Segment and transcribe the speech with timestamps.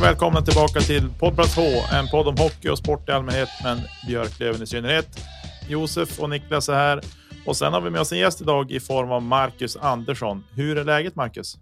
[0.00, 1.62] Och välkomna tillbaka till Poddplats H,
[1.92, 5.06] en podd om hockey och sport i allmänhet, men Björklöven i synnerhet.
[5.68, 7.00] Josef och Niklas är här
[7.46, 10.44] och sen har vi med oss en gäst idag i form av Marcus Andersson.
[10.56, 11.54] Hur är läget Marcus?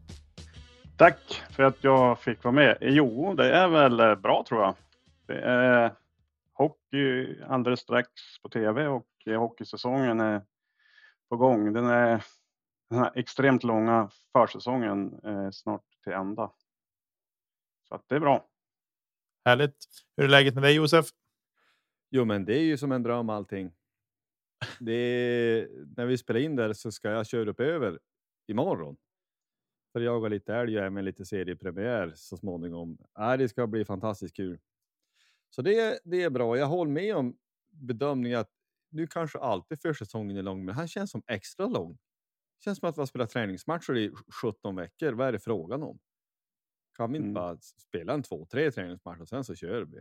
[0.97, 2.79] Tack för att jag fick vara med.
[2.81, 4.75] Jo, det är väl eh, bra tror jag.
[5.27, 5.93] Det är
[6.53, 8.09] hockey alldeles strax
[8.43, 10.43] på tv och hockeysäsongen är
[11.29, 11.73] på gång.
[11.73, 12.25] Den är
[12.91, 16.51] den här extremt långa försäsongen är snart till ända.
[17.89, 18.49] Så att det är bra.
[19.45, 19.77] Härligt.
[20.17, 21.07] Hur är läget med dig Josef?
[22.11, 23.73] Jo, men det är ju som en dröm allting.
[24.81, 27.99] Det är, när vi spelar in där så ska jag köra upp över
[28.47, 28.97] imorgon.
[29.93, 32.99] För jag jaga lite älg och även lite seriepremiär så småningom.
[33.19, 34.59] Äh, det ska bli fantastiskt kul.
[35.51, 36.59] Så det, det är bra.
[36.59, 37.37] Jag håller med om
[37.71, 38.51] bedömningen att
[38.91, 41.99] nu kanske alltid försäsongen är lång, men han känns som extra lång.
[42.65, 44.13] Känns som att vi har spelat träningsmatcher i
[44.43, 45.13] 17 veckor.
[45.13, 45.99] Vad är det frågan om?
[46.99, 47.35] Kan vi inte Mm.
[47.35, 47.57] bara
[47.89, 49.99] spela en två, tre träningsmatcher och sen så kör vi?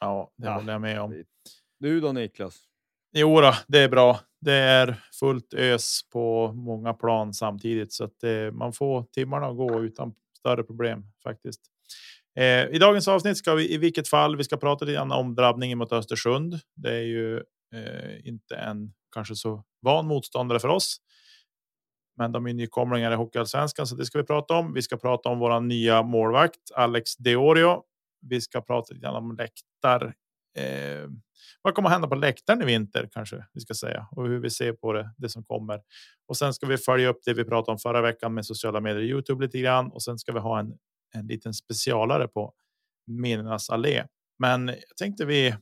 [0.00, 1.24] Ja, det Ja, håller jag med om.
[1.80, 2.58] Du då Niklas?
[3.12, 4.20] Jo då, det är bra.
[4.40, 9.56] Det är fullt ös på många plan samtidigt så att det, man får timmarna att
[9.56, 11.60] gå utan större problem faktiskt.
[12.38, 15.34] Eh, I dagens avsnitt ska vi i vilket fall vi ska prata lite grann om
[15.34, 16.60] drabbningen mot Östersund.
[16.74, 17.36] Det är ju
[17.74, 20.96] eh, inte en kanske så van motståndare för oss.
[22.20, 24.72] Men de är nykomlingar i Hockeyallsvenskan så det ska vi prata om.
[24.74, 27.82] Vi ska prata om vår nya målvakt Alex Deorio.
[28.20, 30.14] Vi ska prata lite grann om läktar.
[30.58, 31.08] Eh,
[31.62, 34.50] vad kommer att hända på läktaren i vinter kanske vi ska säga och hur vi
[34.50, 35.80] ser på det, det som kommer.
[36.28, 39.02] Och sen ska vi följa upp det vi pratade om förra veckan med sociala medier,
[39.02, 40.72] Youtube lite grann och sen ska vi ha en,
[41.14, 42.54] en liten specialare på
[43.06, 44.04] minnenas allé.
[44.38, 45.54] Men jag tänkte vi.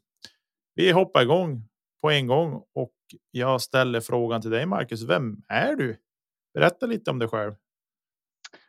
[0.74, 1.68] Vi hoppar igång
[2.00, 2.94] på en gång och
[3.30, 5.02] jag ställer frågan till dig Marcus.
[5.02, 5.96] Vem är du?
[6.58, 7.54] Berätta lite om dig själv.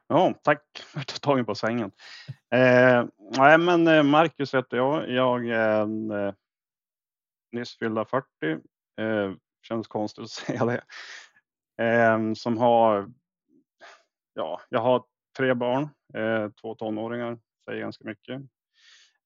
[0.07, 1.91] Ja, tack för att du tagit på sängen.
[2.53, 3.05] Eh,
[3.37, 5.09] nej, men eh, Marcus heter jag.
[5.09, 6.33] Jag är en, eh,
[7.51, 8.27] nyss fyllda 40.
[9.01, 9.33] Eh,
[9.67, 10.83] känns konstigt att säga det.
[11.83, 13.11] Eh, som har,
[14.33, 15.03] ja, jag har
[15.37, 18.41] tre barn, eh, två tonåringar, säger ganska mycket.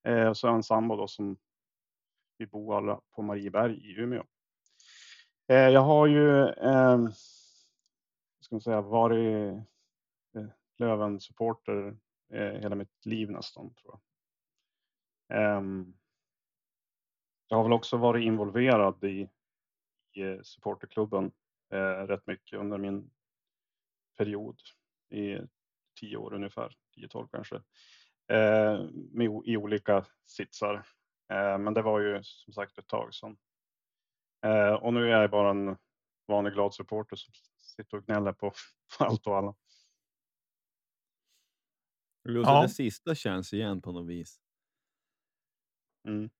[0.07, 1.37] Eh, och så har jag en sambo då som
[2.37, 4.23] vi bor alla på Marieberg i Umeå.
[5.47, 6.97] Eh, jag har ju, eh,
[8.53, 9.55] ska man säga, varit
[10.35, 10.45] eh,
[10.77, 11.97] Löven-supporter
[12.33, 13.99] eh, hela mitt liv nästan tror
[15.27, 15.37] jag.
[15.37, 15.93] Ehm,
[17.47, 19.29] jag har väl också varit involverad i,
[20.11, 21.31] i eh, supporterklubben
[21.71, 23.11] eh, rätt mycket under min
[24.17, 24.59] period
[25.09, 25.37] i
[25.99, 27.55] tio år ungefär, 10-12 kanske.
[28.27, 30.75] Eh, med, I olika sitsar.
[31.29, 33.37] Eh, men det var ju som sagt ett tag sedan.
[34.45, 35.77] Eh, och nu är jag bara en
[36.27, 37.33] vanlig glad supporter som
[37.73, 38.53] sitter och gnäller på,
[38.97, 39.55] på allt och alla.
[42.29, 42.61] Just Ja.
[42.61, 44.39] Det sista känns igen på något vis.
[46.07, 46.29] Mm.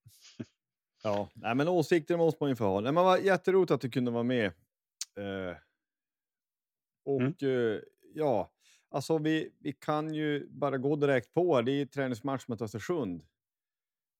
[1.04, 2.80] Ja, nej, men åsikter måste man ju få ha.
[2.82, 4.46] Nej, men vad jätteroligt att du kunde vara med.
[5.18, 5.58] Eh,
[7.06, 7.34] och Mm.
[7.42, 7.80] eh,
[8.14, 8.52] ja,
[8.90, 11.62] alltså vi, vi kan ju bara gå direkt på.
[11.62, 13.24] Det är träningsmatch mot Östersund.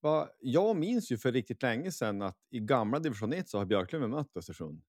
[0.02, 3.66] Va, jag minns ju för riktigt länge sedan att i gamla division 1 så har
[3.66, 4.82] Björklöven mött Östersund.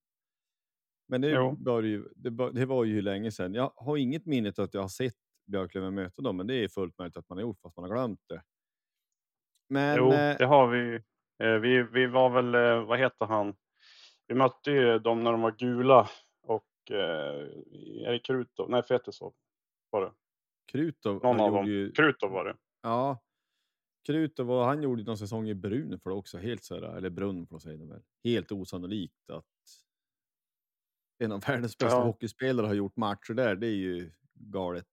[1.09, 1.56] Men det, Jo.
[1.61, 3.55] var ju, det, det var ju länge sedan.
[3.55, 5.15] Jag har inget minne av att jag har sett
[5.47, 7.97] Björklöven möta dem, men det är fullt möjligt att man har gjort fast man har
[7.97, 8.43] glömt det.
[9.69, 10.95] Men Jo, eh, det har vi.
[11.45, 13.55] Eh, Vi, vi var väl, eh, vad heter han?
[14.27, 16.09] Vi mötte ju dem när de var gula
[16.43, 18.71] och eh, Krutov?
[18.71, 19.35] Nej, Fetisov
[19.91, 20.12] var det.
[20.73, 21.67] Krutov, Någon av dem.
[21.67, 22.56] ju, Krutov var det.
[22.83, 23.19] ja,
[24.06, 27.11] Krutov och han gjorde någon säsong i Brun för det också, helt så här, eller
[27.47, 28.03] får säga det väl.
[28.25, 29.45] Helt osannolikt att
[31.19, 32.05] en av världens bästa Ja.
[32.05, 33.57] hockeyspelare har gjort matcher där.
[33.57, 34.87] Det är ju galet.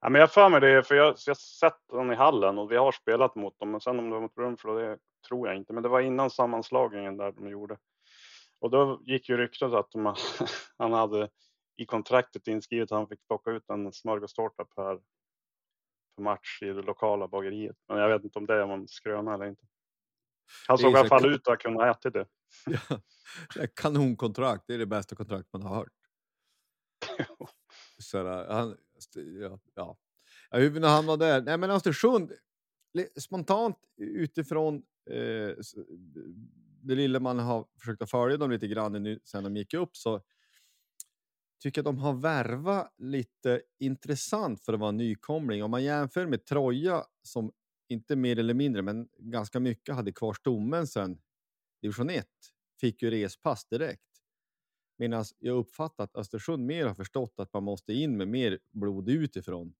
[0.00, 2.72] Ja, men jag för mig det, för jag, jag har sett dem i hallen och
[2.72, 3.70] vi har spelat mot dem.
[3.70, 4.98] Men sen om det var mot Brunflo, det
[5.28, 5.72] tror jag inte.
[5.72, 7.78] Men det var innan sammanslagningen där de gjorde.
[8.58, 10.14] Och då gick ju ryktet att de,
[10.78, 11.28] han hade
[11.76, 14.96] i kontraktet inskrivet att han fick plocka ut en smörgåstårta per,
[16.16, 17.76] per match i det lokala bageriet.
[17.88, 19.62] Men jag vet inte om det var en skröna eller inte.
[20.68, 22.26] Han såg i alla fall ut att kunna äta det.
[23.54, 25.92] Ja, kanonkontrakt, det är det bästa kontrakt man har hört.
[27.98, 28.76] Så där, han,
[29.40, 29.98] ja, ja.
[30.50, 31.42] hur vi hamnade där.
[31.42, 32.32] Nej, men Östersund,
[33.20, 35.54] spontant utifrån eh,
[36.82, 39.96] det lilla man har försökt att följa dem lite grann nu sen de gick upp
[39.96, 40.22] så
[41.62, 45.64] tycker jag de har värvat lite intressant för att vara nykomling.
[45.64, 47.52] Om man jämför med Troja som
[47.88, 51.22] inte mer eller mindre, men ganska mycket hade kvar stommen sen
[51.82, 52.28] division 1,
[52.80, 54.02] fick ju respass direkt.
[54.98, 59.08] Medan jag uppfattat att Östersund mer har förstått att man måste in med mer blod
[59.08, 59.74] utifrån.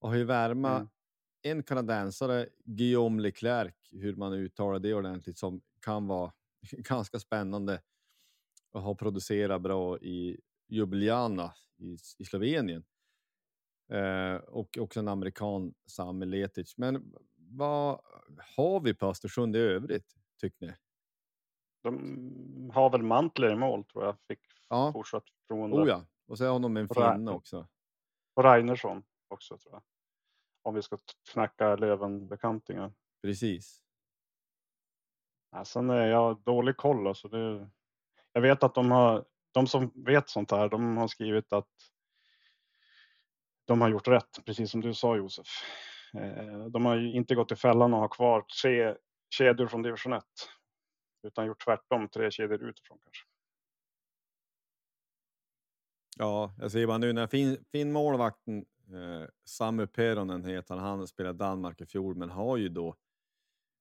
[0.00, 0.88] Och har ju värma Mm.
[1.42, 6.32] en kanadensare, Guillaume Leclerc, hur man uttalar det ordentligt, som kan vara
[6.72, 7.82] ganska spännande
[8.72, 12.84] och har producerat bra i Ljubljana i, i Slovenien.
[13.92, 16.78] Eh, och också en amerikan, Sami Letic.
[16.78, 17.14] Men
[17.50, 18.00] vad
[18.56, 20.72] har vi på Östersund i övrigt, tycker ni?
[21.82, 24.16] De har väl Mantler i mål tror jag.
[24.28, 24.92] Fick Ja.
[24.92, 25.76] fortsatt förtroende.
[25.76, 27.68] Oh ja, och så har de en finne också.
[28.34, 29.82] Och Reinersson också tror jag.
[30.62, 30.98] Om vi ska
[31.28, 32.92] snacka Löven-bekantingar.
[33.22, 33.82] Precis.
[35.50, 37.06] Ja, sen är jag dålig koll.
[37.06, 37.70] Alltså det,
[38.32, 41.68] jag vet att de har, de som vet sånt här, de har skrivit att
[43.64, 45.46] de har gjort rätt, precis som du sa Josef.
[46.14, 48.96] Eh, de har ju inte gått i fällan och har kvar tre
[49.30, 50.24] kedjor från division 1.
[51.22, 53.26] Utan gjort tvärtom, tre kedjor utifrån kanske.
[56.18, 58.58] Ja, jag ser bara nu när fin, fin målvakten
[58.92, 62.96] eh, Samu Peronen heter han, han spelade i Danmark i fjol men har ju då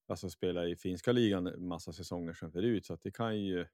[0.07, 3.67] alltså spelat i finska ligan massa säsonger sedan förut så att det kan ju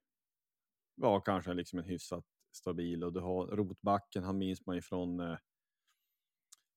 [0.94, 5.20] vara kanske liksom en hyfsat stabil och du har rotbacken, han minns man ju från
[5.20, 5.36] eh,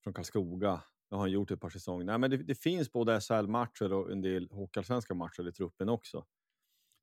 [0.03, 0.83] från Karlskoga.
[1.09, 2.05] Det har han gjort ett par säsonger.
[2.05, 6.25] Nej, men det, det finns både SHL-matcher och en del hockeyallsvenska matcher i truppen också.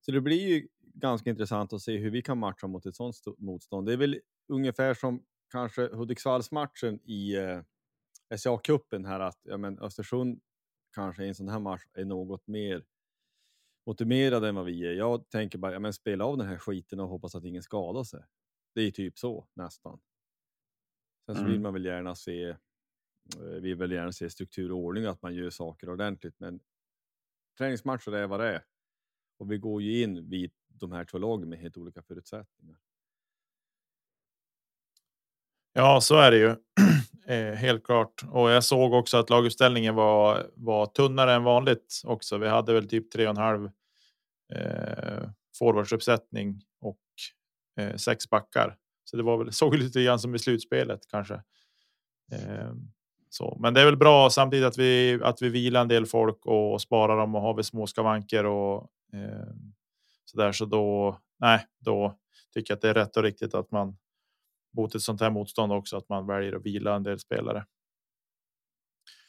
[0.00, 3.14] Så det blir ju ganska intressant att se hur vi kan matcha mot ett sånt
[3.14, 3.86] sto- motstånd.
[3.86, 7.62] Det är väl ungefär som kanske Hudiksvallsmatchen i eh,
[8.34, 10.40] SCA-cupen här att ja, men Östersund
[10.94, 12.84] kanske i en sån här match är något mer
[13.86, 14.92] motiverade än vad vi är.
[14.92, 18.04] Jag tänker bara, ja, men spela av den här skiten och hoppas att ingen skadar
[18.04, 18.24] sig.
[18.74, 20.00] Det är typ så nästan.
[21.26, 21.62] Sen så vill Mm.
[21.62, 22.56] man väl gärna se,
[23.34, 26.60] Eh, vi vill gärna se struktur och ordning, att man gör saker ordentligt, men
[27.58, 28.64] träningsmatcher är vad det är.
[29.38, 32.78] Och vi går ju in vid de här två lagen med helt olika förutsättningar.
[35.72, 36.56] Ja, så är det ju.
[37.26, 38.22] eh, helt klart.
[38.30, 42.38] Och jag såg också att laguppställningen var, var tunnare än vanligt också.
[42.38, 43.70] Vi hade väl typ tre och en halv
[44.52, 47.00] eh, forwardsuppsättning och
[47.80, 48.76] eh, sex backar.
[49.04, 51.34] Så det var väl såg lite grann som i slutspelet kanske.
[52.32, 52.72] Eh,
[53.36, 56.46] så, men det är väl bra samtidigt att vi att vi vilar en del folk
[56.46, 59.54] och sparar dem och har vi små skavanker och eh,
[60.24, 60.52] så där.
[60.52, 62.18] Så då, nej, då
[62.54, 63.96] tycker jag att det är rätt och riktigt att man
[64.76, 67.66] mot ett sånt här motstånd också att man väljer att vila en del spelare.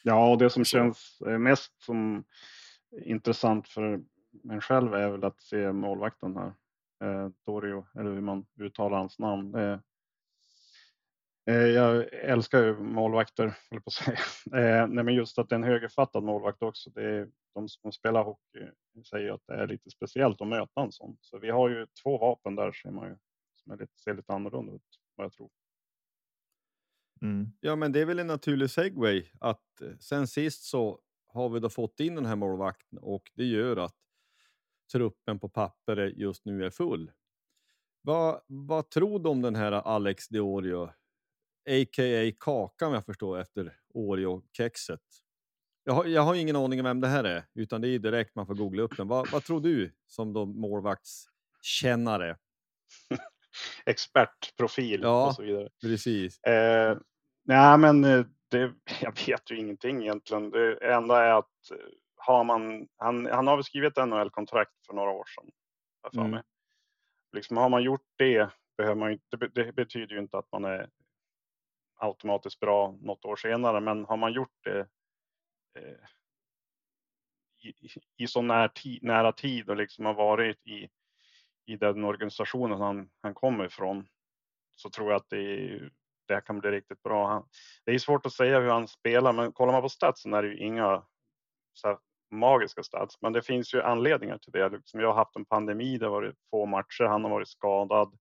[0.04, 2.24] Ja, och det som känns eh, mest som
[3.06, 4.00] intressant för
[4.52, 6.54] en själv är väl att se målvakten här.
[7.04, 9.56] Eh, Dorio, eller hur man uttalar hans namn.
[9.56, 9.80] Eh, eh,
[11.54, 14.18] jag älskar ju målvakter, höll på att säga.
[14.56, 16.90] Eh, nej, men just att det är en högerfattad målvakt också.
[16.90, 18.72] Det är, de som spelar hockey
[19.10, 21.18] säger att det är lite speciellt att möta en sån.
[21.22, 23.18] Så vi har ju två vapen där ser man ju
[23.56, 25.50] som är lite, ser lite annorlunda ut vad jag tror.
[27.22, 27.48] Mm.
[27.60, 31.60] Ja, men det är väl en naturlig segway att eh, sen sist så har vi
[31.60, 33.96] då fått in den här målvakten och det gör att
[34.92, 37.12] truppen på papper just nu är full.
[38.02, 40.90] Vad, vad tror du om den här Alex Diorio,
[41.68, 42.32] a.k.a.
[42.40, 45.00] Kakan jag förstår efter Oreo-kexet?
[45.84, 48.36] Jag har, jag har ingen aning om vem det här är, utan det är direkt
[48.36, 49.08] man får googla upp den.
[49.08, 52.38] Vad, vad tror du som då målvaktskännare?
[53.86, 55.28] Expertprofil Ja.
[55.28, 55.70] och så vidare.
[55.82, 56.44] Precis.
[56.44, 56.98] Eh,
[57.46, 60.50] nej, men eh, det, jag vet ju ingenting egentligen.
[60.50, 61.78] Det enda är att eh,
[62.16, 65.52] har man, han, han har väl skrivit NHL-kontrakt för några år sedan.
[66.14, 66.32] för Mm.
[66.32, 66.42] mig.
[67.36, 70.66] Liksom, har man gjort det, behöver man ju, det, det betyder ju inte att man
[70.66, 70.90] är
[71.98, 74.80] automatiskt bra något år senare, men har man gjort det
[75.76, 75.98] eh,
[77.64, 77.74] i,
[78.18, 80.90] i- så när ti, nära tid och liksom har varit i,
[81.66, 84.08] i den organisationen han, han kommer ifrån
[84.76, 85.80] så tror jag att det,
[86.28, 87.28] det här kan bli riktigt bra.
[87.28, 87.48] Han,
[87.86, 90.48] det är svårt att säga hur han spelar, men kollar man på statsen är det
[90.50, 91.06] ju inga
[91.74, 91.98] så här,
[92.32, 94.70] magiska stats, men det finns ju anledningar till det.
[94.70, 98.18] Liksom, jag har haft en pandemi, det har varit få matcher, han har varit skadad,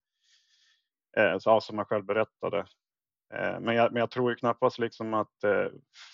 [1.17, 2.67] eh, så, ja, som han själv berättade.
[3.35, 5.69] Eh, men, jag, men jag tror ju knappast liksom att eh,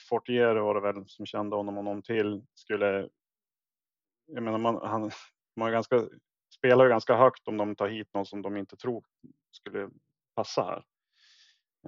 [0.09, 3.09] Fortier var det väl som kände honom och någon till skulle.
[4.27, 5.11] Jag menar, man, han,
[5.57, 6.09] man är ganska,
[6.55, 9.05] spelar ju ganska högt om de tar hit någon som de inte tror
[9.51, 9.91] skulle
[10.35, 10.85] passa här.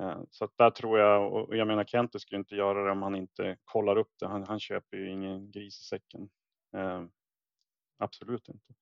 [0.01, 3.03] Eh, Så att där tror jag, och jag menar Kente skulle inte göra det om
[3.03, 4.27] han inte kollar upp det.
[4.27, 6.29] Han, han köper ju ingen gris i säcken.
[6.77, 7.05] Eh,
[7.99, 8.75] absolut inte.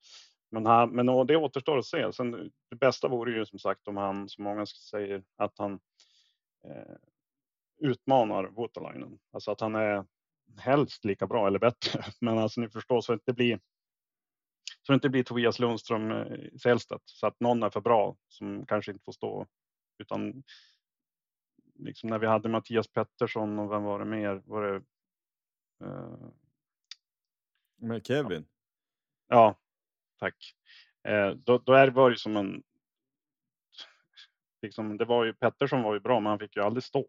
[0.50, 2.12] Men, han, men det återstår att se.
[2.12, 5.80] Sen, det bästa vore ju som sagt om han, som många säger, att han
[7.80, 9.18] utmanar Voutalainen.
[9.30, 10.04] Alltså att han är
[10.58, 12.04] helst lika bra eller bättre.
[12.20, 13.60] Men alltså ni förstår så att det inte blir
[14.82, 18.66] så det inte blir Tobias Lundström eh, Sällstedt så att någon är för bra som
[18.66, 19.46] kanske inte får stå
[19.98, 20.42] utan
[21.78, 24.42] liksom när vi hade Mattias Pettersson och vem var det mer?
[24.44, 24.82] Var det,
[25.86, 26.28] eh,
[27.76, 28.46] Med Kevin.
[29.28, 29.58] ja,
[30.18, 30.54] tack.
[31.08, 32.62] Eh, då, då är det var det ju som en.
[34.62, 37.06] Liksom, det var ju Pettersson var ju bra, men han fick ju aldrig stå.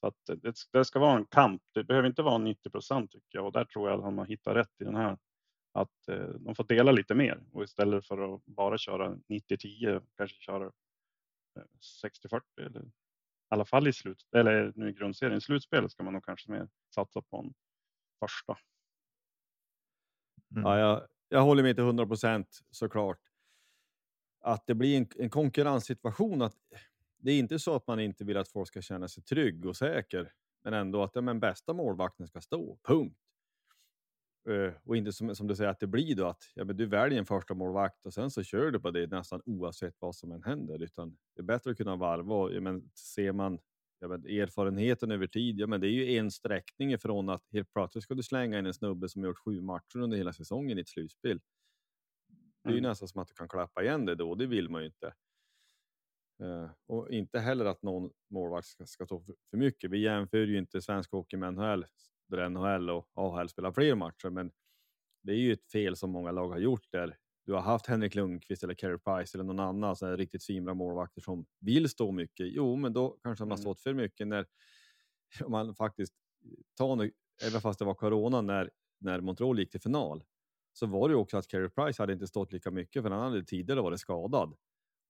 [0.00, 1.62] Så att det, det ska vara en kamp.
[1.74, 4.26] Det behöver inte vara 90 procent tycker jag och där tror jag att han har
[4.26, 5.18] hittat rätt i den här.
[5.72, 10.36] Att eh, de får dela lite mer och istället för att bara köra 90-10 kanske
[10.36, 10.64] köra
[11.56, 11.62] eh,
[12.04, 12.90] 60-40 eller i
[13.48, 15.38] alla fall i slut eller nu i grundserien.
[15.38, 17.54] I slutspelet ska man nog kanske mer satsa på en
[18.20, 18.58] första.
[20.50, 20.62] Mm.
[20.62, 23.18] Ja, jag, jag håller med till 100 procent såklart.
[24.46, 26.42] Att det blir en, en konkurrenssituation.
[26.42, 26.56] Att
[27.18, 29.76] det är inte så att man inte vill att folk ska känna sig trygg och
[29.76, 30.32] säker,
[30.64, 32.78] men ändå att ja, men bästa målvakten ska stå.
[32.82, 33.18] Punkt.
[34.48, 36.86] Uh, och inte som, som du säger att det blir då att ja, men du
[36.86, 40.32] väljer en första målvakt och sen så kör du på det nästan oavsett vad som
[40.32, 40.82] än händer.
[40.82, 42.34] Utan det är bättre att kunna varva.
[42.34, 43.58] Och, ja, men ser man
[44.00, 47.72] ja, men erfarenheten över tid, ja, men det är ju en sträckning ifrån att helt
[47.72, 50.80] plötsligt ska du slänga in en snubbe som gjort sju matcher under hela säsongen i
[50.80, 51.40] ett slutspel.
[52.66, 52.90] Det är ju Mm.
[52.90, 55.14] nästan som att du kan klappa igen det då, det vill man ju inte.
[56.42, 59.20] Eh, och inte heller att någon målvakt ska, ska ta
[59.50, 59.90] för, mycket.
[59.90, 61.86] Vi jämför ju inte svensk hockey med NHL,
[62.28, 64.50] där NHL och AHL spelar fler matcher, men
[65.22, 68.14] det är ju ett fel som många lag har gjort där du har haft Henrik
[68.14, 72.12] Lundqvist eller Carey Price eller någon annan så här riktigt svinbra målvakter som vill stå
[72.12, 72.46] mycket.
[72.52, 73.62] Jo, men då kanske de har Mm.
[73.62, 74.46] stått för mycket när
[75.48, 76.14] man faktiskt
[76.78, 77.12] tar nu,
[77.48, 78.70] även fast det var corona när
[79.00, 80.24] när Montreal gick till final
[80.78, 83.20] så var det ju också att Carey Price hade inte stått lika mycket för han
[83.32, 84.54] hade tidigare varit skadad.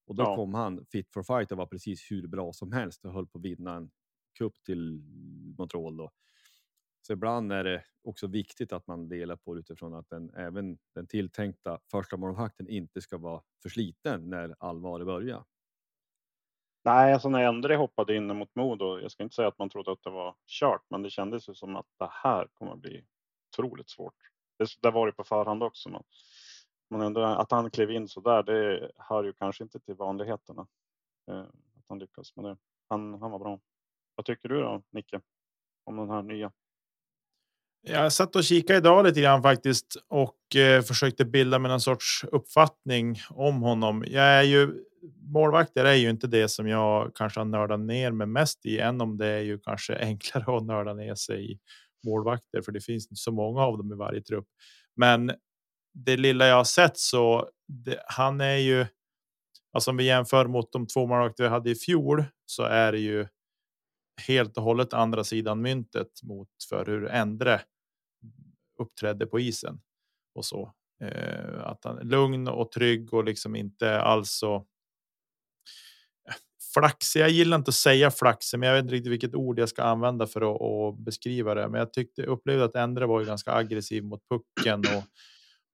[0.07, 0.35] Och då Ja.
[0.35, 3.37] kom han fit for fight och var precis hur bra som helst och höll på
[3.39, 3.91] att vinna en
[4.39, 5.01] cup till
[5.57, 6.11] Montreal då.
[7.01, 10.77] Så ibland är det också viktigt att man delar på det utifrån att den, även
[10.95, 15.45] den tilltänkta första målvakten inte ska vara för sliten när allvaret börjar.
[16.85, 19.91] Nej, alltså när Endre hoppade in mot Modo, jag ska inte säga att man trodde
[19.91, 23.05] att det var kört, men det kändes ju som att det här kommer att bli
[23.53, 24.13] otroligt svårt.
[24.57, 26.03] Det, det var det på förhand också, men,
[26.89, 30.67] man undrar att han klev in så där, det hör ju kanske inte till vanligheterna.
[31.31, 32.57] Eh, att han lyckas med det.
[32.89, 33.59] Han, han var bra.
[34.15, 35.21] Vad tycker du då, Nicke?
[35.83, 36.51] Om den här nya?
[37.81, 42.23] Jag satt och kikade idag lite grann faktiskt och eh, försökte bilda mig någon sorts
[42.23, 44.03] uppfattning om honom.
[44.07, 44.83] Jag är ju
[45.21, 49.01] målvakter är ju inte det som jag kanske har nördat ner mig mest i, än
[49.01, 51.59] om det är ju kanske enklare att nörda ner sig i
[52.05, 54.47] målvakter, för det finns inte så många av dem i varje trupp.
[54.95, 55.31] Men
[55.93, 58.85] det lilla jag har sett så det, han är ju.
[59.71, 62.99] Alltså om vi jämför mot de två målvakter vi hade i fjol så är det
[62.99, 63.27] ju
[64.27, 67.61] helt och hållet andra sidan myntet mot för hur Endre
[68.79, 69.81] uppträdde på isen
[70.35, 70.73] och så.
[71.01, 74.67] Eh, att han är lugn och trygg och liksom inte alls så
[76.79, 77.21] flaxig.
[77.21, 79.83] Jag gillar inte att säga flaxig, men jag vet inte riktigt vilket ord jag ska
[79.83, 81.69] använda för att, att beskriva det.
[81.69, 85.03] Men jag tyckte upplevde att Endre var ju ganska aggressiv mot pucken och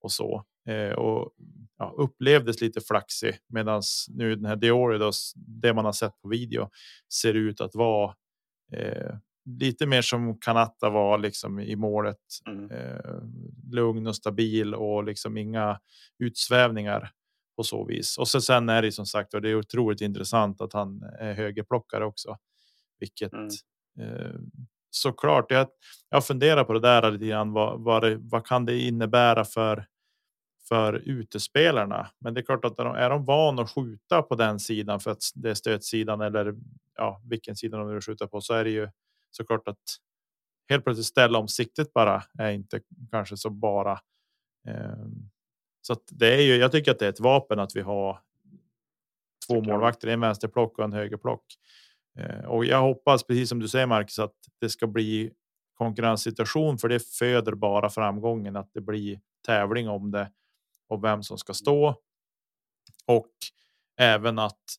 [0.04, 1.34] och så eh, och
[1.78, 6.70] ja, upplevdes lite flaxig medan nu den här Dioridos, det man har sett på video
[7.14, 8.16] ser ut att vara
[8.74, 9.16] eh,
[9.60, 12.18] lite mer som Kanatta var liksom i målet.
[12.48, 12.72] Mm.
[12.72, 13.22] Eh,
[13.72, 15.80] lugn och stabil och liksom inga
[16.20, 17.12] utsvävningar
[17.56, 18.18] på så vis.
[18.18, 21.34] Och så sen är det som sagt och det är otroligt intressant att han är
[21.34, 22.38] högerplockare också,
[23.00, 23.50] vilket mm.
[24.00, 24.36] eh,
[24.90, 25.52] såklart.
[25.52, 25.68] Jag,
[26.10, 27.52] jag funderar på det där lite grann.
[27.52, 29.86] Vad, vad, det, vad kan det innebära för
[30.68, 32.10] för utespelarna.
[32.20, 35.12] Men det är klart att de, är de van att skjuta på den sidan för
[35.12, 36.56] att det är stötsidan eller
[36.96, 38.90] ja, vilken sida de vill skjuta på så är det ju
[39.32, 39.78] såklart att
[40.70, 42.82] helt plötsligt ställa om siktet bara är inte
[43.12, 43.92] kanske så bara.
[44.68, 45.06] Eh,
[45.88, 46.56] så det är ju.
[46.56, 48.20] Jag tycker att det är ett vapen att vi har.
[49.48, 51.44] Två målvakter, en vänsterplock och en högerplock.
[52.20, 55.32] Eh, och jag hoppas precis som du säger Marcus att det ska bli
[55.74, 60.32] konkurrenssituation för det föder bara framgången att det blir tävling om det
[60.90, 61.96] och vem som ska stå.
[63.06, 63.32] Och
[63.98, 64.76] även att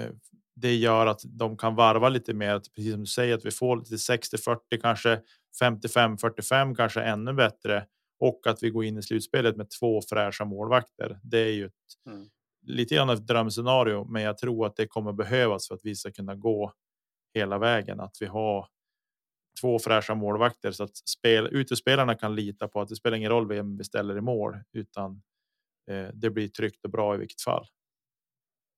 [0.00, 0.10] eh,
[0.54, 2.60] det gör att de kan varva lite mer.
[2.74, 5.20] Precis som du säger att vi får lite 60 40 kanske
[5.58, 7.86] 55 45 kanske ännu bättre
[8.18, 11.20] och att vi går in i slutspelet med två fräscha målvakter.
[11.22, 12.28] Det är ju ett, mm.
[12.62, 16.12] lite grann ett drömscenario, men jag tror att det kommer behövas för att vi ska
[16.12, 16.72] kunna gå
[17.34, 18.00] hela vägen.
[18.00, 18.66] Att vi har
[19.60, 23.48] två fräscha målvakter så att spel, utespelarna kan lita på att det spelar ingen roll
[23.48, 25.22] vem vi ställer i mål, utan
[25.90, 27.66] eh, det blir tryggt och bra i vilket fall.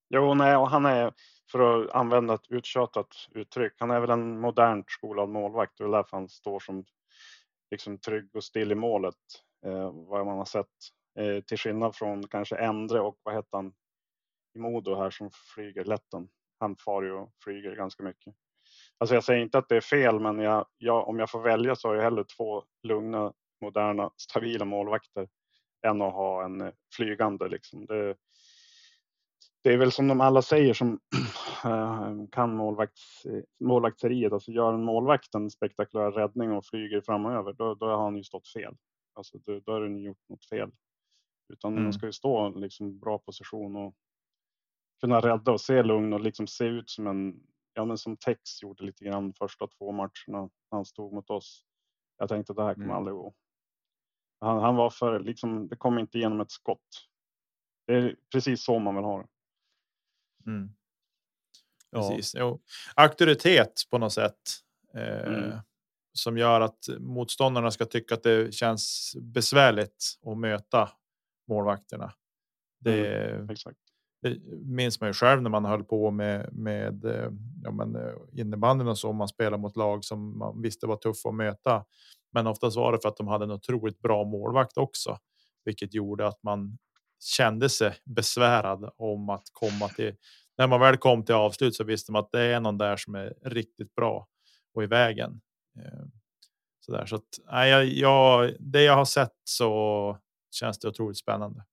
[0.09, 1.13] Jo, nej, och han är
[1.51, 3.73] för att använda ett uttjatat uttryck.
[3.77, 5.79] Han är väl en modernt skolad målvakt.
[5.79, 6.85] Är därför han står som
[7.71, 9.15] liksom trygg och still i målet.
[9.65, 10.67] Eh, vad man har sett
[11.19, 13.73] eh, till skillnad från kanske Endre och vad heter han
[14.55, 16.29] i Modo här som flyger lätten.
[16.59, 18.33] Han far ju och flyger ganska mycket.
[18.97, 21.75] Alltså jag säger inte att det är fel, men jag, jag, om jag får välja
[21.75, 25.27] så har jag hellre två lugna, moderna, stabila målvakter
[25.87, 27.47] än att ha en eh, flygande.
[27.47, 27.85] Liksom.
[27.85, 28.15] Det,
[29.63, 30.99] det är väl som de alla säger som
[31.65, 33.25] eh, kan målvakts,
[33.59, 38.17] målvakteriet, alltså gör en målvakt en spektakulär räddning och flyger framöver, då, då har han
[38.17, 38.75] ju stått fel.
[39.13, 40.71] Alltså då, då har den gjort något fel.
[41.53, 41.83] Utan mm.
[41.83, 43.95] man ska ju stå liksom bra position och
[45.01, 47.43] kunna rädda och se lugn och liksom se ut som en,
[47.73, 51.65] ja men som Tex gjorde lite grann första två matcherna han stod mot oss.
[52.17, 52.97] Jag tänkte att det här kommer mm.
[52.97, 53.33] aldrig gå.
[54.39, 57.07] Han, han var för, liksom, det kom inte igenom ett skott.
[57.87, 59.27] Det är precis så man vill ha det.
[60.49, 60.69] Mm.
[61.91, 62.35] Precis.
[62.37, 62.61] Jo.
[62.95, 64.39] Auktoritet på något sätt.
[64.95, 65.57] Eh, mm.
[66.13, 70.89] Som gör att motståndarna ska tycka att det känns besvärligt att möta
[71.47, 72.13] målvakterna.
[72.79, 73.47] Det, mm.
[74.21, 77.31] Det minns man ju själv när man höll på med, med eh,
[77.63, 79.13] ja, men, eh, innebandyn och så.
[79.13, 81.85] Man spelar mot lag som man visste var tuffa att möta.
[82.33, 85.17] Men oftast var det för att de hade en otroligt bra målvakt också,
[85.65, 86.77] vilket gjorde att man
[87.19, 90.15] kände sig besvärad om att komma till.
[90.57, 93.15] När man väl kom till avslut så visste man att det är någon där som
[93.15, 94.27] är riktigt bra
[94.73, 95.41] och i vägen.
[95.77, 96.05] Eh,
[96.79, 100.17] så där så att nej, jag, det jag har sett så
[100.51, 101.65] känns det otroligt spännande.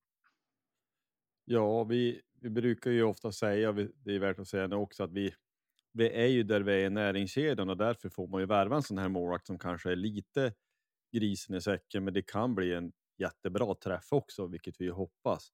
[1.45, 5.13] Ja, vi, vi brukar ju ofta säga, det är värt att säga nu också, att
[5.13, 5.35] vi,
[5.93, 8.83] vi är ju där vi är i näringskedjan och därför får man ju värva en
[8.83, 10.53] sån här målvakt som kanske är lite
[11.13, 15.53] grisen i säcken, men det kan bli en jättebra träff också, vilket vi hoppas.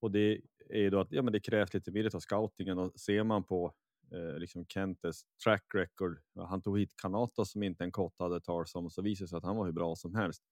[0.00, 3.00] Och det är ju då att ja, men det krävs lite mer av scoutingen och
[3.00, 3.74] ser man på
[4.12, 6.20] eh, liksom Kentes track record.
[6.34, 9.28] Han tog hit Kanata som inte en kott hade talat om och så visade det
[9.28, 10.42] sig att han var hur bra som helst.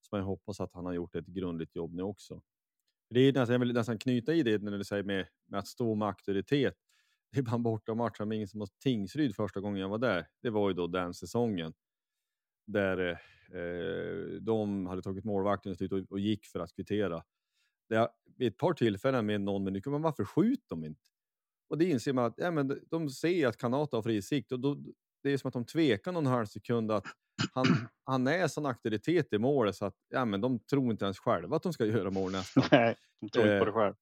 [0.00, 2.42] Så man hoppas att han har gjort ett grundligt jobb nu också.
[3.10, 5.68] Det är nästan, jag vill nästan knyta i det när du säger med, med att
[5.68, 6.74] stå med auktoritet.
[7.32, 10.26] Det är bara borta matcher, ingen som Tingsryd första gången jag var där.
[10.42, 11.74] Det var ju då den säsongen
[12.66, 13.16] där eh,
[14.40, 17.22] de hade tagit målvakten och, och gick för att kvittera.
[17.88, 21.00] Det vid ett par tillfällen med någon minut, men varför skjuter de inte?
[21.68, 24.60] Och det inser man att ja, men de ser att Kanata har fri sikt och
[24.60, 24.76] då,
[25.22, 27.04] det är som att de tvekar någon halv sekund att
[27.52, 27.66] han,
[28.04, 31.56] han är sån auktoritet i målet så att ja, men de tror inte ens själva
[31.56, 32.64] att de ska göra mål nästan.
[32.70, 33.94] Nej, de tror inte på det eh, själv.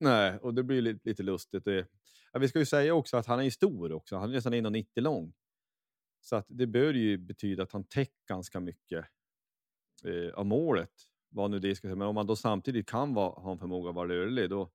[0.00, 1.64] Nej, och det blir lite, lite lustigt.
[1.64, 1.86] Det,
[2.32, 4.16] ja, vi ska ju säga också att han är stor också.
[4.16, 5.32] Han är nästan 1,90 lång.
[6.22, 9.06] Så att det bör ju betyda att han täcker ganska mycket
[10.04, 10.92] eh, av målet.
[11.28, 11.96] Vad nu det ska säga.
[11.96, 14.70] Men om man då samtidigt kan vara, ha en förmåga att vara rörlig, då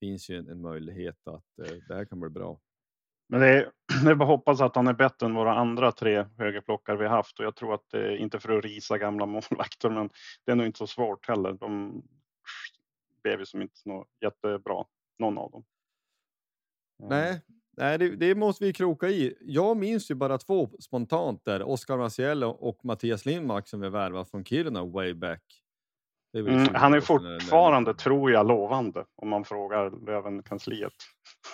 [0.00, 2.60] finns ju en, en möjlighet att eh, det här kan bli bra.
[3.28, 3.72] Men det är,
[4.04, 7.38] det är bara hoppas att han är bättre än våra andra tre högerplockare vi haft
[7.38, 10.10] och jag tror att det är inte för att risa gamla målvakter, men
[10.44, 11.52] det är nog inte så svårt heller.
[11.52, 12.02] De
[13.22, 14.84] blev ju som inte något jättebra,
[15.18, 15.64] någon av dem.
[16.98, 17.42] Nej,
[17.76, 19.36] Nej, det, det måste vi kroka i.
[19.40, 21.62] Jag minns ju bara två spontant där.
[21.62, 25.42] Oskar Maciel och Mattias Lindmark som vi värvat från Kiruna way back.
[26.36, 30.92] Mm, han är år sedan eller- fortfarande, tror jag, lovande om man frågar Löven-kansliet.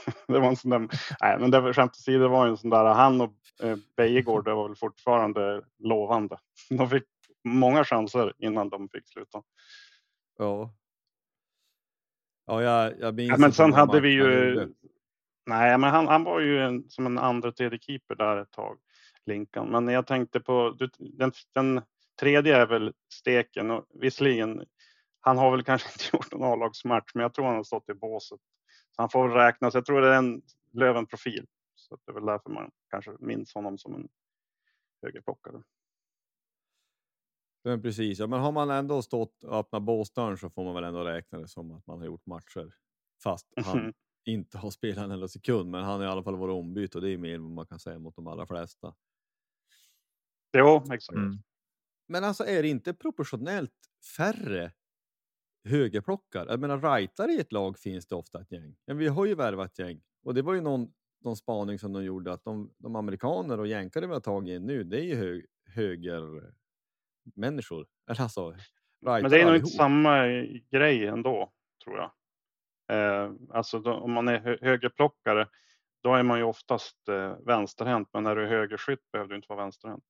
[0.29, 0.89] det var en sån där,
[1.21, 3.33] nej, men det var skämt åsido, det var en sån där, han och
[3.63, 6.39] eh, Bejegård var väl fortfarande lovande.
[6.71, 7.05] De fick
[7.45, 9.43] många chanser innan de fick sluta.
[10.39, 10.75] Ja.
[12.47, 14.69] Ja, jag, jag minns Ja, men sen hade vi ju.
[15.47, 18.79] Nej, men han, han var ju en, som en andra tredje keeper där ett tag,
[19.27, 19.69] Linkan.
[19.69, 21.83] Men jag tänkte på, den, den
[22.21, 24.65] tredje är väl Steken och visserligen,
[25.21, 27.95] han har väl kanske inte gjort någon A-lagsmatch, men jag tror han har stått i
[27.95, 28.41] båset.
[28.97, 31.47] Så han får väl räknas, jag tror det är en Löven-profil.
[31.75, 34.09] Så det är väl därför man kanske minns honom som en
[35.03, 35.63] högerplockare.
[37.65, 40.85] Men precis, ja, men har man ändå stått och öppnat båsdörren så får man väl
[40.85, 42.75] ändå räkna det som att man har gjort matcher.
[43.23, 43.93] Fast han Mhm.
[44.25, 47.01] Inte har spelat en enda sekund, men han har i alla fall varit ombytt och
[47.01, 48.95] det är mer än vad man kan säga mot de allra flesta.
[50.57, 51.17] Jo, exakt.
[51.17, 51.39] Mm.
[52.09, 53.73] Men alltså är det inte proportionellt
[54.17, 54.73] färre
[55.65, 56.47] högerplockare?
[56.51, 58.77] Jag menar, rightare i ett lag finns det ofta ett gäng.
[58.87, 62.05] Men vi har ju värvat gäng och det var ju någon, någon spaning som de
[62.05, 65.15] gjorde att de, de amerikaner och jänkare vi har tagit in nu, det är ju
[65.15, 66.53] hög, höger
[67.35, 67.87] människor.
[68.11, 68.57] Eller alltså,
[69.01, 70.27] Men det är nog inte samma
[70.71, 71.53] grej ändå,
[71.85, 72.13] tror jag.
[72.93, 75.49] Eh, alltså då, om man är hö- högerplockare,
[76.03, 78.09] då är man ju oftast eh, vänsterhänt.
[78.13, 80.05] Men när du är högerskytt behöver du inte vara vänsterhänt.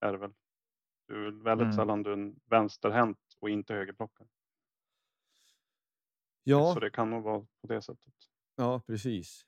[0.00, 0.32] Är det väl?
[1.08, 1.76] Du är väldigt Mm.
[1.76, 4.28] sällan du är en vänsterhänt och inte högerplockare.
[6.44, 8.14] Ja, Så det kan nog vara på det sättet.
[8.56, 9.46] ja, precis.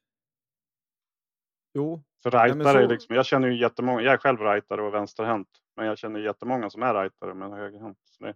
[1.75, 4.95] Jo, För rightare, är så- liksom, jag känner ju jättemånga, jag är själv rightare och
[4.95, 5.49] vänsterhänt.
[5.77, 7.99] Men jag känner jättemånga som är rightare men högerhänt.
[8.05, 8.35] Så det,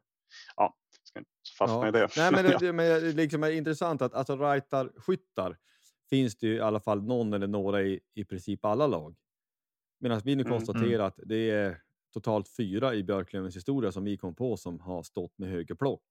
[0.57, 0.75] ja,
[1.61, 1.89] fastna Ja.
[1.89, 2.09] i det.
[2.17, 5.57] Nej, men det, men det liksom är intressant att alltså, rightar-skyttar
[6.11, 9.17] finns det ju i alla fall någon eller några i, i princip alla lag.
[10.01, 11.77] Medan vi nu Mm, konstaterar att det är
[12.15, 16.03] totalt fyra i Björklövens historia som vi kom på som har stått med högerplock.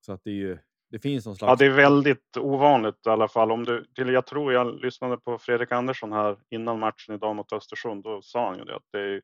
[0.00, 0.58] Så att det är ju,
[0.90, 1.50] det finns någon slags...
[1.50, 3.52] Ja, det är väldigt ovanligt i alla fall.
[3.52, 7.52] Om du, till, jag tror jag lyssnade på Fredrik Andersson här innan matchen idag mot
[7.52, 8.04] Östersund.
[8.04, 9.22] Då sa han ju det att det är,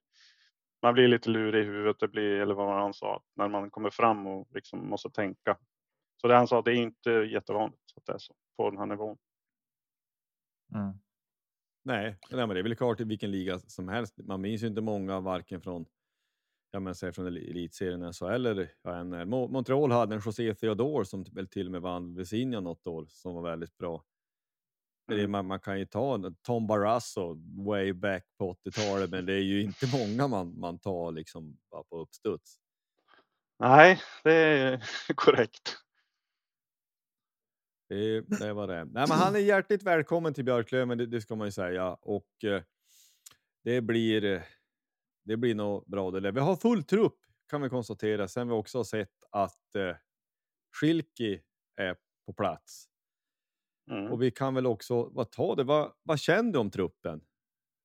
[0.82, 1.96] man blir lite lurig i huvudet.
[2.00, 5.58] Det blir, eller vad han sa, när man kommer fram och liksom måste tänka.
[6.20, 8.86] Så det han sa, det är inte jättevanligt att det är så på den här
[8.86, 9.18] nivån.
[10.74, 10.92] Mm.
[11.84, 14.18] Nej, nej, men det är väl klart i vilken liga som helst.
[14.18, 15.86] Man minns ju inte många varken från
[16.70, 19.26] ja, men säg från el- elitserien SHL eller ja, NHL.
[19.26, 23.34] Montreal hade en José Theodore som väl till och med vann Vesinja något år som
[23.34, 24.04] var väldigt bra.
[25.28, 27.36] Man, man kan ju ta Tom Barrasso
[27.66, 31.82] way back på 80-talet, men det är ju inte många man, man tar liksom bara
[31.84, 32.58] på uppstuds.
[33.58, 34.84] Nej, det är
[35.14, 35.76] korrekt.
[37.88, 38.84] Det, det var det.
[38.84, 41.94] Nej, men han är hjärtligt välkommen till Björklöven, det, det ska man ju säga.
[41.94, 42.62] Och eh,
[43.64, 44.42] det blir, eh,
[45.24, 46.10] det blir nog bra.
[46.10, 46.32] Det där.
[46.32, 47.16] Vi har full trupp
[47.50, 48.28] kan vi konstatera.
[48.28, 49.96] Sen vi också har sett att eh,
[50.80, 51.40] Schilki
[51.76, 52.91] är på plats.
[53.90, 54.12] Mm.
[54.12, 55.64] Och vi kan väl också vad ta det.
[55.64, 57.20] Vad, vad känner du om truppen?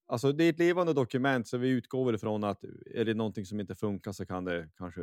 [0.07, 2.63] Alltså det är ett levande dokument så vi utgår väl ifrån att
[2.95, 5.01] är det någonting som inte funkar så kan det kanske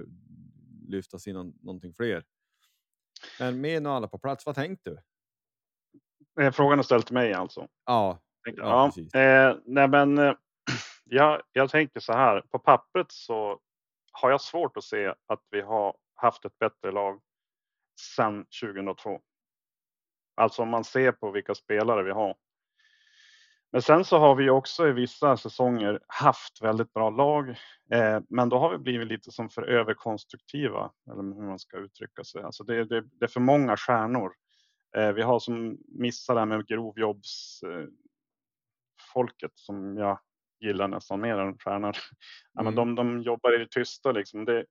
[0.88, 2.24] lyftas in någon- någonting fler.
[3.40, 6.42] Men med nu alla på plats, vad tänkte du?
[6.42, 7.68] Eh, Frågan är ställd till mig alltså.
[7.84, 8.20] Ja,
[8.56, 10.34] Ja, Ja, eh, nej men eh,
[11.04, 12.40] jag, jag tänker så här.
[12.40, 13.60] På pappret så
[14.12, 17.20] har jag svårt att se att vi har haft ett bättre lag
[18.16, 19.20] sedan 2002.
[20.34, 22.36] Alltså om man ser på vilka spelare vi har.
[23.72, 27.48] Men sen så har vi också i vissa säsonger haft väldigt bra lag.
[27.92, 32.24] Eh, men då har vi blivit lite som för överkonstruktiva, eller hur man ska uttrycka
[32.24, 32.42] sig.
[32.42, 34.32] Alltså det, det, det är för många stjärnor.
[34.96, 37.86] Eh, vi har som missar det här med grovjobbs eh,
[39.14, 40.18] folket som jag
[40.60, 41.96] gillar nästan mer än stjärnor.
[42.52, 42.94] Ja, men Mm.
[42.94, 44.44] de, de jobbar i det tysta liksom.
[44.44, 44.64] Det,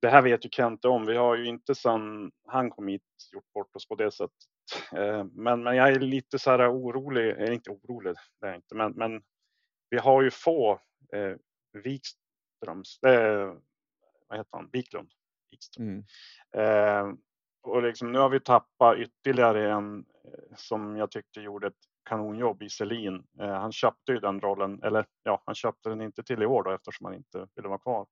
[0.00, 1.06] det här vet ju Kent om.
[1.06, 3.02] Vi har ju inte sedan han kom hit
[3.32, 4.51] gjort bort oss på det sättet.
[4.92, 8.74] Eh, Men, men jag är lite så här orolig, är inte orolig, det är inte,
[8.74, 9.22] men, men
[9.90, 10.80] vi har ju få
[11.12, 11.36] eh,
[11.72, 13.54] Wikströms, eh,
[14.28, 15.08] vad heter han, Wiklund.
[15.50, 15.86] Wikström.
[15.86, 16.04] mm.
[16.56, 17.14] Eh,
[17.62, 22.62] och liksom, nu har vi tappat ytterligare en eh, som jag tyckte gjorde ett kanonjobb
[22.62, 23.26] i Selin.
[23.40, 26.62] Eh, han köpte ju den rollen, eller ja, han köpte den inte till i år
[26.62, 28.06] då eftersom han inte ville vara kvar.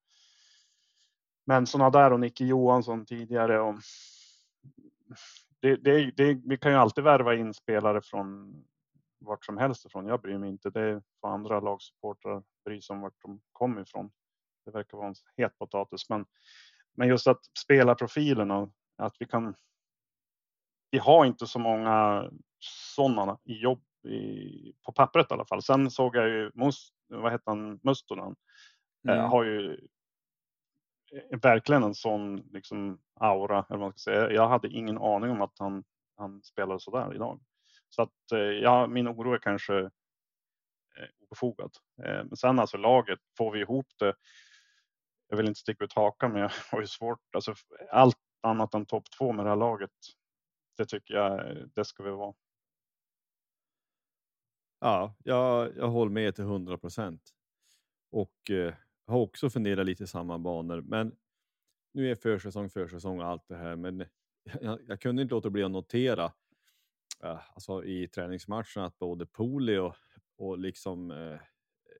[1.46, 3.60] Men sådana där och Nicke Johansson tidigare.
[3.60, 3.74] Och
[5.60, 8.54] det, det, det, vi kan ju alltid värva in spelare från
[9.18, 10.06] vart som helst ifrån.
[10.06, 10.70] Jag bryr mig inte.
[10.70, 14.10] Det får andra lagsupportrar bry sig om vart de kommer ifrån.
[14.64, 16.08] Det verkar vara en het potatis.
[16.08, 16.26] Men,
[16.94, 19.54] men just att spela profilen och att vi kan.
[20.90, 22.24] Vi har inte så många
[22.94, 25.62] sådana i jobb i, på pappret i alla fall.
[25.62, 28.36] Sen såg jag ju Mus, vad heter han, Mustonen.
[29.08, 29.30] Eh, Mm.
[29.30, 29.78] har ju eh,
[31.12, 33.58] Eh, verkligen en sån liksom aura.
[33.68, 34.30] Eller vad man ska säga.
[34.30, 35.84] Jag hade ingen aning om att han,
[36.16, 37.40] han spelade så där idag.
[37.88, 41.70] Så att eh, ja, min oro är kanske eh, obefogad.
[41.96, 44.14] Men sen alltså laget, får vi ihop det.
[45.28, 47.34] Jag vill inte sticka ut hakan men jag har ju svårt.
[47.34, 47.54] Alltså,
[47.90, 49.90] allt annat än topp två med det här laget.
[50.76, 52.34] Det tycker jag det ska vi vara.
[54.80, 57.22] Ja, jag, jag håller med till 100 procent.
[58.10, 58.74] Och eh,
[59.10, 60.80] har också funderat lite i samma banor.
[60.82, 61.16] Men
[61.92, 63.76] nu är försäsong, försäsong och allt det här.
[63.76, 64.04] Men
[64.60, 66.32] jag, jag kunde inte låta bli att notera
[67.24, 69.96] eh, alltså i träningsmatcherna att både Poli och,
[70.36, 71.40] och liksom, eh,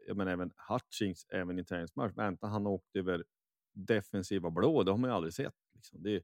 [0.07, 3.25] jag menar även Hutchings, även i träningsmatch, vänta han åkte över
[3.73, 5.55] defensiva blå, det har man ju aldrig sett.
[5.75, 6.03] Liksom.
[6.03, 6.23] Det,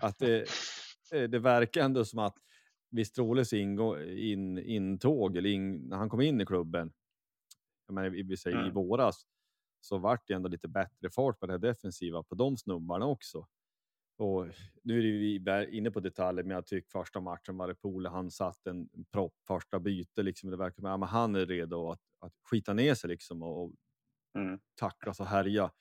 [0.00, 0.40] att det,
[1.12, 2.36] eh, det verkar ändå som att
[2.90, 6.92] vid Stråles ingå, in, intåg, eller in, när han kom in i klubben,
[7.86, 8.74] jag menar, vi säger i Mm.
[8.74, 9.26] våras,
[9.80, 13.46] så vart det ändå lite bättre fart på det defensiva på de snubbarna också.
[14.18, 14.46] Och
[14.82, 18.30] nu är vi inne på detaljer, men jag tycker första matchen var det Pole, han
[18.30, 22.00] satt en propp första byte, liksom, det verkar som att ja, han är redo att,
[22.18, 23.72] att skita ner sig liksom och, och
[24.34, 24.60] Mm.
[24.74, 25.72] tacklas och härja.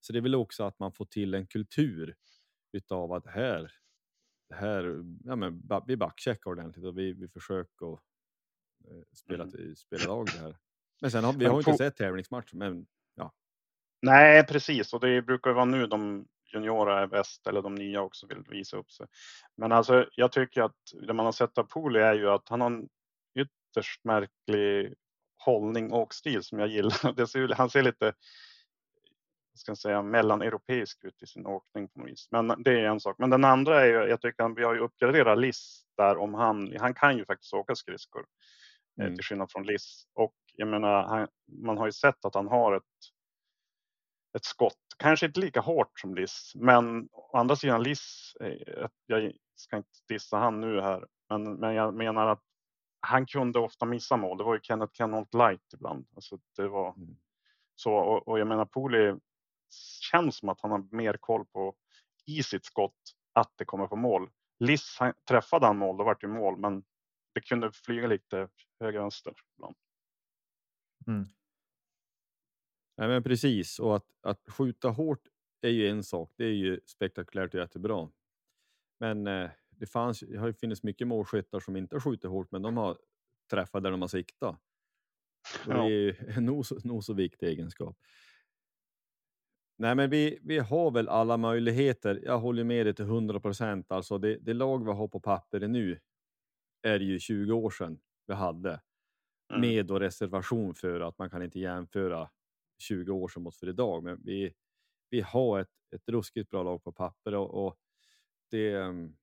[0.00, 2.16] Så det är väl också att man får till en kultur
[2.72, 3.72] utav att här,
[4.54, 8.00] här ja, men, vi backcheckar ordentligt och vi, vi försöker att
[8.90, 9.76] eh, spela, Mm.
[9.76, 10.58] spela lag det här.
[11.00, 12.86] Men sen har vi har inte sett tävlingsmatch, men
[14.02, 14.92] Nej, precis.
[14.92, 18.76] Och det brukar vara nu de juniora är bäst eller de nya också vill visa
[18.76, 19.06] upp sig.
[19.56, 22.60] Men alltså, jag tycker att det man har sett av Pooley är ju att han
[22.60, 22.88] har en
[23.34, 24.94] ytterst märklig
[25.38, 27.26] hållning och stil som jag gillar.
[27.26, 28.12] Ser, han ser lite
[29.58, 32.28] ska jag säga, mellaneuropeisk ut i sin åkning på något vis.
[32.30, 33.16] Men det är en sak.
[33.18, 36.34] Men den andra är ju, jag tycker att vi har ju uppgraderat Liss där om
[36.34, 38.24] han, han kan ju faktiskt åka skridskor.
[39.00, 39.16] eh, Mm.
[39.16, 40.04] Till skillnad från Liss.
[40.14, 41.28] Och jag menar, han,
[41.62, 42.82] man har ju sett att han har ett
[44.36, 44.78] ett skott.
[44.96, 49.88] Kanske inte lika hårt som Liss, men å andra sidan Liss, eh, jag ska inte
[50.08, 52.42] dissa han nu här, men, men jag menar att
[53.00, 54.38] han kunde ofta missa mål.
[54.38, 56.06] Det var ju Kenneth Kenneth Light ibland.
[56.14, 57.16] Alltså det var Mm.
[57.74, 59.14] så och, och jag menar Poli
[60.10, 61.74] känns som att han har mer koll på
[62.26, 64.30] i sitt skott att det kommer på mål.
[64.60, 66.84] Liss han, träffade han mål, då vart det mål, men
[67.34, 68.48] det kunde flyga lite
[68.80, 69.76] höger vänster ibland.
[72.98, 73.78] Nej, men precis.
[73.78, 75.28] Och att, att skjuta hårt
[75.62, 76.32] är ju en sak.
[76.36, 78.10] Det är ju spektakulärt och jättebra.
[79.00, 82.50] Men eh, det, fanns, det har ju funnits mycket målskyttar som inte har skjutit hårt,
[82.50, 82.98] men de har
[83.50, 84.56] träffat där de har siktat.
[85.66, 85.84] Och det Ja.
[85.84, 87.96] är ju en nog så, nog så viktig egenskap.
[89.78, 92.20] Nej, men vi, vi har väl alla möjligheter.
[92.24, 93.92] Jag håller med dig till 100 procent.
[93.92, 96.00] Alltså det, det lag vi har på pappret nu
[96.82, 98.80] är ju 20 år sedan vi hade
[99.50, 99.60] Mm.
[99.60, 102.30] med då reservation för att man kan inte jämföra
[102.78, 104.02] 20 år som mot för idag.
[104.02, 104.52] Men vi,
[105.10, 107.76] vi har ett, ett ruskigt bra lag på papper och, och
[108.50, 108.72] det.
[108.74, 109.16] ehm,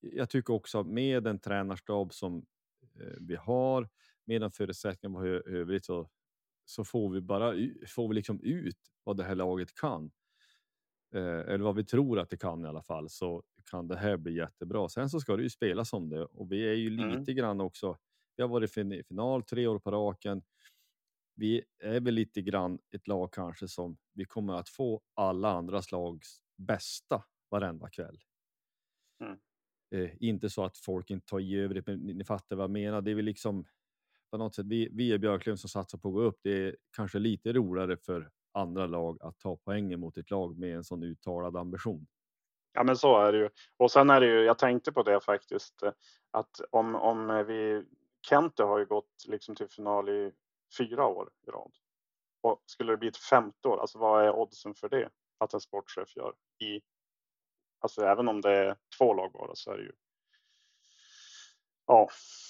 [0.00, 2.46] Jag tycker också med den tränarstab som
[3.00, 3.88] eh, vi har,
[4.24, 6.10] med de förutsättningar vi har i övrigt så,
[6.64, 7.54] så får vi bara
[7.88, 10.10] får vi liksom ut vad det här laget kan.
[11.14, 14.16] Eh, eller vad vi tror att det kan i alla fall så kan det här
[14.16, 14.88] bli jättebra.
[14.88, 17.18] Sen så ska det ju spelas om det och vi är ju Mm.
[17.20, 17.98] lite grann också.
[18.36, 20.42] Vi har varit i fin- final tre år på raken.
[21.36, 25.82] Vi är väl lite grann ett lag kanske som vi kommer att få alla andra
[25.82, 28.18] slags bästa varenda kväll.
[29.20, 29.38] Mm.
[29.94, 32.70] Eh, inte så att folk inte tar i övrigt, men ni, ni fattar vad jag
[32.70, 33.02] menar.
[33.02, 33.66] Det är väl liksom
[34.30, 34.66] på något sätt.
[34.66, 36.38] Vi, vi är Björklöven som satsar på att gå upp.
[36.42, 40.76] Det är kanske lite roligare för andra lag att ta poängen mot ett lag med
[40.76, 42.06] en sån uttalad ambition.
[42.72, 43.48] Ja, men så är det ju.
[43.76, 45.92] Och sen är det ju, jag tänkte på det faktiskt, eh,
[46.30, 47.84] att om, om vi,
[48.28, 50.32] Kente har ju gått liksom till final i
[50.78, 51.72] fyra år i rad.
[52.40, 55.10] Och skulle det bli ett femte år, alltså vad är oddsen för det?
[55.38, 56.80] Att en sportchef gör i,
[57.78, 59.92] alltså även om det är två lag bara så är det ju.
[61.86, 62.08] Ja,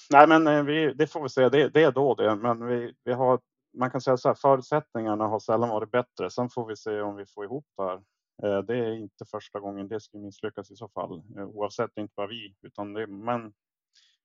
[0.09, 2.95] nej men eh, vi, det får vi se, det, det är då det, men vi,
[3.03, 3.39] vi har,
[3.73, 6.29] man kan säga så här, förutsättningarna har sällan varit bättre.
[6.29, 8.03] Sen får vi se om vi får ihop det här.
[8.43, 12.13] Eh, det är inte första gången det skulle misslyckas i så fall, eh, oavsett inte
[12.17, 13.53] vad vi, utan det, men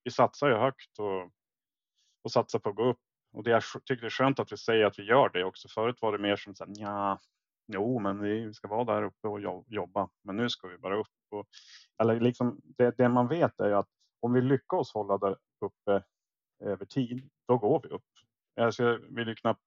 [0.03, 1.31] vi satsar ju högt och,
[2.23, 2.99] och satsar på att gå upp.
[3.33, 5.67] Och det är, tycker det är skönt att vi säger att vi gör det också.
[5.67, 7.19] Förut var det mer som så här, ja,
[7.67, 10.99] jo, men vi ska vara där uppe och jo- jobba, men nu ska vi bara
[10.99, 11.07] upp.
[11.31, 11.47] Och,
[12.01, 16.03] eller liksom, det, det man vet är att om vi lyckas hålla där uppe
[16.63, 18.05] över tid, då går vi upp.
[18.55, 19.61] Jag vill ju knappt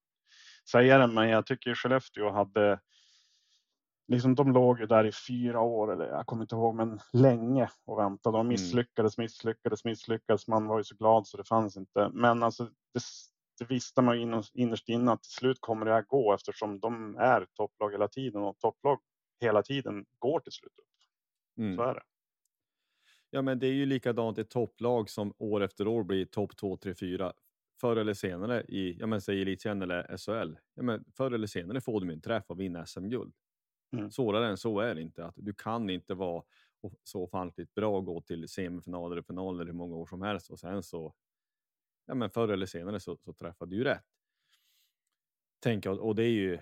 [0.70, 2.80] säga det, men jag tycker Skellefteå hade
[4.08, 7.70] liksom de låg ju där i fyra år eller jag kommer inte ihåg, men länge
[7.84, 8.36] och väntade.
[8.38, 8.46] Mm.
[8.46, 10.48] De misslyckades, misslyckades, misslyckades.
[10.48, 12.10] Man var ju så glad så det fanns inte.
[12.12, 13.00] Men alltså, det,
[13.58, 17.16] det visste man ju innerst inne att till slut kommer det här gå eftersom de
[17.16, 18.98] är topplag hela tiden och topplag
[19.40, 20.84] hela tiden går till slut upp.
[21.58, 21.76] Mm.
[21.76, 22.02] Så är det.
[23.30, 26.76] Ja, men det är ju likadant i topplag som år efter år blir topp 2,
[26.76, 27.32] 3, 4
[27.80, 30.58] förr eller senare i, ja men säg elitserien eller SHL.
[30.74, 33.34] Ja, men förr eller senare får de en träff och vinner SM-guld.
[33.92, 34.10] Mm.
[34.10, 35.24] Svårare än så är det inte.
[35.24, 36.42] Att du kan inte vara
[37.04, 40.58] så ofantligt bra och gå till semifinaler och finaler hur många år som helst och
[40.58, 41.14] sen så,
[42.06, 44.04] ja men förr eller senare så, så träffar du rätt.
[45.60, 46.58] Tänk, och, och det är ju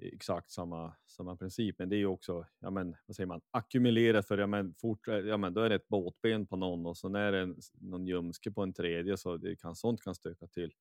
[0.00, 4.26] exakt samma, samma princip, men det är ju också, ja men vad säger man, ackumulerat
[4.28, 7.16] för, ja men, fort, ja men då är det ett båtben på någon och så
[7.16, 10.72] är det en, någon ljumske på en tredje så det kan, sånt kan stöka till.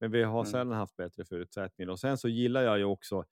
[0.00, 0.46] Men vi har Mm.
[0.46, 3.24] sällan haft bättre förutsättningar och sen så gillar jag ju också,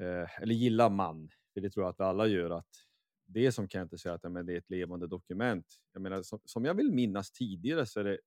[0.00, 2.68] eh, eller gillar man, för det tror jag att vi alla gör, att
[3.26, 5.66] det som Kente säger att ja, men det är ett levande dokument.
[5.92, 8.18] Jag menar, som, som jag vill minnas tidigare så är det,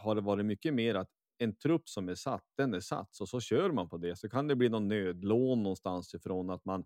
[0.00, 3.28] har det varit mycket mer att en trupp som är satt, den är satt och
[3.28, 4.16] så kör man på det.
[4.16, 6.84] Så kan det bli någon nödlån någonstans ifrån att man,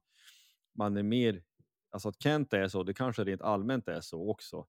[0.79, 1.43] man är mer,
[1.91, 4.67] alltså att Kent är så, det kanske rent allmänt är så också,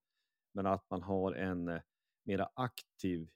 [0.54, 1.82] men att man har en eh,
[2.24, 3.30] mera aktiv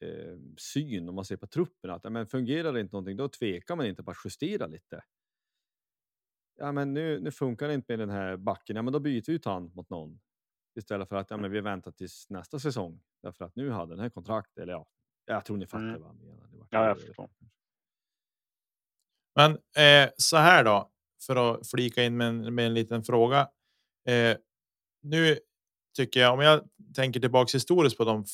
[0.00, 1.90] eh, syn om man ser på truppen.
[1.90, 5.04] Att ja, men fungerar det inte någonting, då tvekar man inte på att justera lite.
[6.56, 9.24] Ja, men nu, nu funkar det inte med den här backen, ja, men då byter
[9.26, 10.20] vi ut han mot någon
[10.76, 14.00] istället för att ja, men vi väntar tills nästa säsong därför att nu hade den
[14.00, 14.86] här kontrakt eller ja,
[15.26, 16.00] jag tror ni fattar Mm.
[16.00, 16.48] vad jag menar.
[16.50, 17.28] Det var Ja, jag förstår.
[19.34, 20.90] Men eh, så här då,
[21.26, 23.40] för att flika in med en, med en liten fråga.
[24.08, 24.36] Eh,
[25.02, 25.38] nu
[25.96, 26.60] tycker jag, om jag
[26.94, 28.24] tänker tillbaks historiskt på de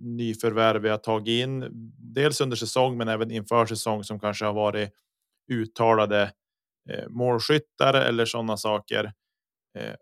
[0.00, 1.68] nyförvärv vi har tagit in,
[2.14, 4.90] dels under säsong, men även inför säsong som kanske har varit
[5.52, 6.32] uttalade
[6.90, 9.12] eh, målskyttar eller sådana saker.
[9.78, 9.94] Eh,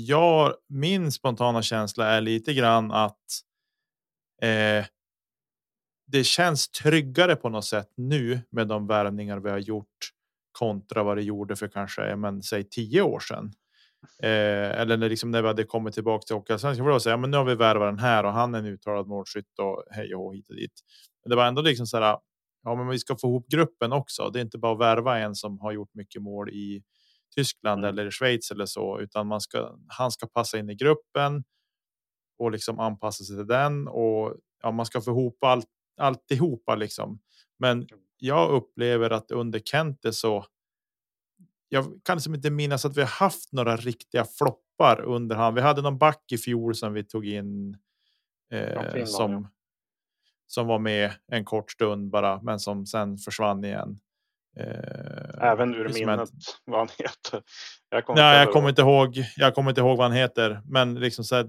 [0.00, 3.40] jag, min spontana känsla är lite grann att
[4.42, 4.86] eh,
[6.06, 10.10] det känns tryggare på något sätt nu med de värvningar vi har gjort
[10.52, 13.52] kontra vad det gjorde för kanske, men säg tio år sedan.
[14.22, 17.30] Eh, eller när, liksom när vi hade kommit tillbaka till Hockeyallsvenskan var det så men
[17.30, 20.34] nu har vi värvat den här och han är en uttalad målskytt och hej och
[20.34, 20.72] hit och dit.
[21.24, 22.18] Men det var ändå liksom så här.
[22.62, 24.30] Ja, men vi ska få ihop gruppen också.
[24.30, 26.82] Det är inte bara att värva en som har gjort mycket mål i
[27.36, 27.88] Tyskland Mm.
[27.98, 29.78] eller Schweiz eller så, utan man ska.
[29.88, 31.44] Han ska passa in i gruppen
[32.38, 37.20] och liksom anpassa sig till den och ja, man ska få ihop allt alltihopa liksom.
[37.58, 37.86] Men
[38.18, 40.44] jag upplever att under Kente så.
[41.68, 45.54] Jag kan liksom inte minnas att vi har haft några riktiga floppar under han.
[45.54, 47.78] Vi hade någon back i fjol som vi tog in.
[48.52, 49.48] Eh, som.
[50.46, 53.98] Som var med en kort stund bara, men som sen försvann igen.
[54.56, 56.34] Eh, Även ur minnet ett-
[56.64, 57.42] vad han heter.
[57.88, 59.16] Jag kommer Nej, jag kommer inte ihåg.
[59.36, 61.48] Jag kommer inte ihåg vad han heter, men liksom så här,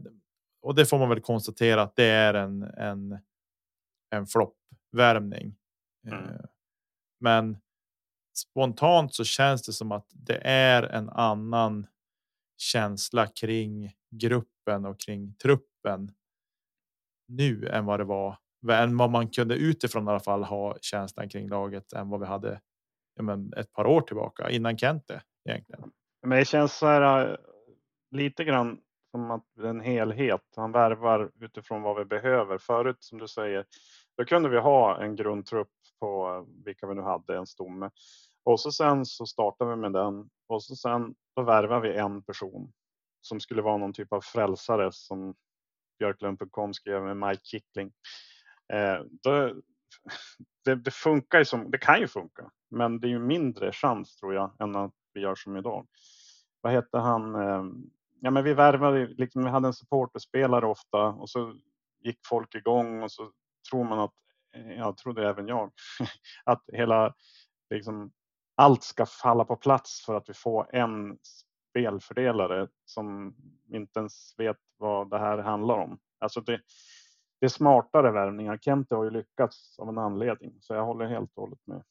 [0.61, 3.19] och det får man väl konstatera att det är en en.
[4.15, 5.55] En floppvärmning.
[6.07, 6.23] Mm.
[6.23, 6.39] Eh,
[7.19, 7.57] Men
[8.37, 11.87] spontant så känns det som att det är en annan
[12.57, 16.11] känsla kring gruppen och kring truppen.
[17.27, 18.37] Nu än vad det var,
[18.71, 22.25] än vad man kunde utifrån i alla fall ha känslan kring laget än vad vi
[22.25, 22.61] hade
[23.19, 25.91] ja, men ett par år tillbaka innan Kente egentligen.
[26.21, 27.35] Men det känns så här äh,
[28.11, 30.41] lite grann som att det är en helhet.
[30.55, 32.57] Han värvar utifrån vad vi behöver.
[32.57, 33.65] Förut som du säger,
[34.17, 37.89] då kunde vi ha en grundtrupp på äh, vilka vi nu hade, en stomme.
[38.43, 42.23] Och så sen så startar vi med den och så sen då värvar vi en
[42.23, 42.71] person
[43.21, 45.35] som skulle vara någon typ av frälsare som
[45.99, 47.91] Björklund.com skrev med Mike Kickling.
[48.73, 49.53] Eh, äh, då,
[50.65, 54.15] det, det funkar ju som, det kan ju funka, men det är ju mindre chans
[54.15, 55.87] tror jag än att vi gör som idag.
[56.61, 57.35] Vad hette han?
[57.35, 57.63] Eh,
[58.19, 61.55] ja, men vi värvade, liksom, vi hade en supporterspelare ofta och så
[61.99, 63.31] gick folk igång och så
[63.71, 64.13] tror man att,
[64.55, 65.71] eh, jag trodde även jag,
[66.43, 67.13] att hela,
[67.69, 68.11] liksom,
[68.55, 71.17] allt ska falla på plats för att vi får en
[71.69, 73.35] spelfördelare som
[73.69, 75.99] inte ens vet vad det här handlar om.
[76.19, 76.61] Alltså det,
[77.39, 78.57] det är smartare värvningar.
[78.57, 81.83] Kente har ju lyckats av en anledning, så jag håller helt och hållet med.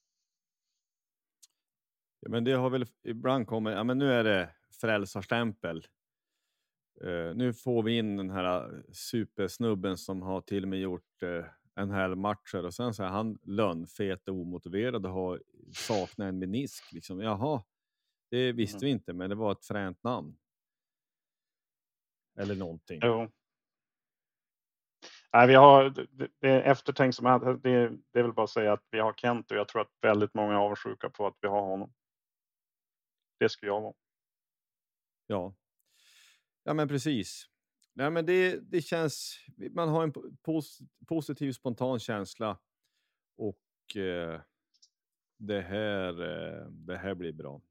[2.21, 5.87] Ja, men det har väl ibland kommit, ja men nu är det frälsarstämpel.
[7.01, 11.23] Eh, nu får vi in den här eh, supersnubben som har till och med gjort
[11.23, 11.45] uh,
[11.75, 15.43] en hel matcher och sen så är han lönnfet och omotiverad och har
[15.73, 16.93] saknar en menisk.
[16.93, 17.21] Liksom.
[17.21, 17.63] Jaha,
[18.31, 18.87] det visste Mm.
[18.87, 20.37] vi inte, men det var ett fränt namn.
[22.39, 23.01] Eller någonting.
[23.03, 23.31] Jo.
[25.33, 27.63] Nej, vi har, det, det är eftertänksamt.
[27.63, 29.93] Det, det är väl bara att säga att vi har Kent och jag tror att
[30.01, 31.93] väldigt många är avundsjuka på att vi har honom.
[33.39, 33.95] Det skulle jag vara.
[35.27, 35.55] Ja.
[36.63, 37.49] Ja, men precis.
[37.93, 39.39] Nej, men det, det känns,
[39.71, 40.13] man har en
[40.43, 42.59] pos, positiv spontan känsla
[43.37, 44.41] och eh,
[45.37, 47.63] det, här, eh, det här blir bra.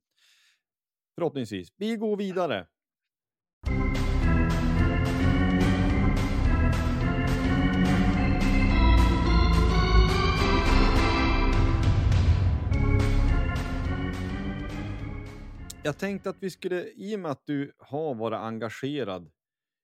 [1.15, 1.73] Förhoppningsvis.
[1.75, 2.67] Vi går vidare.
[15.87, 19.31] Jag tänkte att vi skulle, i och med att du har varit engagerad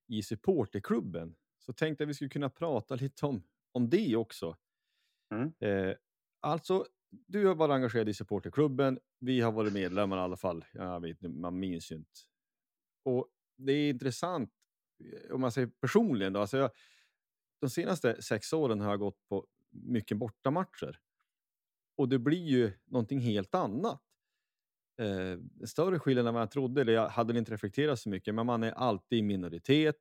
[0.08, 4.58] i supporterklubben, så tänkte jag att vi skulle kunna prata lite om, om det också.
[5.34, 5.54] Mm.
[5.60, 5.96] Eh,
[6.40, 9.00] alltså, du har varit engagerad i supporterklubben.
[9.20, 10.66] Vi har varit medlemmar i alla fall.
[10.72, 12.20] Jag vet, man minns ju inte.
[13.04, 13.28] Och
[13.58, 14.52] det är intressant
[15.32, 16.34] om man säger personligen.
[16.34, 16.72] Då, alltså jag,
[17.62, 21.00] de senaste sex åren har jag gått på mycket bortamatcher.
[21.98, 24.02] Och det blir ju någonting helt annat.
[25.04, 28.46] Eh, större skillnad än vad jag trodde, eller jag hade inte reflekterat så mycket, men
[28.46, 29.96] man är alltid i minoritet.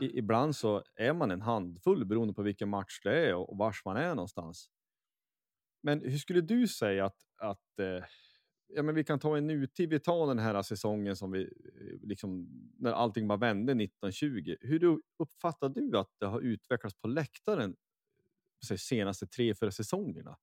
[0.00, 3.58] I, ibland så är man en handfull beroende på vilken match det är och, och
[3.58, 4.70] vars man är någonstans.
[5.82, 8.04] Men hur skulle du säga att, att eh,
[8.66, 12.08] ja, men vi kan ta en nutid, vi tar den här säsongen som vi, eh,
[12.08, 12.48] liksom,
[12.78, 14.56] när allting bara vände 1920.
[14.60, 17.76] Hur uppfattar du att det har utvecklats på läktaren eh,
[18.68, 20.36] de senaste tre, fyra säsongerna?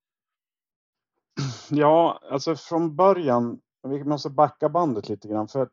[1.69, 5.72] Ja, alltså från början, vi måste backa bandet lite grann för att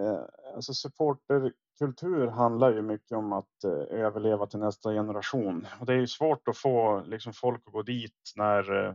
[0.00, 0.20] eh,
[0.54, 5.66] alltså supporterkultur handlar ju mycket om att eh, överleva till nästa generation.
[5.80, 8.94] Och det är ju svårt att få liksom, folk att gå dit när eh,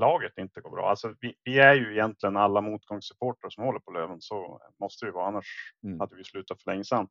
[0.00, 0.90] laget inte går bra.
[0.90, 5.12] Alltså, vi, vi, är ju egentligen alla motgångssupportrar som håller på Löven, så måste det
[5.12, 6.00] vara, annars mm.
[6.00, 7.08] hade vi slutat för länge sedan.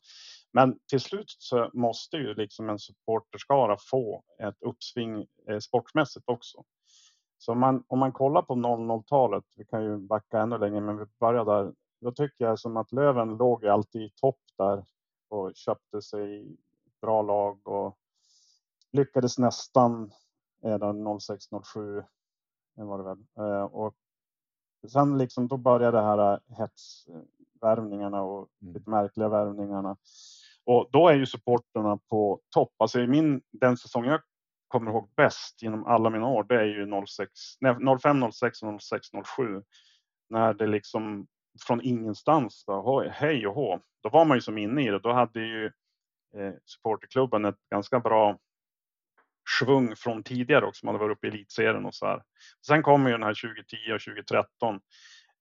[0.54, 6.64] Men till slut så måste ju liksom en supporterskara få ett uppsving eh, sportsmässigt också.
[7.40, 10.98] Så om man, om man kollar på 00-talet, vi kan ju backa ännu längre, men
[10.98, 11.74] vi börjar där.
[12.02, 14.86] Då tycker jag som att Löven låg alltid i topp där
[15.30, 16.58] och köpte sig
[17.02, 17.98] bra lag och
[18.92, 20.12] lyckades nästan
[20.64, 22.04] eh, 06-07
[22.76, 23.26] var det väl.
[23.38, 23.96] Eh, och
[24.92, 28.74] sen liksom då började det här eh, hetsvärvningarna och mm.
[28.74, 29.98] lite märkliga värvningarna.
[30.66, 32.74] Och då är ju supporterna på topp.
[32.78, 34.22] Alltså i min, den säsong jag
[34.70, 38.82] kommer ihåg bäst genom alla mina år, det är ju 06, nej, 05, 06 och
[38.82, 39.64] 06, 07.
[40.30, 41.28] När det liksom
[41.68, 43.80] från ingenstans, bara, hej och hå.
[44.04, 45.00] Då var man ju som inne i det.
[45.00, 45.66] Då hade ju
[46.36, 48.38] eh, supporterklubben ett ganska bra
[49.60, 52.24] svung från tidigare också, man hade varit uppe i elitserien och så här.
[52.68, 54.80] Sen kommer ju den här 2010 och 2013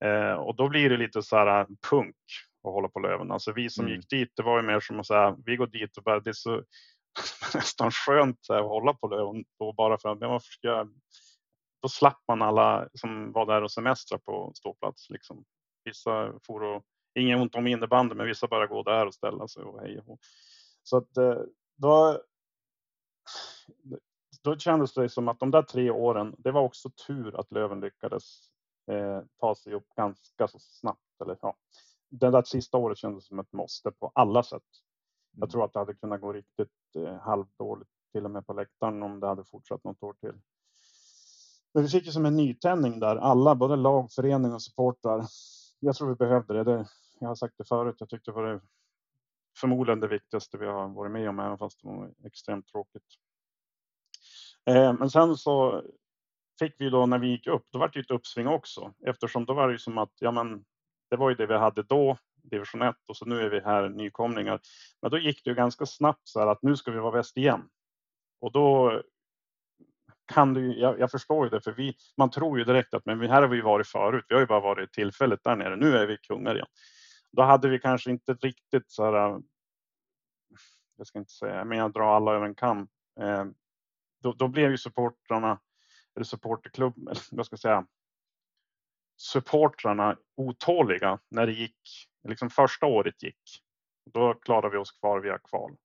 [0.05, 2.17] eh, och då blir det lite så här punk
[2.65, 3.31] att hålla på Löven.
[3.31, 3.97] Alltså vi som mm.
[3.97, 6.31] gick dit, det var ju mer som att säga, vi går dit och bara, det
[6.31, 6.63] är så
[7.55, 10.89] nästan skönt här, att hålla på Löven då bara för att, man ska
[11.83, 15.45] då slapp man alla som var där och semestrar på ståplats liksom.
[15.85, 16.83] Vissa for och,
[17.15, 20.19] inget ont om innebandy, men vissa bara gå där och ställa sig och hej och
[20.83, 21.39] Så att eh,
[21.77, 22.23] då
[24.43, 27.81] då kändes det som att de där tre åren, det var också tur att Löven
[27.81, 28.25] lyckades
[28.91, 31.21] eh, ta sig upp ganska så snabbt.
[31.23, 31.57] Eller, ja.
[32.09, 34.63] Det där sista året kändes som ett måste på alla sätt.
[35.31, 35.49] Jag mm.
[35.49, 39.21] tror att det hade kunnat gå riktigt eh, halvdåligt till och med på läktaren om
[39.21, 40.41] det hade fortsatt något år till.
[41.75, 45.27] Men vi fick ju som en nytändning där, alla, både lag, förening och supportrar.
[45.81, 46.65] Jag tror vi behövde det.
[46.65, 46.89] det.
[47.21, 48.61] Jag har sagt det förut, jag tyckte det var det
[49.61, 53.03] förmodligen det viktigaste vi har varit med om, även fast det var extremt tråkigt.
[54.67, 55.83] Eh, men sen så
[56.59, 59.55] fick vi då när vi gick upp, då var det ett uppsving också eftersom då
[59.55, 60.65] var det ju som att ja, men
[61.11, 63.89] det var ju det vi hade då, division 1 och så nu är vi här
[63.89, 64.61] nykomlingar.
[65.03, 67.37] Men då gick det ju ganska snabbt så här att nu ska vi vara väst
[67.37, 67.69] igen.
[68.41, 69.03] Och då
[70.27, 73.21] kan du, jag, jag förstår ju det, för vi, man tror ju direkt att men
[73.21, 74.25] här har vi varit förut.
[74.29, 75.77] Vi har ju bara varit tillfälligt där nere.
[75.77, 76.67] Nu är vi kungar igen.
[77.33, 79.43] Då hade vi kanske inte riktigt så här.
[80.97, 82.89] Jag ska inte säga, men jag drar alla över en kam.
[83.21, 83.45] Eh,
[84.21, 85.61] då, då blev ju supportrarna,
[86.17, 87.87] eller supporterklubben, vad ska jag säga,
[89.17, 93.63] supportrarna otåliga när det gick, liksom första året gick.
[94.13, 95.77] Då klarade vi oss kvar via kval.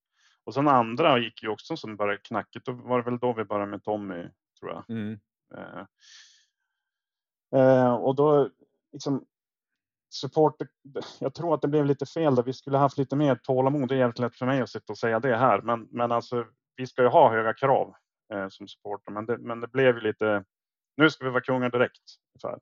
[0.43, 2.65] Och sen andra gick ju också som började knackigt.
[2.65, 4.29] Då var det väl då vi började med Tommy,
[4.59, 4.89] tror jag.
[4.89, 5.19] Mm.
[5.55, 5.85] Eh,
[7.61, 8.49] eh, och då
[8.91, 9.25] liksom
[10.13, 10.55] support.
[11.19, 12.43] Jag tror att det blev lite fel där.
[12.43, 13.89] Vi skulle haft lite mer tålamod.
[13.89, 16.45] Det är jävligt lätt för mig att sitta och säga det här, men, men alltså,
[16.75, 17.93] vi ska ju ha höga krav
[18.33, 19.11] eh, som supporter.
[19.11, 20.43] Men det, men det blev ju lite,
[20.97, 22.03] nu ska vi vara kungar direkt.
[22.35, 22.59] Ungefär.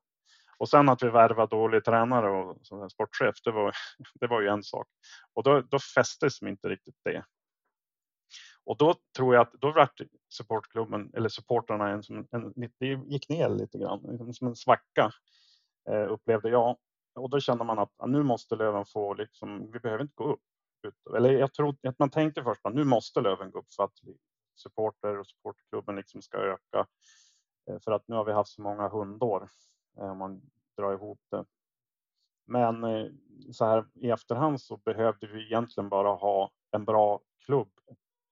[0.61, 3.75] Och sen att vi värvade dålig tränare och sån sportchef, det var,
[4.19, 4.87] det var ju en sak.
[5.33, 7.23] Och då, då fästes inte riktigt det.
[8.63, 13.29] Och då tror jag att då vart supportklubben eller supportrarna en, en, en, det gick
[13.29, 15.11] ner lite grann, som en svacka
[15.89, 16.77] eh, upplevde jag.
[17.15, 20.41] och då kände man att nu måste Löven få, liksom, vi behöver inte gå upp.
[21.15, 23.95] Eller jag tror att man tänkte först att nu måste Löven gå upp för att
[24.55, 26.87] supporter och supportklubben liksom ska öka.
[27.69, 29.49] Eh, för att nu har vi haft så många hundår
[29.95, 30.41] om man
[30.77, 31.45] drar ihop det.
[32.47, 33.11] Men eh,
[33.51, 37.71] så här i efterhand så behövde vi egentligen bara ha en bra klubb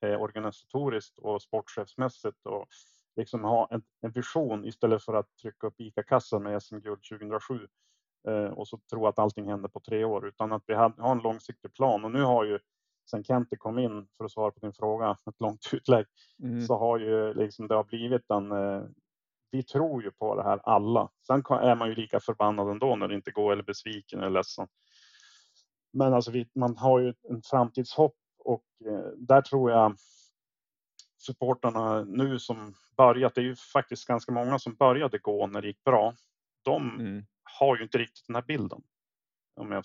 [0.01, 2.67] organisatoriskt och sportchefsmässigt och
[3.15, 7.67] liksom ha en, en vision istället för att trycka upp ICA-kassan med SM-guld 2007
[8.51, 11.73] och så tro att allting händer på tre år utan att vi har en långsiktig
[11.73, 12.59] plan och nu har ju
[13.09, 16.05] sen Kente kom in för att svara på din fråga, ett långt utlägg,
[16.43, 16.61] mm.
[16.61, 18.51] så har ju liksom det har blivit en
[19.51, 21.09] vi tror ju på det här alla.
[21.27, 24.67] Sen är man ju lika förbannad ändå när det inte går eller besviken eller ledsen.
[25.93, 29.95] Men alltså vi, man har ju en framtidshopp och eh, där tror jag
[31.17, 35.67] supportarna nu som börjat, det är ju faktiskt ganska många som började gå när det
[35.67, 36.13] gick bra.
[36.63, 37.25] De mm.
[37.59, 38.81] har ju inte riktigt den här bilden.
[39.55, 39.83] Om jag,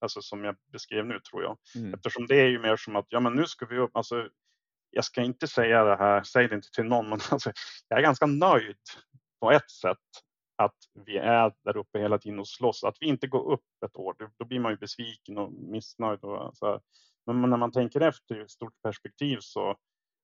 [0.00, 1.58] alltså som jag beskrev nu tror jag.
[1.76, 1.94] Mm.
[1.94, 4.28] Eftersom det är ju mer som att, ja men nu ska vi upp, alltså
[4.90, 7.52] jag ska inte säga det här, säg det inte till någon, men alltså,
[7.88, 8.76] jag är ganska nöjd
[9.40, 9.98] på ett sätt
[10.56, 10.76] att
[11.06, 12.84] vi är där uppe hela tiden och slåss.
[12.84, 16.24] Att vi inte går upp ett år, då blir man ju besviken och missnöjd.
[16.24, 16.80] Och så
[17.26, 19.76] Men när man tänker efter i ett stort perspektiv så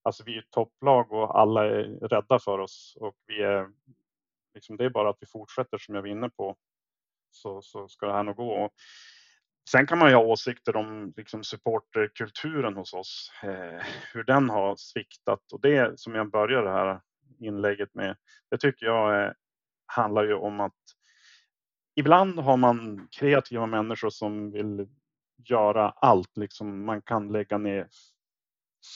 [0.02, 3.68] alltså vi är ett topplag och alla är rädda för oss och vi är
[4.54, 6.56] liksom, det är bara att vi fortsätter som jag var inne på
[7.30, 8.70] så, så ska det här nog gå.
[9.70, 14.76] Sen kan man ju ha åsikter om liksom, supporterkulturen hos oss, eh, hur den har
[14.76, 17.00] sviktat och det som jag började det här
[17.38, 18.16] inlägget med,
[18.50, 19.32] det tycker jag eh,
[19.86, 20.72] handlar ju om att
[21.94, 24.88] ibland har man kreativa människor som vill
[25.48, 27.88] göra allt, liksom man kan lägga ner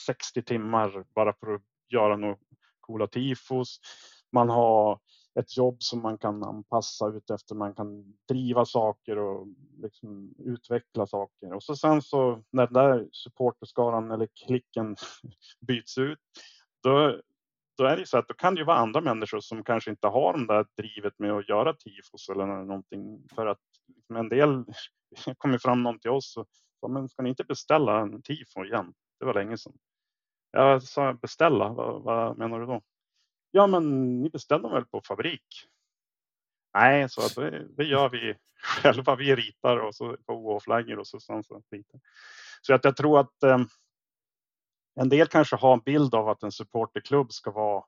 [0.05, 2.37] 60 timmar bara för att göra några
[2.79, 3.79] coola tifos.
[4.31, 4.99] Man har
[5.39, 7.55] ett jobb som man kan anpassa ut efter.
[7.55, 9.47] Man kan driva saker och
[9.81, 11.53] liksom utveckla saker.
[11.53, 14.95] Och så sen så när den där supporterskaran eller klicken
[15.67, 16.19] byts ut,
[16.83, 17.21] då,
[17.77, 20.07] då är det så att då kan det ju vara andra människor som kanske inte
[20.07, 23.27] har det där drivet med att göra tifos eller någonting.
[23.35, 24.65] För att liksom en del
[25.37, 26.47] kommer fram någon till oss och
[26.79, 28.93] sa, men ska ni inte beställa en tifo igen?
[29.19, 29.73] Det var länge sedan.
[30.51, 32.81] Jag sa beställa, vad, vad menar du då?
[33.51, 35.67] Ja, men ni beställer väl på fabrik?
[36.73, 39.15] Nej, så det, det gör vi själva.
[39.15, 41.99] Vi ritar och så på OH-flaggor och så, så, så ritar.
[42.61, 43.59] Så att jag tror att eh,
[44.95, 47.83] en del kanske har en bild av att en supporterklubb ska vara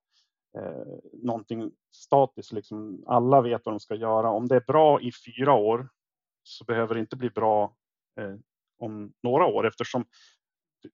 [0.58, 2.52] eh, någonting statiskt.
[2.52, 4.30] Liksom alla vet vad de ska göra.
[4.30, 5.90] Om det är bra i fyra år
[6.44, 7.76] så behöver det inte bli bra
[8.20, 8.36] eh,
[8.80, 10.06] om några år eftersom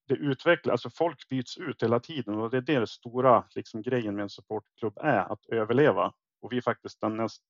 [0.07, 4.15] det utvecklas, alltså folk byts ut hela tiden och det är det stora liksom, grejen
[4.15, 6.13] med en supportklubb är, att överleva.
[6.41, 7.43] Och vi är faktiskt den näst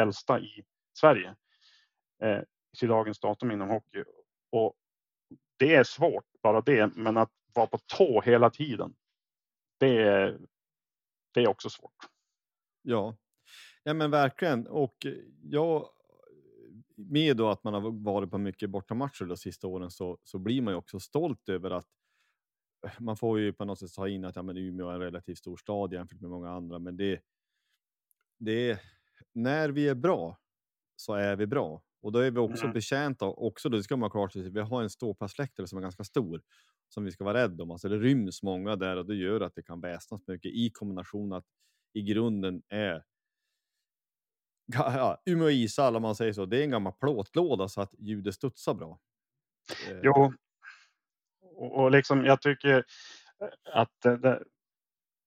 [0.00, 0.64] äldsta i
[0.98, 1.34] Sverige
[2.22, 2.40] eh,
[2.78, 4.04] till dagens datum inom hockey.
[4.50, 4.74] Och
[5.56, 8.94] det är svårt, bara det, men att vara på tå hela tiden,
[9.78, 10.40] det är,
[11.34, 12.08] det är också svårt.
[12.82, 13.16] Ja,
[13.82, 14.66] ja men verkligen.
[14.66, 15.06] Och
[15.42, 15.88] jag
[17.10, 20.62] med då att man har varit på mycket bortamatcher de sista åren så, så blir
[20.62, 21.86] man ju också stolt över att
[22.86, 25.00] eh, man får ju på något sätt ta in att ja, men Umeå är en
[25.00, 27.20] relativt stor stad jämfört med många andra, men det,
[28.38, 28.80] det är
[29.32, 30.38] när vi är bra
[30.96, 32.74] så är vi bra och då är vi också mm.
[32.74, 33.68] betjänta också.
[33.68, 34.50] Då ska man ha klart sig.
[34.50, 36.42] Vi har en ståplatsläktare som är ganska stor
[36.88, 37.70] som vi ska vara rädda om.
[37.70, 41.32] Alltså det ryms många där och det gör att det kan väsnas mycket i kombination
[41.32, 41.44] att
[41.92, 43.04] i grunden är
[44.66, 46.46] ja, Umeå ishall om man säger så.
[46.46, 48.98] Det är en gammal plåtlåda så att ljudet studsar bra.
[49.88, 50.32] Eh, jo,
[51.40, 52.84] och, och liksom jag tycker
[53.40, 54.42] eh, att det,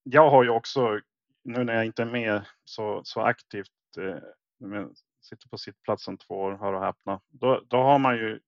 [0.03, 0.99] jag har ju också
[1.43, 4.85] nu när jag inte är med så, så aktivt, eh,
[5.21, 8.39] sitter på sittplatsen två år, hör och häpna, då, då har man ju,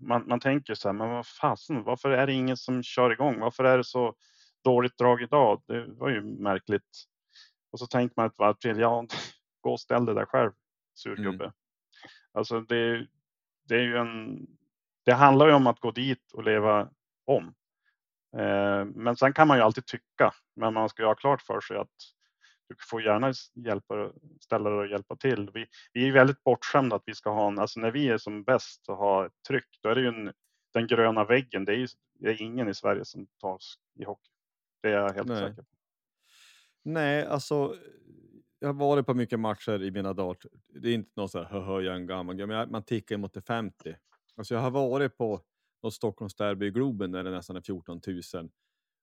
[0.00, 3.40] man, man tänker så här, men vad fasen, varför är det ingen som kör igång?
[3.40, 4.14] Varför är det så
[4.64, 5.62] dåligt drag idag?
[5.66, 7.04] Det var ju märkligt.
[7.70, 9.06] Och så tänker man ett varv till, ja,
[9.68, 10.52] gå och ställ dig där själv,
[10.94, 11.44] surgubbe.
[11.44, 11.52] Mm.
[12.32, 13.06] Alltså det,
[13.68, 14.46] det är ju en,
[15.04, 16.90] det handlar ju om att gå dit och leva
[17.24, 17.54] om.
[18.36, 21.60] Eh, men sen kan man ju alltid tycka, men man ska ju ha klart för
[21.60, 21.96] sig att
[22.68, 25.50] du får gärna hjälpa, ställa dig och hjälpa till.
[25.54, 28.44] Vi, vi är väldigt bortskämda att vi ska ha en, alltså när vi är som
[28.44, 30.32] bäst och har ett tryck, då är det ju en,
[30.72, 31.64] den gröna väggen.
[31.64, 33.58] Det är, ju, det är ingen i Sverige som tar
[34.00, 34.30] i hockey.
[34.82, 35.38] Det är jag helt Nej.
[35.38, 35.76] säker på.
[36.82, 37.76] Nej, alltså
[38.58, 40.36] jag har varit på mycket matcher i mina dagar.
[40.68, 43.34] Det är inte någon så här, hö, jag är en gammal men man tickar mot
[43.34, 43.96] det 50.
[44.36, 45.40] Alltså jag har varit på
[45.82, 48.50] något Stockholmsderby i Globen där det nästan är 14 000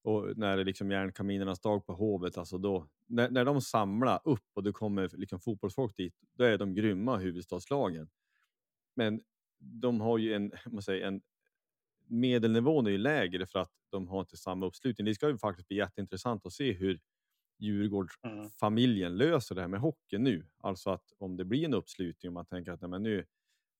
[0.03, 4.19] och när det är liksom järnkaminernas dag på Hovet, alltså då, när, när de samlar
[4.23, 8.09] upp och det kommer liksom fotbollsfolk dit, då är de grymma huvudstadslagen.
[8.95, 9.21] men
[9.59, 11.21] de har ju en, man säger, en
[12.07, 15.05] medelnivån är ju lägre för att de har inte samma uppslutning.
[15.05, 16.99] Det ska ju faktiskt bli jätteintressant att se hur
[17.59, 17.75] Mm.
[17.75, 20.47] Djurgårdsfamiljen löser det här med hockey nu.
[20.57, 23.25] Alltså att om det blir en uppslutning och man tänker att nej, men nu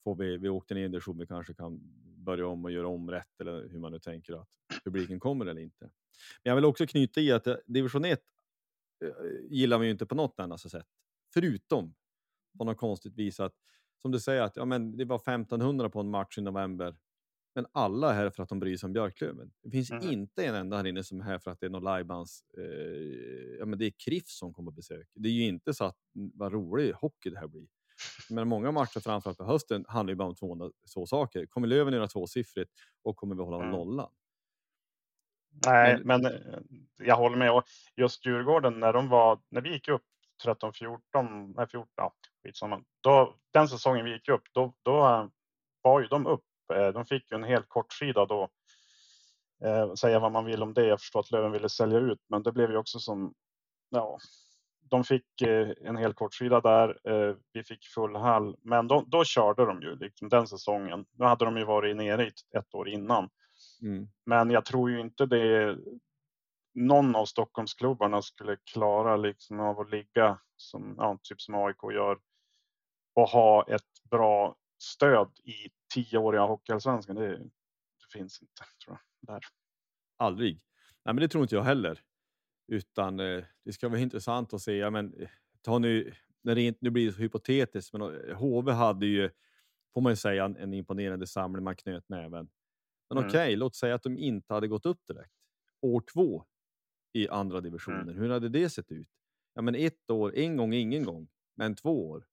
[0.04, 1.80] får vi, vi åkte ner i division, vi kanske kan
[2.18, 4.50] börja om och göra om rätt eller hur man nu tänker att
[4.84, 5.86] publiken kommer eller inte.
[6.44, 8.22] Men jag vill också knyta i att eh, division 1
[9.04, 9.10] eh,
[9.50, 10.88] gillar vi ju inte på något annat sätt.
[11.34, 11.96] Förutom
[12.58, 13.54] på något konstigt vis att
[14.02, 16.96] som du säger att ja, men det var 1500 på en match i november.
[17.56, 19.52] Men alla är här för att de bryr sig om Björklöven.
[19.64, 20.02] Det finns Mhm.
[20.12, 22.44] inte en enda här inne som är här för att det är någon livebands.
[22.58, 22.64] Eh,
[23.60, 25.08] ja, men det är KRIF som kommer på besök.
[25.14, 27.68] Det är ju inte så att mm, vad rolig hockey det här blir.
[28.30, 31.46] Men många matcher framförallt på hösten handlar ju bara om två, två saker.
[31.46, 32.72] Kommer Löven göra tvåsiffrigt
[33.04, 33.72] och kommer vi hålla Mm.
[33.72, 34.12] nollan?
[35.66, 36.60] Nej, Men- men eh,
[36.98, 37.52] jag håller med.
[37.52, 37.64] Och
[37.96, 40.04] just Djurgården, när de var, när vi gick upp
[40.44, 42.84] 13, 14, nej 14, ja, skitsamma.
[43.02, 45.28] Då, den säsongen vi gick upp, då, då eh,
[45.82, 46.44] var ju de upp.
[46.74, 48.50] Eh, De fick ju en helt kort sida då.
[49.66, 50.86] Eh, säga vad man vill om det.
[50.86, 53.34] Jag förstår att Löven ville sälja ut, men det blev ju också som,
[53.90, 54.18] ja,
[54.90, 57.00] de fick eh, en hel kort sida där.
[57.54, 61.06] Vi fick full hall, men då, då körde de ju liksom den säsongen.
[61.12, 63.30] Nu hade de ju varit nere ett år innan.
[63.82, 64.08] Mm.
[64.26, 65.78] Men jag tror ju inte det
[66.76, 72.18] någon av Stockholmsklubbarna skulle klara liksom av att ligga som, ja, typ som AIK gör
[73.16, 75.70] och ha ett bra stöd i
[76.04, 77.16] tioåriga Hockeyallsvenskan.
[77.16, 77.50] Det, det
[78.14, 79.34] finns inte tror jag.
[79.36, 79.42] Där.
[80.18, 80.54] Aldrig.
[81.06, 82.02] Nej, men det tror inte jag heller.
[82.68, 84.78] Utan eh, det ska vara intressant att se.
[84.78, 85.30] Ja, men, eh,
[85.62, 89.30] ta nu, när det inte, nu blir det så hypotetiskt, men eh, HV hade ju,
[89.94, 91.64] får man ju säga, en, en imponerande samling.
[91.64, 92.50] Man knöt näven.
[93.10, 93.30] Men Mm.
[93.30, 95.34] okej, låt säga att de inte hade gått upp direkt.
[95.82, 96.46] År två
[97.14, 98.10] i andra divisionen.
[98.18, 99.10] Hur hade det sett ut?
[99.54, 101.28] Ja, men ett år, en gång, ingen gång.
[101.56, 102.26] Men två år.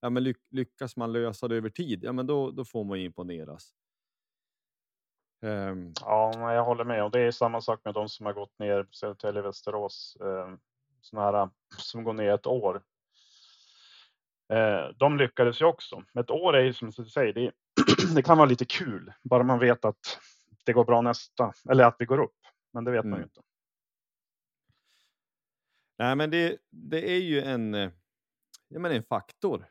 [0.00, 2.98] Ja, men lyck, lyckas man lösa det över tid, ja, men då, då får man
[2.98, 3.74] ju imponeras.
[5.42, 7.04] Ehm, Ja, jag håller med.
[7.04, 10.54] Och det är samma sak med de som har gått ner, Södertälje, Västerås, eh,
[11.00, 12.82] såna här som går ner ett år.
[14.52, 16.04] Eh, de lyckades ju också.
[16.12, 17.52] Men ett år är ju som du säger, det,
[18.14, 20.18] det kan vara lite kul, bara man vet att
[20.64, 22.36] det går bra nästa, eller att vi går upp.
[22.72, 23.20] Men det vet man Mm.
[23.20, 23.40] ju inte.
[25.98, 27.90] Nej, men det, det är ju en, eh,
[28.68, 29.66] jag menar en faktor,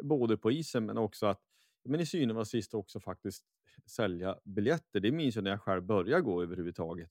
[0.00, 1.40] både på isen men också att
[1.84, 3.44] men i synen och sist också faktiskt
[3.86, 5.00] sälja biljetter.
[5.00, 7.10] Det minns jag när jag själv började gå överhuvudtaget.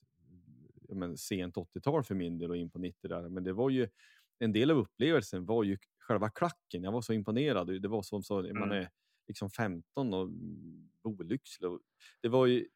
[0.89, 3.29] Men sent 80-tal för min del och in på 90 där.
[3.29, 3.89] Men det var ju
[4.39, 6.83] en del av upplevelsen var ju själva klacken.
[6.83, 7.81] Jag var så imponerad.
[7.81, 8.71] Det var som så man Mm.
[8.71, 8.89] är
[9.27, 10.29] liksom 15 och
[11.03, 11.69] olyckslig.
[11.71, 11.79] och
[12.21, 12.67] Det var ju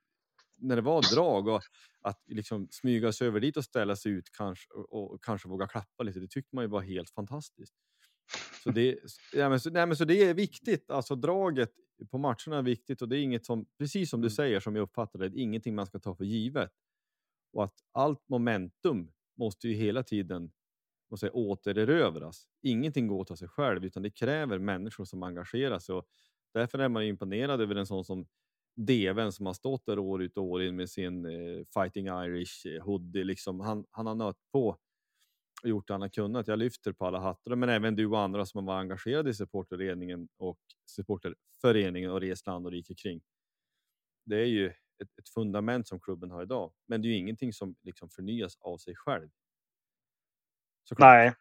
[0.55, 1.61] när det var drag och
[2.01, 5.67] att liksom smyga sig över dit och ställa sig ut kanske, och, och kanske våga
[5.67, 6.19] klappa lite.
[6.19, 7.75] Det tyckte man ju var helt fantastiskt.
[8.63, 8.99] Så det,
[9.33, 10.89] ja, men, så, nej, men så det är viktigt.
[10.89, 11.71] Alltså draget
[12.11, 14.35] på matcherna är viktigt och det är inget som, precis som du Mm.
[14.35, 16.71] säger, som jag uppfattar det, ingenting man ska ta för givet.
[17.53, 20.51] Och att allt momentum måste ju hela tiden
[21.11, 22.47] måste säga, återerövras.
[22.61, 25.95] Ingenting går åt av sig själv, utan det kräver människor som engagerar sig.
[25.95, 26.05] Och
[26.53, 28.27] därför är man imponerad över en sån som
[28.75, 32.67] Deven som har stått där år ut och år in med sin eh, Fighting Irish
[32.67, 33.23] eh, hoodie.
[33.23, 33.59] Liksom.
[33.59, 34.77] Han, han har nött på och
[35.69, 36.47] gjort det han har kunnat.
[36.47, 39.33] Jag lyfter på alla hattar, men även du och andra som har varit engagerade i
[39.33, 43.21] supporterledningen och supporterföreningen och rest land och rike kring.
[44.25, 47.53] Det är ju ett, ett fundament som klubben har idag, men det är ju ingenting
[47.53, 49.29] som liksom förnyas av sig själv.
[50.83, 51.07] Såklart.
[51.07, 51.33] Nej,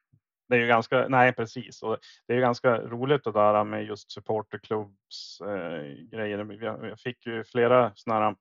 [0.48, 1.82] det är ju ganska, nej precis.
[1.82, 6.62] Och det är ju ganska roligt det där med just supporterklubbs eh, grejer.
[6.62, 8.36] Jag fick ju flera sådana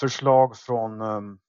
[0.00, 1.40] förslag från um,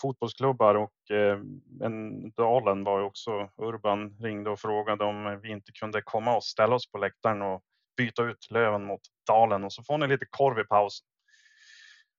[0.00, 1.38] fotbollsklubbar och eh,
[1.82, 6.44] en Dalen var ju också, Urban ringde och frågade om vi inte kunde komma och
[6.44, 7.62] ställa oss på läktaren och
[7.96, 11.06] byta ut Löven mot Dalen och så får ni lite korv i pausen.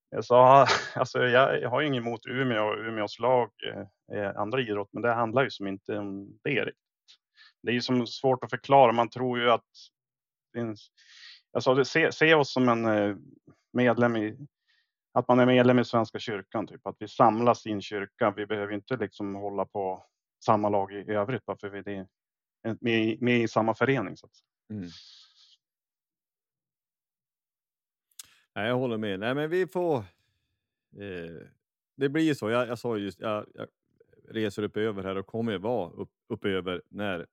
[0.09, 0.67] Jag sa, ah,
[0.99, 4.89] alltså jag, jag har ju inget emot Umeå och Umeås lag, eh, eh andra idrott,
[4.91, 6.65] men det handlar ju som inte om det.
[6.65, 6.75] riktigt.
[7.63, 8.91] Det är ju som svårt att förklara.
[8.91, 9.65] Man tror ju att
[10.51, 10.77] Jag
[11.63, 13.15] sa, alltså se, se oss som en eh,
[13.73, 14.37] medlem i,
[15.19, 18.31] att man är medlem i Svenska kyrkan, typ att vi samlas i en kyrka.
[18.31, 20.05] Vi behöver inte liksom hålla på
[20.45, 22.07] samma lag i övrigt, bara för vi är
[22.79, 24.17] med, med i samma förening.
[24.17, 24.31] Så att.
[24.69, 24.89] Mm.
[28.55, 29.19] Nej, jag håller med.
[29.19, 29.97] Nej, men vi får.
[29.97, 31.47] Eh,
[31.95, 32.49] det blir ju så.
[32.49, 33.67] Jag, jag sa just, jag, jag
[34.29, 37.27] reser upp över här och kommer vara upp, upp över när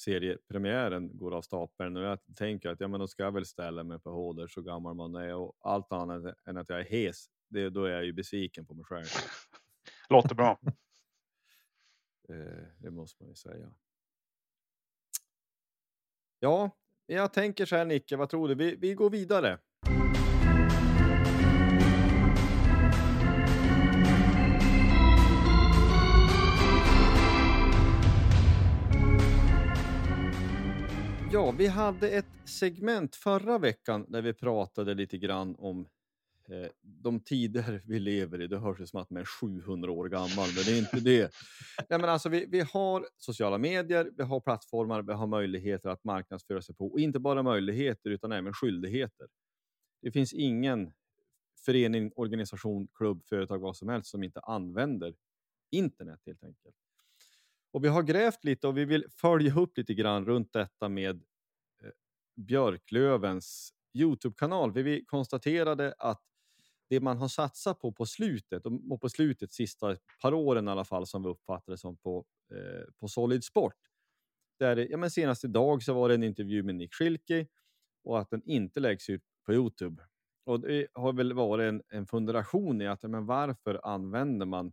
[0.00, 3.84] seriepremiären går av stapeln och jag tänker att ja, men då ska jag väl ställa
[3.84, 7.26] mig på håder så gammal man är och allt annat än att jag är hes.
[7.48, 9.06] Det, då är jag ju besviken på mig själv.
[10.08, 10.60] Låter bra.
[12.28, 13.72] Eh, det måste man ju säga.
[16.38, 16.70] Ja,
[17.06, 18.54] Jag tänker så här Nicke, vad tror du?
[18.54, 19.58] Vi, vi går vidare.
[31.32, 35.88] Ja, vi hade ett segment förra veckan där vi pratade lite grann om
[36.48, 38.46] eh, de tider vi lever i.
[38.46, 41.32] Det hörs ju som att man är 700 år gammal, men det är inte det.
[41.88, 46.04] Nej, men alltså, vi, vi har sociala medier, vi har plattformar, vi har möjligheter att
[46.04, 46.86] marknadsföra sig på.
[46.86, 49.28] Och inte bara möjligheter, utan även skyldigheter.
[50.02, 50.92] Det finns ingen
[51.64, 55.14] förening, organisation, klubb, företag, vad som helst som inte använder
[55.70, 56.76] internet helt enkelt.
[57.72, 61.16] Och vi har grävt lite och vi vill följa upp lite grann runt detta med
[61.82, 61.90] eh,
[62.36, 64.72] Björklövens Youtube-kanal.
[64.72, 66.22] Vi konstaterade att
[66.88, 70.84] det man har satsat på på slutet, och på slutet sista par åren i alla
[70.84, 73.76] fall, som vi uppfattade som på, eh, på Solid Sport.
[74.58, 77.46] Där, ja, men senast idag så var det en intervju med Nick Schilke
[78.04, 80.02] och att den inte läggs ut på Youtube.
[80.44, 84.72] Och det har väl varit en, en funderation i att men varför använder man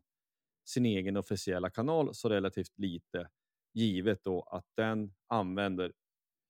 [0.67, 3.29] sin egen officiella kanal så relativt lite
[3.73, 5.93] givet då att den använder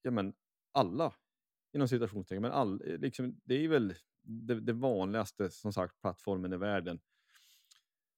[0.02, 0.34] ja, men
[0.72, 1.14] alla
[1.74, 2.42] inom citationstecken.
[2.42, 7.00] Men all, liksom, det är väl det, det, vanligaste som sagt plattformen i världen.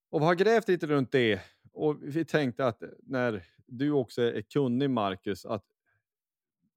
[0.10, 1.42] Och vi har grävt lite runt det
[1.72, 5.66] och vi tänkte att när du också är kunnig Marcus att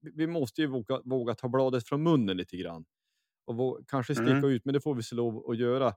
[0.00, 2.84] vi måste ju våga, våga ta bladet från munnen lite grann
[3.44, 4.50] och kanske sticka mm.
[4.50, 5.94] ut, men det får vi så lov att göra.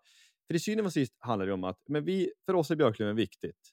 [0.47, 3.15] För i syvende och sist handlar det om att men vi, för oss är Björklöven
[3.15, 3.71] viktigt.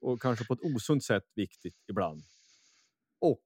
[0.00, 2.22] Och kanske på ett osunt sätt viktigt ibland.
[3.20, 3.44] Och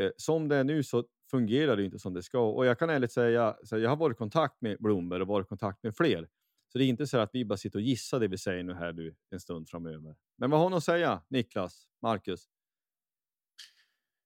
[0.00, 2.40] eh, som det är nu så fungerar det inte som det ska.
[2.40, 5.46] Och jag kan ärligt säga, så jag har varit i kontakt med Blomberg och varit
[5.46, 6.28] i kontakt med fler.
[6.72, 8.74] Så det är inte så att vi bara sitter och gissar det vi säger nu
[8.74, 10.16] här nu en stund framöver.
[10.38, 12.48] Men vad har ni att säga, Niklas, Marcus?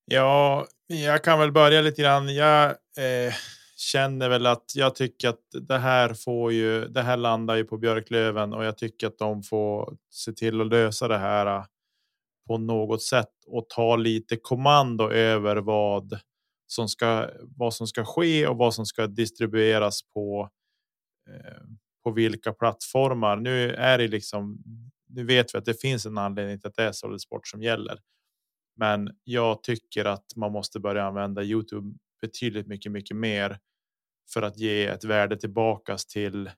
[0.04, 2.34] Ja, jag kan väl börja lite grann.
[2.34, 3.34] Jag eh,
[3.80, 6.88] känner väl att jag tycker att det här får ju.
[6.88, 10.66] Det här landar ju på Björklöven och jag tycker att de får se till att
[10.66, 11.64] lösa det här äh,
[12.46, 16.20] på något sätt och ta lite kommando över vad
[16.66, 20.50] som ska vad som ska ske och vad som ska distribueras på.
[21.30, 21.62] Eh,
[22.04, 23.36] på vilka plattformar.
[23.36, 24.58] Nu är det liksom.
[25.08, 27.62] Nu vet vi att det finns en anledning till att det är Solid Sport som
[27.62, 27.98] gäller.
[28.76, 33.58] Men jag tycker att man måste börja använda Youtube betydligt mycket, mycket mer
[34.32, 36.50] för att ge ett värde tillbakas till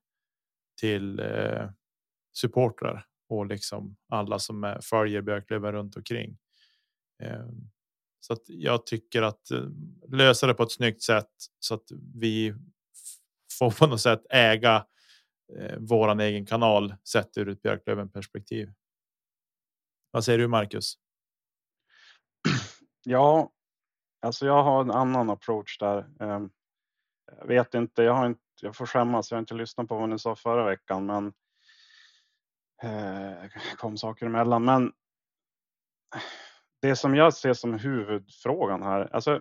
[0.80, 1.70] till eh,
[2.32, 6.38] supportrar och liksom alla som är, följer Björklöven runt omkring.
[7.22, 7.48] Eh,
[8.20, 9.64] så att jag tycker att eh,
[10.08, 12.54] lösa det på ett snyggt sätt så att vi
[13.58, 14.86] får på något sätt äga
[15.58, 18.72] eh, våran egen kanal sett ur ett Björklöven perspektiv.
[20.10, 20.94] Vad säger du Marcus?
[23.04, 23.52] Ja,
[24.22, 26.08] alltså jag har en annan approach där.
[26.20, 26.50] Um,
[27.38, 30.08] jag vet inte, jag har inte, jag får skämmas, jag har inte lyssnat på vad
[30.08, 31.32] ni sa förra veckan, men
[32.82, 34.64] eh, kom saker emellan.
[34.64, 34.92] Men
[36.82, 39.40] det som jag ser som huvudfrågan här, alltså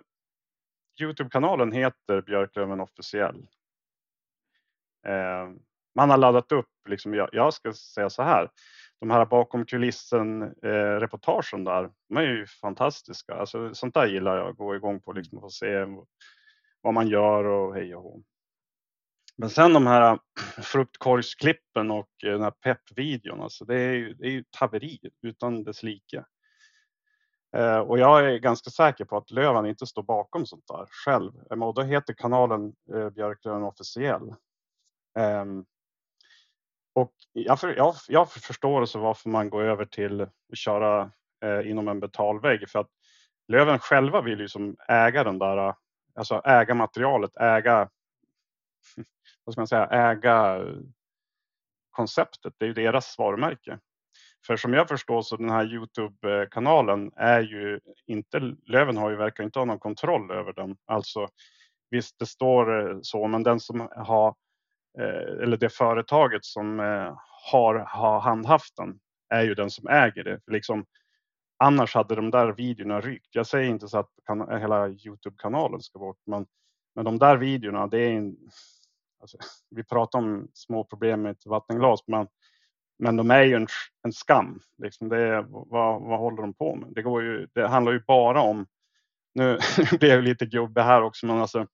[1.00, 3.46] Youtube-kanalen heter Björklöven officiell.
[5.06, 5.50] Eh,
[5.94, 8.50] man har laddat upp, liksom, jag, jag, ska säga så här,
[9.00, 13.34] de här bakom kulissen eh, reportagen där, de är ju fantastiska.
[13.34, 15.86] Alltså, sånt där gillar jag, att gå igång på, liksom, få se
[16.80, 18.22] vad man gör och hej och hå.
[19.36, 20.18] Men sen de här
[20.62, 24.98] fruktkorgsklippen och eh, den här peppvideon, alltså det är ju, det är ju ett haveri
[25.22, 26.24] utan dess like.
[27.56, 31.32] Eh, och jag är ganska säker på att Löven inte står bakom sånt där själv.
[31.50, 34.34] Eh, och då heter kanalen eh, Björklöven officiell.
[35.18, 35.44] Eh,
[36.94, 41.10] och jag, för, jag, jag förstår så varför man går över till att köra
[41.44, 42.90] eh, inom en betalvägg för att
[43.48, 45.74] Löven själva vill ju som äga den där
[46.20, 47.88] alltså äga materialet, äga,
[49.44, 50.64] vad ska man säga, äga
[51.90, 52.54] konceptet.
[52.58, 53.78] Det är ju deras varumärke.
[54.46, 59.44] För som jag förstår så den här Youtube-kanalen är ju inte, Löven har ju verkar
[59.44, 60.76] inte ha någon kontroll över den.
[60.86, 61.28] Alltså
[61.90, 64.34] visst, det står eh, så, men den som har,
[64.98, 67.16] eh, eller det företaget som eh,
[67.52, 68.98] har, har handhaft den
[69.28, 70.40] är ju den som äger det.
[70.46, 70.84] Liksom,
[71.62, 73.34] Annars hade de där videorna rykt.
[73.34, 76.46] Jag säger inte så att kan, hela Youtube-kanalen ska bort, men,
[76.94, 78.36] men de där videorna, det är en,
[79.20, 79.38] alltså,
[79.70, 82.28] vi pratar om små problem med ett vattenglas, men,
[82.98, 83.66] men de är ju en,
[84.02, 84.60] en skam.
[84.78, 86.88] Liksom det vad, vad håller de på med?
[86.92, 88.66] Det, går ju, det handlar ju bara om,
[89.34, 89.58] nu
[89.98, 91.66] blev jag lite gubbe här också, men alltså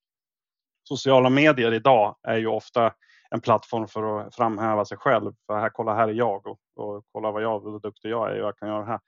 [0.88, 2.92] sociala medier idag är ju ofta
[3.30, 5.32] en plattform för att framhäva sig själv.
[5.46, 8.40] För här, kolla här är jag och, och kolla vad jag, hur duktig jag är
[8.40, 9.00] och jag kan göra det här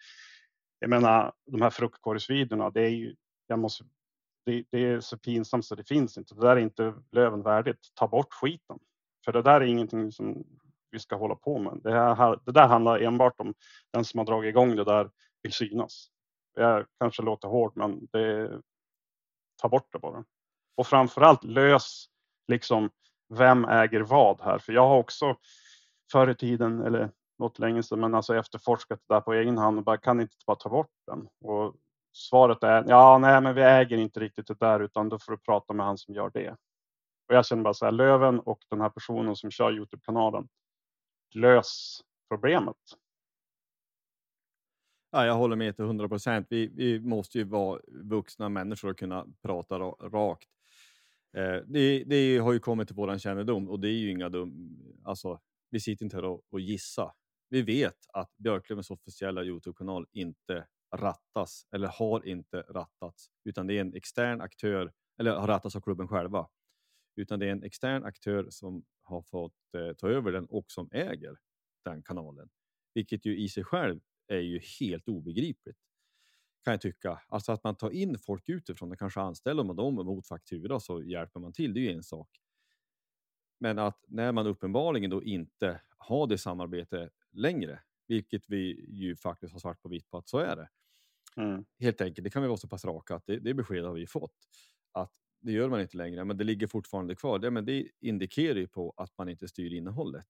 [0.79, 3.17] jag menar, de här fruktkorgsvideorna, det är ju,
[3.47, 3.85] jag måste,
[4.47, 6.35] det, det är så pinsamt så det finns inte.
[6.35, 7.89] Det där är inte Löven värdigt.
[7.95, 8.79] Ta bort skiten.
[9.25, 10.45] För det där är ingenting som
[10.91, 11.81] vi ska hålla på med.
[11.83, 13.55] Det, här, det där handlar enbart om
[13.93, 15.11] den som har dragit igång det där
[15.43, 16.09] vill synas.
[16.55, 18.61] Jag kanske låter hård, men det,
[19.57, 20.25] ta bort det bara.
[20.77, 22.07] Och framförallt lös
[22.49, 22.91] liksom
[23.35, 24.59] vem äger vad här?
[24.59, 25.37] För jag har också
[26.13, 29.79] förr i tiden, eller något länge sedan, men alltså efterforskat det där på egen hand
[29.79, 31.29] och bara kan inte bara ta bort den.
[31.45, 31.75] Och
[32.13, 35.39] svaret är ja, nej, men vi äger inte riktigt det där utan då får du
[35.39, 36.51] prata med han som gör det.
[37.29, 40.49] Och jag känner bara så här, Löven och den här personen som kör Youtube-kanalen,
[41.35, 42.77] lös problemet.
[45.11, 46.47] Ja, jag håller med till 100 procent.
[46.51, 50.49] Vi, vi måste ju vara vuxna människor och kunna prata rakt.
[51.37, 54.79] Eh, det, det, har ju kommit till våran kännedom och det är ju inga dum...
[55.05, 57.13] Alltså, vi sitter inte här och, och gissar.
[57.49, 63.81] Vi vet att Björklövens officiella Youtube-kanal inte rattas eller har inte rattats, utan det är
[63.81, 66.49] en extern aktör eller har rattats av klubben själva,
[67.17, 70.89] utan det är en extern aktör som har fått eh, ta över den och som
[70.93, 71.37] äger
[71.85, 72.49] den kanalen,
[72.95, 75.79] vilket ju i sig själv är ju helt obegripligt
[76.65, 77.21] kan jag tycka.
[77.29, 81.03] Alltså att man tar in folk utifrån och kanske anställer man dem mot faktura så
[81.03, 81.75] hjälper man till.
[81.75, 82.29] Det är ju en sak.
[83.61, 89.53] Men att när man uppenbarligen då inte har det samarbete längre, vilket vi ju faktiskt
[89.53, 90.69] har svart på vitt på att så är det.
[91.37, 91.65] Mm.
[91.79, 94.07] Helt enkelt, det kan vi vara så pass raka att det, det besked har vi
[94.07, 94.35] fått.
[94.93, 97.39] Att det gör man inte längre, men det ligger fortfarande kvar.
[97.39, 100.27] Det, men det indikerar ju på att man inte styr innehållet.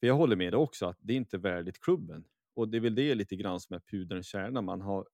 [0.00, 2.24] För jag håller med dig också att det är inte värdigt klubben.
[2.54, 4.62] Och det är väl det lite grann som är pudelns kärna.
[4.62, 5.08] Man har,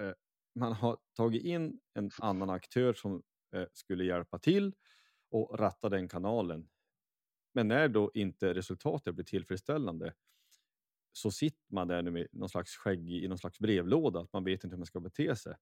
[0.00, 0.12] eh,
[0.54, 3.22] man har tagit in en annan aktör som
[3.54, 4.74] eh, skulle hjälpa till
[5.30, 6.68] och ratta den kanalen.
[7.52, 10.14] Men när då inte resultatet blir tillfredsställande
[11.12, 14.20] så sitter man där med någon slags skägg i någon slags brevlåda.
[14.20, 15.54] Att man vet inte hur man ska bete sig.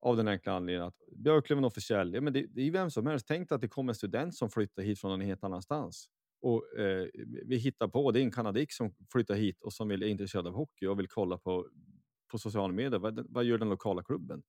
[0.00, 3.26] Av den enkla anledningen att Björklöven officiell, ja, men det, det är vem som helst.
[3.26, 6.08] Tänk att det kommer en student som flyttar hit från en helt annanstans.
[6.40, 7.08] Och eh,
[7.44, 10.46] vi hittar på, det är en kanadik som flyttar hit och som vill, är intresserad
[10.46, 11.68] av hockey och vill kolla på,
[12.30, 12.98] på sociala medier.
[12.98, 14.42] Vad, vad gör den lokala klubben?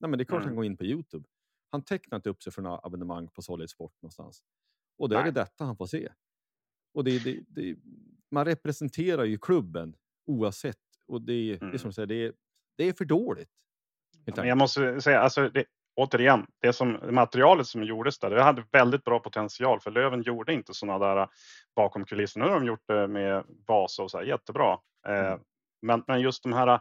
[0.00, 0.48] Nej, men det är klart mm.
[0.48, 1.28] han går in på Youtube.
[1.70, 4.42] Han tecknar inte upp sig för några abonnemang på Solid Sport någonstans.
[4.98, 6.08] Och då är det detta han får se.
[6.94, 7.76] Och det, det, det,
[8.30, 10.76] man representerar ju klubben oavsett.
[11.06, 11.72] Och det, mm.
[11.72, 12.32] det, som säger, det, är,
[12.76, 13.50] det är för dåligt.
[14.24, 15.64] Ja, jag måste säga, alltså, det,
[15.94, 20.54] återigen, det som materialet som gjordes där, det hade väldigt bra potential för Löven gjorde
[20.54, 21.28] inte sådana där
[21.76, 22.44] bakom kulisserna.
[22.44, 24.78] Nu har de gjort det med Vasa och så här, jättebra.
[25.08, 25.40] Eh, mm.
[25.82, 26.80] men, men just de här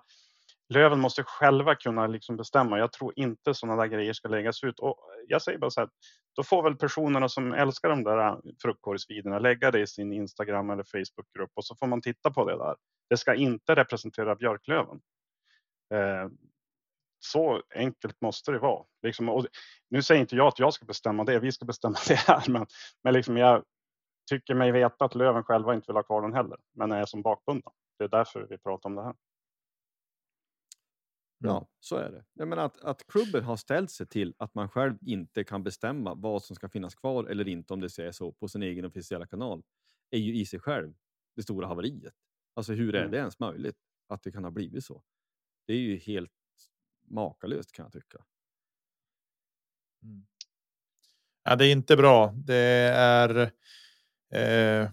[0.70, 2.80] Löven måste själva kunna liksom bestämma.
[2.80, 4.80] Jag tror inte sådana där grejer ska läggas ut.
[4.80, 4.98] Och
[5.28, 5.90] jag säger bara så här,
[6.36, 10.70] då får väl personerna som älskar de där äh, fruktkorgsvideorna lägga det i sin Instagram
[10.70, 12.76] eller Facebookgrupp och så får man titta på det där.
[13.10, 15.00] Det ska inte representera Björklöven.
[15.94, 16.28] Eh,
[17.20, 18.86] så enkelt måste det vara.
[19.02, 19.46] Liksom,
[19.90, 22.66] nu säger inte jag att jag ska bestämma det, vi ska bestämma det här, men,
[23.04, 23.64] men liksom jag
[24.30, 27.22] tycker mig veta att Löven själva inte vill ha kvar den heller, men är som
[27.22, 27.72] bakbundna.
[27.98, 29.14] Det är därför vi pratar om det här.
[31.48, 32.26] Ja, så är det.
[32.34, 36.14] Jag menar att, att klubben har ställt sig till att man själv inte kan bestämma
[36.14, 39.26] vad som ska finnas kvar eller inte om det är så på sin egen officiella
[39.26, 39.64] kanal
[40.12, 40.94] är ju i sig själv
[41.36, 42.14] det stora haveriet.
[42.54, 43.12] Alltså hur är mm.
[43.12, 43.78] det ens möjligt
[44.08, 45.04] att det kan ha blivit så?
[45.68, 46.32] Det är ju helt
[47.08, 48.26] makalöst kan jag tycka.
[50.04, 50.26] Mm.
[51.44, 52.32] Ja, det är inte bra.
[52.32, 52.56] Det
[52.96, 53.42] är.
[54.30, 54.92] Eh,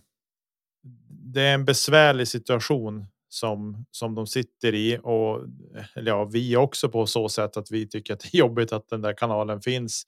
[1.33, 5.47] det är en besvärlig situation som som de sitter i och
[5.95, 9.03] ja, vi också på så sätt att vi tycker att det är jobbigt att den
[9.03, 10.07] där kanalen finns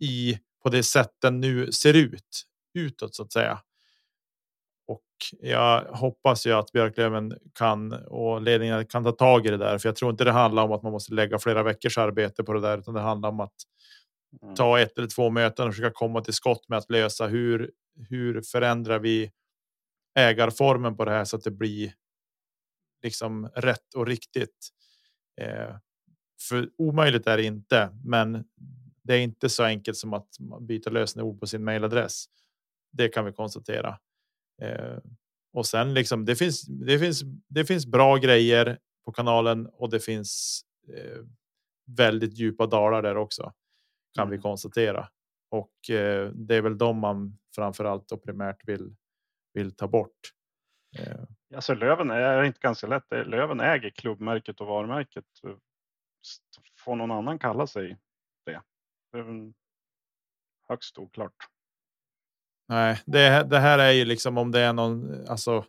[0.00, 2.44] i på det sätt den nu ser ut
[2.74, 3.60] utåt så att säga.
[4.86, 5.04] Och
[5.40, 9.88] jag hoppas ju att Björklöven kan och ledningen kan ta tag i det där, för
[9.88, 12.60] jag tror inte det handlar om att man måste lägga flera veckors arbete på det
[12.60, 13.54] där, utan det handlar om att
[14.42, 14.54] mm.
[14.54, 17.70] ta ett eller två möten och försöka komma till skott med att lösa hur
[18.08, 19.30] hur förändrar vi
[20.14, 21.92] ägarformen på det här så att det blir
[23.04, 24.68] liksom rätt och riktigt.
[25.40, 25.76] Eh,
[26.48, 28.44] för omöjligt är det inte, men
[29.02, 30.28] det är inte så enkelt som att
[30.60, 32.24] byta lösenord på sin mejladress.
[32.92, 33.98] Det kan vi konstatera.
[34.62, 34.98] Eh,
[35.52, 36.62] och sen liksom det finns.
[36.62, 37.22] Det finns.
[37.48, 41.20] Det finns bra grejer på kanalen och det finns eh,
[41.96, 43.52] väldigt djupa dalar där också
[44.14, 44.36] kan mm.
[44.36, 45.08] vi konstatera.
[45.50, 48.96] Och eh, det är väl de man framförallt och primärt vill
[49.54, 50.20] vill ta bort.
[50.98, 51.16] Eh,
[51.54, 53.12] alltså Löven är inte ganska lätt.
[53.12, 55.24] Eh, Löven äger klubbmärket och varumärket.
[56.78, 57.98] Får någon annan kalla sig
[58.46, 58.60] det?
[59.12, 59.52] Det är
[60.68, 61.34] högst oklart.
[62.68, 65.64] Nej, det, det här är ju liksom om det är någon, alltså.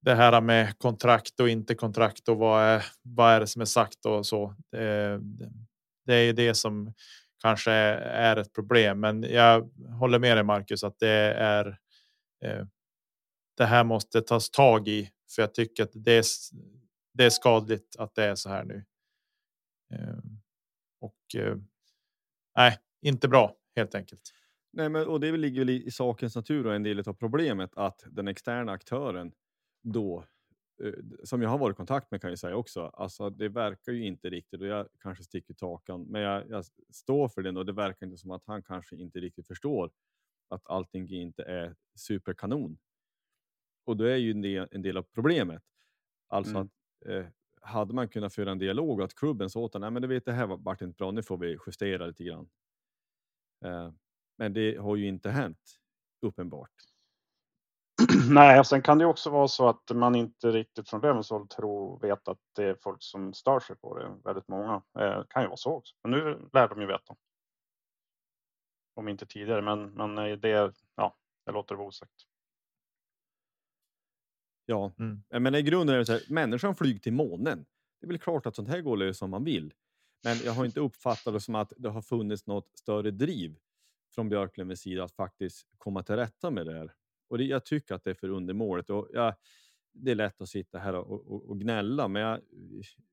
[0.00, 3.66] Det här med kontrakt och inte kontrakt och vad är vad är det som är
[3.66, 4.54] sagt och så.
[4.70, 5.20] Det,
[6.06, 6.94] Det är det som
[7.42, 11.78] kanske är ett problem, men jag håller med dig Marcus att det är.
[12.44, 12.64] Eh,
[13.58, 16.24] det här måste tas tag i för jag tycker att det är.
[17.12, 18.84] Det är skadligt att det är så här nu.
[19.94, 20.40] Ehm,
[21.00, 21.56] och eh,
[22.56, 24.34] nej, inte bra helt enkelt.
[24.72, 27.70] Nej, men och det ligger väl i, i sakens natur och en del av problemet
[27.74, 29.32] att den externa aktören
[29.82, 30.24] då
[30.84, 30.92] eh,
[31.24, 32.82] som jag har varit i kontakt med kan jag säga också.
[32.82, 37.28] Alltså, det verkar ju inte riktigt och jag kanske sticker takan, men jag, jag står
[37.28, 39.90] för den och det verkar inte som att han kanske inte riktigt förstår
[40.48, 42.78] att allting inte är superkanon.
[43.88, 45.62] Och då är ju en del, en del av problemet.
[46.28, 46.62] Alltså mm.
[46.62, 47.26] att eh,
[47.60, 50.24] hade man kunnat föra en dialog och att klubben sa åt nej men du vet
[50.24, 52.48] det här vart inte bra, nu får vi justera lite grann.
[53.64, 53.92] Eh,
[54.38, 55.80] men det har ju inte hänt
[56.20, 56.72] uppenbart.
[58.30, 61.48] Nej, och sen kan det också vara så att man inte riktigt från Lövens håll
[61.48, 64.16] tror, vet att det är folk som stör sig på det.
[64.24, 64.82] Väldigt många.
[64.98, 65.94] Eh, kan ju vara så också.
[66.02, 67.16] Men nu lär de ju veta.
[68.94, 72.28] Om inte tidigare, men, men eh, det, ja, jag låter det vara osagt.
[74.70, 75.22] Ja, mm.
[75.30, 77.66] men i grunden är det så här, människan flyger till månen.
[78.00, 79.74] Det är väl klart att sånt här går att lösa om man vill.
[80.24, 83.58] Men jag har inte uppfattat det som att det har funnits något större driv
[84.14, 86.92] från Björklövens sida att faktiskt komma till rätta med det här.
[87.28, 88.90] Och det, jag tycker att det är för undermåligt.
[88.90, 89.34] Och jag,
[89.92, 92.40] det är lätt att sitta här och, och, och gnälla, men jag,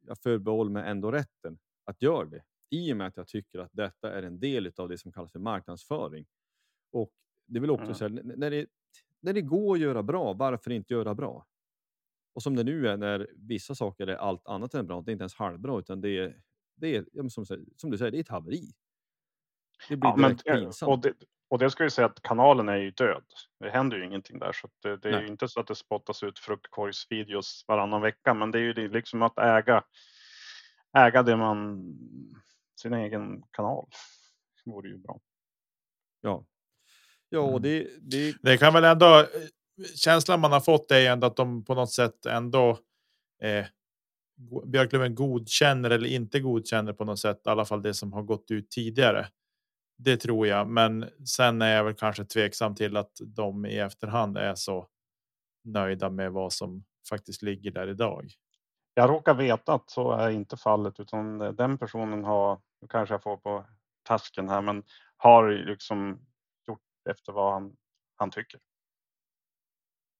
[0.07, 2.43] jag förbehåller mig ändå rätten att göra det.
[2.69, 5.31] I och med att jag tycker att detta är en del av det som kallas
[5.31, 6.25] för marknadsföring.
[6.91, 7.11] Och
[7.45, 7.95] det vill också mm.
[7.95, 8.67] säga, när det,
[9.25, 11.45] när det går att göra bra, varför inte göra bra?
[12.33, 15.13] Och som det nu är när vissa saker är allt annat än bra, det är
[15.13, 16.41] inte ens halvbra, utan det är,
[16.75, 17.45] det är som,
[17.75, 18.71] som du säger, det är ett haveri.
[19.89, 20.89] Det blir ja, men, pinsamt.
[20.89, 21.13] Och det,
[21.47, 23.23] och det ska ju säga att kanalen är ju död.
[23.59, 26.23] Det händer ju ingenting där, så det, det är ju inte så att det spottas
[26.23, 29.83] ut fruktkorgsvideos varannan vecka, men det är ju liksom att äga,
[30.97, 31.83] äga det man,
[32.81, 33.87] sin egen kanal.
[34.63, 35.19] Det vore ju bra.
[37.29, 37.61] Ja, mm.
[37.61, 38.35] det, det.
[38.41, 39.25] Det kan väl ändå
[39.95, 42.79] känslan man har fått är ändå att de på något sätt ändå.
[43.41, 43.65] Eh,
[44.65, 48.51] Björklöven godkänner eller inte godkänner på något sätt, i alla fall det som har gått
[48.51, 49.27] ut tidigare.
[49.97, 54.37] Det tror jag, men sen är jag väl kanske tveksam till att de i efterhand
[54.37, 54.87] är så
[55.63, 58.31] nöjda med vad som faktiskt ligger där idag.
[58.93, 63.23] Jag råkar veta att så är inte fallet, utan den personen har, nu kanske jag
[63.23, 63.65] får på
[64.03, 64.83] tasken här, men
[65.17, 66.19] har liksom
[67.07, 67.75] efter vad han,
[68.15, 68.59] han tycker.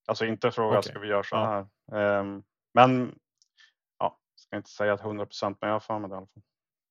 [0.08, 0.92] Alltså inte fråga, okay.
[0.92, 1.68] ska vi göra så här?
[1.86, 2.20] Ja.
[2.20, 3.20] Um, men
[4.00, 6.28] ja, ska inte säga att 100 procent, men jag har för mig det i alla
[6.28, 6.44] fall.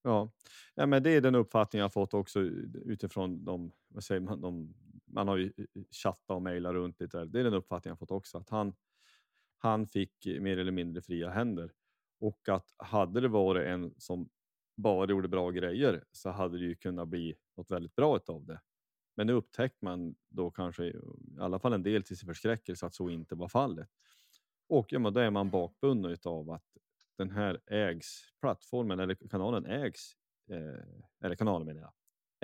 [0.02, 0.30] Ja.
[0.74, 4.74] ja, men det är den uppfattning jag fått också utifrån de, vad säger man, de,
[5.06, 5.52] man har ju
[6.02, 7.24] chattat och mejlat runt lite.
[7.24, 8.74] Det är den uppfattning jag fått också, att han,
[9.58, 11.72] han fick mer eller mindre fria händer
[12.20, 14.28] och att hade det varit en som
[14.76, 18.60] bara gjorde bra grejer så hade det ju kunnat bli något väldigt bra av det.
[19.16, 20.94] Men nu upptäckte man då kanske i
[21.38, 23.88] alla fall en del till sin förskräckelse att så inte var fallet.
[24.68, 26.64] Och ja, då är man bakbunden av att
[27.18, 30.12] den här ägs, plattformen eller kanalen ägs,
[30.50, 31.92] eh, eller kanalen menar jag,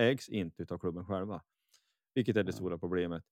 [0.08, 1.42] ägs inte av klubben själva.
[2.14, 3.24] Vilket är det stora problemet.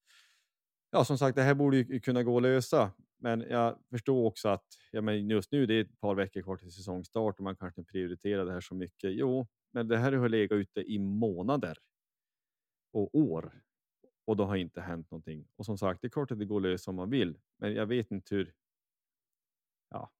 [0.90, 4.48] Ja, som sagt, det här borde ju kunna gå att lösa, men jag förstår också
[4.48, 7.56] att ja, men just nu det är ett par veckor kvar till säsongstart och man
[7.56, 9.12] kanske inte prioriterar det här så mycket.
[9.12, 11.78] Jo, men det här har legat ute i månader
[12.98, 13.52] och år
[14.24, 15.46] och då har inte hänt någonting.
[15.56, 17.74] Och som sagt, det är klart att det går att lösa om man vill, men
[17.74, 18.52] jag vet inte hur.
[19.90, 20.10] Ja.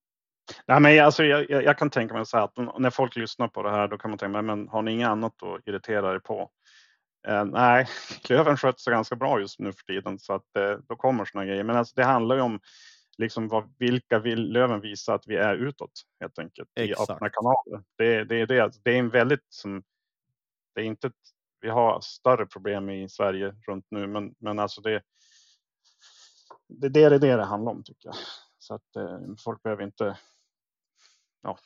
[0.67, 3.49] Nej, men alltså, jag, jag, jag kan tänka mig så här att när folk lyssnar
[3.49, 6.19] på det här, då kan man tänka, men har ni inget annat att irritera er
[6.19, 6.51] på?
[7.29, 7.87] Eh, nej,
[8.23, 11.65] klövern sköts ganska bra just nu för tiden så att eh, då kommer såna grejer.
[11.65, 12.61] Men alltså, det handlar ju om
[13.19, 17.11] liksom vad, vilka vill Löven visa att vi är utåt helt enkelt Exakt.
[17.11, 17.83] i öppna kanaler.
[17.99, 19.83] Det, det, det, det är en väldigt som,
[20.75, 24.81] det är inte ett vi har större problem i Sverige runt nu, men, men alltså
[24.81, 25.03] det,
[26.69, 28.17] det, det är det det handlar om tycker jag.
[28.59, 30.19] Så att eh, folk behöver inte.
[31.43, 31.59] Ja.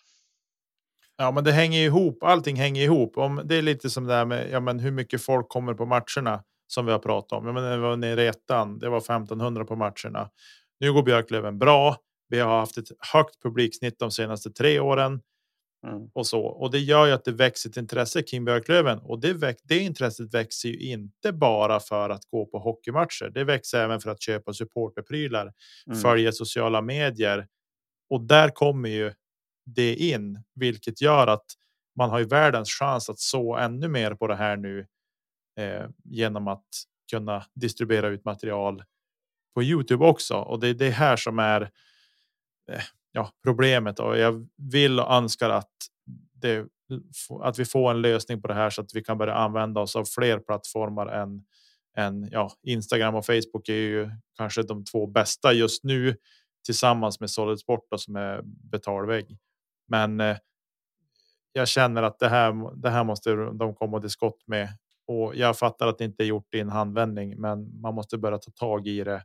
[1.17, 2.23] Ja, men det hänger ihop.
[2.23, 3.19] Allting hänger ihop.
[3.19, 5.87] Om det är lite som det här med ja, men hur mycket folk kommer på
[5.87, 7.47] matcherna som vi har pratat om.
[7.47, 8.79] Ja, men det var nere i ettan.
[8.79, 10.31] Det var 1500 på matcherna.
[10.81, 11.97] Nu går Björklöven bra.
[12.29, 15.21] Vi har haft ett högt publiksnitt de senaste tre åren.
[15.87, 16.11] Mm.
[16.13, 19.33] Och så och det gör ju att det växer ett intresse kring Björklöven och det,
[19.33, 23.31] väx, det intresset växer ju inte bara för att gå på hockeymatcher.
[23.35, 25.53] Det växer även för att köpa supporterprylar,
[25.87, 25.99] mm.
[25.99, 27.47] följa sociala medier
[28.11, 29.13] och där kommer ju
[29.67, 31.47] det in, vilket gör att
[31.97, 34.87] man har ju världens chans att så ännu mer på det här nu
[35.59, 36.67] eh, genom att
[37.11, 38.85] kunna distribuera ut material
[39.55, 40.35] på Youtube också.
[40.35, 41.63] Och det är det här som är
[42.73, 42.83] eh,
[43.13, 45.73] ja, problemet och jag vill och önskar att
[46.33, 46.67] det,
[47.43, 49.97] att vi får en lösning på det här så att vi kan börja använda oss
[49.97, 51.45] av fler plattformar än
[51.97, 56.17] än ja, Instagram och Facebook är ju kanske de två bästa just nu
[56.65, 59.39] tillsammans med Solid Sport då, som är betalvägg.
[59.89, 60.37] Men eh,
[61.53, 64.69] jag känner att det här, det här måste de komma till skott med
[65.07, 68.39] och jag fattar att det inte är gjort i en handvändning, men man måste börja
[68.39, 69.25] ta tag i det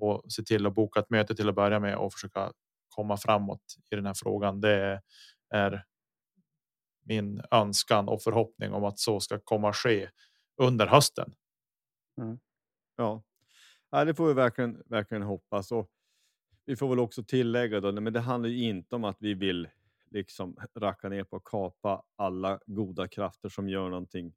[0.00, 2.52] och se till att boka ett möte till att börja med och försöka
[2.90, 4.60] komma framåt i den här frågan.
[4.60, 5.00] Det
[5.50, 5.84] är
[7.02, 10.10] min önskan och förhoppning om att så ska komma ske
[10.56, 11.34] under hösten.
[12.20, 12.38] Mm.
[12.96, 13.22] Ja.
[13.90, 15.72] ja, det får vi verkligen, verkligen hoppas.
[15.72, 15.90] Och
[16.64, 19.68] vi får väl också tillägga då, men det handlar ju inte om att vi vill
[20.10, 24.34] liksom racka ner på att kapa alla goda krafter som gör någonting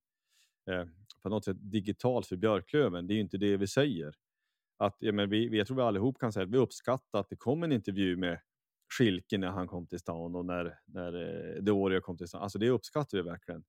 [0.69, 0.85] eh,
[1.21, 3.07] på något sätt digitalt för Björklöven.
[3.07, 4.15] Det är ju inte det vi säger.
[4.77, 7.35] Att, ja, men vi, jag tror vi allihop kan säga att vi uppskattar att det
[7.35, 8.39] kom en intervju med
[8.97, 12.41] Schilke när han kom till stan och när, när eh, Deorio kom till stan.
[12.41, 13.63] Alltså det uppskattar vi verkligen.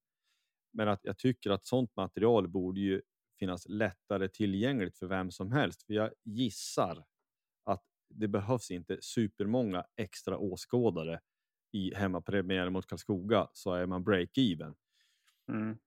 [0.72, 3.02] Men att jag tycker att sånt material borde ju
[3.38, 5.82] finnas lättare tillgängligt för vem som helst.
[5.82, 7.04] För jag gissar
[7.64, 11.20] att det behövs inte supermånga extra åskådare
[11.72, 14.74] i hemmapremiären mot Karlskoga så är man break-even.
[15.48, 15.78] Mm.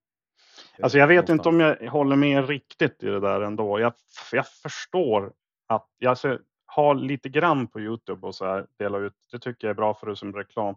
[0.82, 3.80] Alltså jag vet inte om jag håller med riktigt i det där ändå.
[3.80, 3.94] Jag,
[4.32, 5.34] jag förstår
[5.68, 9.14] att jag alltså, har lite grann på Youtube och så här dela ut.
[9.32, 10.76] Det tycker jag är bra för det som reklam.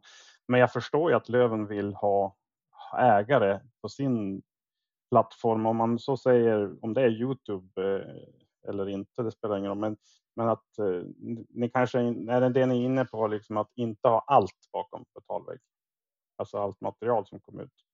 [0.48, 2.36] Men jag förstår ju att Löven vill ha
[2.98, 4.42] ägare på sin
[5.10, 9.68] plattform, om man så säger, om det är Youtube eh, eller inte, det spelar ingen
[9.68, 9.78] roll.
[9.78, 9.96] Men,
[10.36, 11.02] men att eh,
[11.48, 15.04] ni kanske, är det det ni är inne på, liksom att inte ha allt bakom
[15.14, 15.60] betalvägg?
[16.36, 17.89] Alltså allt material som kommer ut.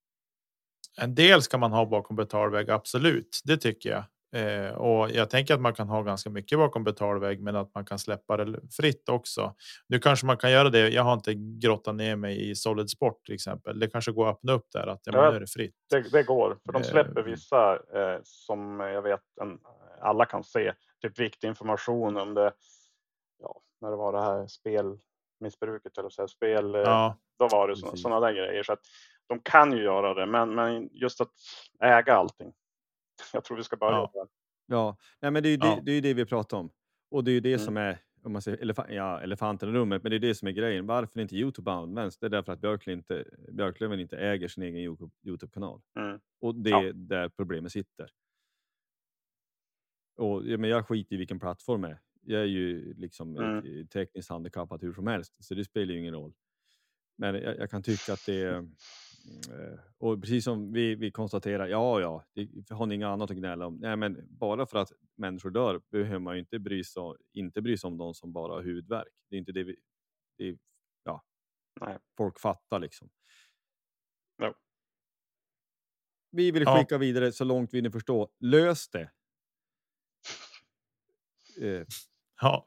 [1.01, 3.41] En del ska man ha bakom betalvägg, absolut.
[3.45, 4.05] Det tycker jag.
[4.37, 7.85] Eh, och jag tänker att man kan ha ganska mycket bakom betalvägg, men att man
[7.85, 9.55] kan släppa det fritt också.
[9.89, 10.89] Nu kanske man kan göra det.
[10.89, 13.79] Jag har inte grottat ner mig i Solid Sport till exempel.
[13.79, 15.75] Det kanske går att öppna upp där att ja, ja, är det fritt.
[15.91, 19.59] Det, det, går, för de släpper eh, vissa eh, som jag vet en,
[20.01, 20.73] alla kan se.
[21.03, 22.53] Typ viktig information om det.
[23.39, 26.75] Ja, när det var det här spelmissbruket eller så här, spel.
[26.75, 28.81] Eh, ja, då var det sådana där grejer så att
[29.27, 31.31] de kan ju göra det, men, men just att
[31.81, 32.53] äga allting
[33.33, 34.11] jag tror vi ska börja ja.
[34.15, 34.29] där.
[34.67, 36.71] Ja, Nej, men det är ju det, det, är det vi pratar om.
[37.11, 37.65] Och det är ju det mm.
[37.65, 40.49] som är om man säger elef ja, elefanten i rummet, men det är det som
[40.49, 40.87] är grejen.
[40.87, 42.19] Varför inte Youtube används?
[42.19, 45.81] Det är därför att Björklöven inte, Björklöven inte äger sin egen Youtube-kanal.
[45.99, 46.21] Mm.
[46.41, 48.11] Och det är där problemet sitter.
[50.17, 51.99] Och, ja, men jag skiter i vilken plattform det är.
[52.23, 53.87] Jag är ju liksom mm.
[53.87, 56.33] tekniskt handikappad hur som helst, så det spelar ju ingen roll.
[57.17, 58.69] Men jag, jag kan tycka att det är
[59.99, 63.67] och precis som vi, vi konstaterar, ja, ja, det, har ni inget annat att gnälla
[63.67, 63.77] om?
[63.77, 67.03] Nej, men bara för att människor dör behöver man ju inte bry sig,
[67.33, 69.09] inte bry sig om de som bara har huvudvärk.
[69.31, 69.77] Det är inte det vi,
[70.39, 70.59] det,
[71.05, 71.25] ja,
[71.81, 71.99] Nej.
[72.17, 73.09] folk fattar liksom.
[74.43, 74.55] No.
[76.31, 76.99] Vi vill skicka ja.
[76.99, 78.29] vidare så långt vi nu förstår.
[78.41, 79.11] Lös det.
[81.63, 81.87] eh.
[82.41, 82.67] Ja,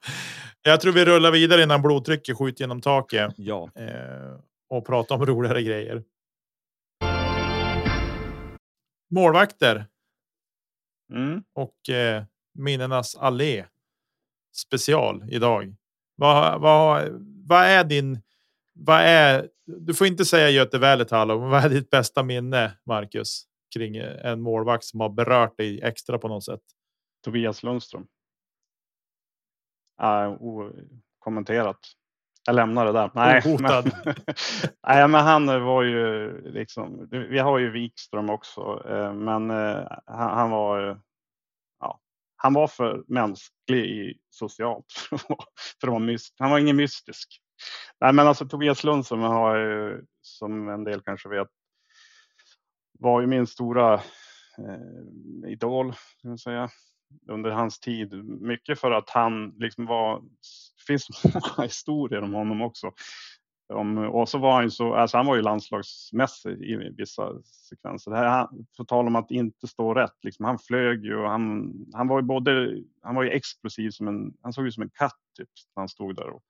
[0.61, 3.33] jag tror vi rullar vidare innan blodtrycket skjuter genom taket.
[3.37, 3.71] Ja.
[3.75, 4.39] Eh,
[4.69, 6.03] och prata om roligare grejer.
[9.09, 9.85] Målvakter.
[11.13, 11.43] Mm.
[11.53, 13.65] Och eh, minnenas allé.
[14.55, 15.75] Special idag.
[16.15, 17.09] Vad, vad,
[17.47, 18.21] vad är din?
[18.73, 19.49] Vad är?
[19.65, 21.37] Du får inte säga Göte Välitalo.
[21.37, 23.43] Vad är ditt bästa minne, Marcus,
[23.73, 26.61] kring en målvakt som har berört dig extra på något sätt?
[27.23, 28.07] Tobias Lundström.
[30.01, 30.37] Uh,
[31.19, 31.79] kommenterat.
[32.45, 33.11] Jag lämnar det där.
[33.13, 33.83] Nej, men,
[34.87, 37.07] nej, men han var ju liksom.
[37.11, 41.01] Vi har ju Wikström också, eh, men eh, han, han var.
[41.79, 41.99] Ja,
[42.35, 44.91] han var för mänsklig socialt
[45.81, 46.35] för att vara myst.
[46.39, 47.41] Han var ingen mystisk.
[48.01, 51.47] Nej, men alltså Tobias Lundström har ju som en del kanske vet.
[52.99, 56.69] Var ju min stora eh, idol, kan jag säga
[57.29, 58.13] under hans tid.
[58.41, 60.21] Mycket för att han liksom var,
[60.89, 62.91] finns många historier om honom också.
[63.73, 68.11] Om, och så var han ju så, alltså han var ju landslagsmässig i vissa sekvenser.
[68.11, 68.47] Det här,
[68.77, 72.19] på tal om att inte stå rätt, liksom, han flög ju och han, han var
[72.19, 75.49] ju både, han var ju explosiv som en, han såg ut som en katt typ
[75.75, 76.29] när han stod där.
[76.29, 76.43] Och,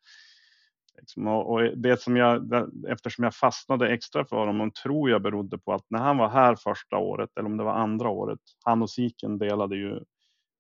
[1.00, 2.54] liksom, och, och det som jag,
[2.88, 6.56] eftersom jag fastnade extra för honom, tror jag berodde på att när han var här
[6.56, 10.00] första året, eller om det var andra året, han och Siken delade ju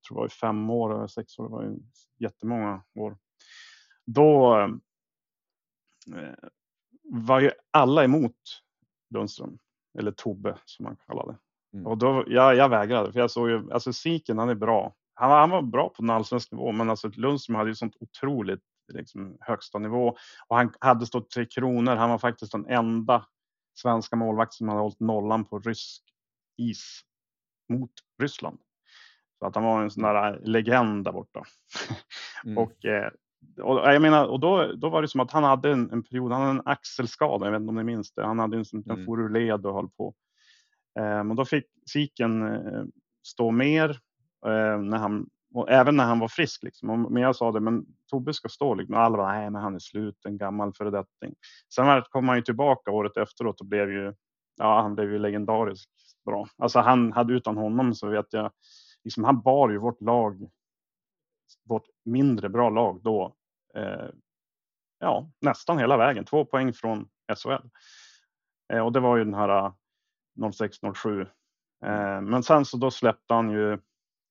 [0.08, 1.78] tror det var fem år eller sex år, det var ju
[2.20, 3.18] jättemånga år.
[4.14, 4.60] Då
[6.16, 6.50] eh,
[7.04, 8.36] var ju alla emot
[9.10, 9.60] Lundström,
[10.00, 11.38] eller Tobbe som man kallade
[11.74, 11.88] mm.
[11.88, 14.96] Och då, jag, jag vägrade, för jag såg ju, alltså Siken han är bra.
[15.14, 18.64] Han, han var bra på en allsvensk nivå, men alltså Lundström hade ju sånt otroligt
[18.94, 20.18] liksom, högsta nivå
[20.48, 21.96] och han hade stått Tre Kronor.
[21.96, 23.26] Han var faktiskt den enda
[23.74, 26.04] svenska målvakt som hade hållit nollan på rysk
[26.58, 27.02] is
[27.70, 27.92] mot
[28.22, 28.60] Ryssland.
[29.40, 31.44] Så att han var en sån där legend där borta.
[32.46, 32.58] Mm.
[32.58, 33.12] och, eh,
[33.62, 36.32] och jag menar, och då, då var det som att han hade en, en period,
[36.32, 38.26] han hade en axelskada, jag vet inte om ni minns det.
[38.26, 39.06] Han hade en, en mm.
[39.06, 40.14] foruled och höll på.
[41.00, 42.84] Eh, men då fick Siken eh,
[43.24, 43.90] stå mer
[44.46, 46.64] eh, när han och även när han var frisk.
[46.64, 47.02] Liksom.
[47.02, 48.76] Men jag sa det, men Tobbe ska stå.
[48.76, 48.96] Liksom.
[48.96, 51.36] Och alla bara, nej, men han är slut, en gammal föredetting.
[51.76, 54.14] Sen kom han ju tillbaka året efteråt och blev ju,
[54.58, 55.90] ja, han blev ju legendarisk
[56.26, 56.48] bra.
[56.58, 58.52] Alltså han hade utan honom så vet jag,
[59.04, 60.50] liksom, han bar ju vårt lag,
[61.64, 63.36] vårt mindre bra lag då,
[63.76, 64.10] eh,
[65.00, 66.26] ja, nästan hela vägen.
[66.26, 67.70] Två poäng från SHL.
[68.74, 69.74] Eh, och det var ju den här eh,
[70.38, 71.22] 06-07.
[71.86, 73.80] Eh, men sen så då släppte han ju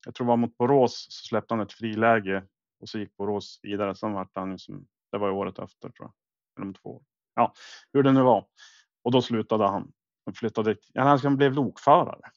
[0.07, 2.45] jag tror det var mot Borås så släppte han ett friläge
[2.81, 3.95] och så gick Borås vidare.
[3.95, 6.13] Sen vart han ju som, det var ju året efter tror jag,
[6.57, 7.03] eller om två år.
[7.35, 7.53] Ja,
[7.93, 8.47] hur det nu var.
[9.03, 9.93] Och då slutade han.
[10.25, 12.31] Han flyttade, ja, han blev lokförare.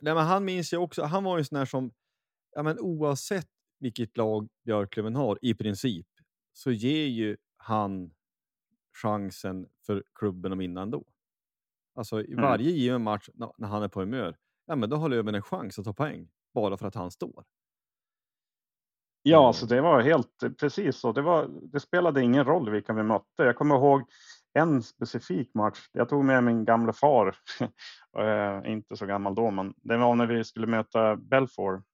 [0.00, 1.02] Nej, men han minns jag också.
[1.02, 1.92] Han var ju sån där som,
[2.50, 6.06] ja, men oavsett vilket lag Björklöven har i princip
[6.52, 8.10] så ger ju han
[9.02, 11.04] chansen för klubben att vinna ändå.
[11.94, 12.42] Alltså i mm.
[12.42, 12.76] varje mm.
[12.76, 13.28] given match
[13.58, 14.36] när han är på humör,
[14.66, 17.44] ja, men då har Löven en chans att ta poäng bara för att han står.
[19.22, 21.12] Ja, så alltså det var helt precis så.
[21.12, 23.42] Det, var, det spelade ingen roll vilka vi mötte.
[23.42, 24.02] Jag kommer ihåg
[24.52, 25.88] en specifik match.
[25.92, 27.36] Jag tog med min gamla far,
[28.18, 31.84] äh, inte så gammal då, men det var när vi skulle möta Belfort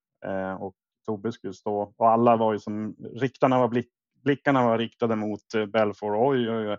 [0.59, 0.75] och
[1.05, 3.89] Tobbe skulle stå och alla var ju som riktarna var blick,
[4.25, 6.17] blickarna var riktade mot äh, Belfort.
[6.17, 6.79] Oj, oj, oj,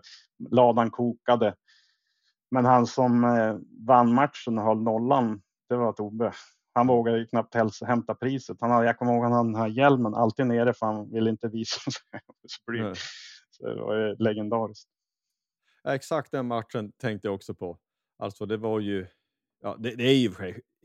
[0.50, 1.54] ladan kokade.
[2.50, 3.22] Men han som
[3.86, 6.32] vann matchen och höll nollan, det var Tobbe.
[6.76, 7.54] Han vågade ju knappt
[7.86, 8.56] hämta priset.
[8.60, 11.30] Han hade, jag kommer ihåg han hade den här hjälmen alltid nere för han ville
[11.30, 12.20] inte visa sig.
[13.50, 14.90] Så det var ju legendariskt.
[15.88, 17.78] Exakt den matchen tänkte jag också på.
[18.18, 19.06] Alltså det var ju,
[19.66, 20.30] ja, det, det är ju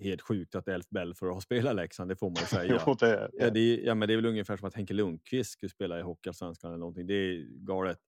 [0.01, 2.81] helt sjukt att Elf Belfort har spelat Leksand, det får man ju säga.
[2.85, 5.69] jo, det, Ja, det, ja, men det är väl ungefär som att Henke Lundqvist skulle
[5.69, 7.07] spela i Hockeyallsvenskan eller någonting.
[7.07, 7.99] Det är galet.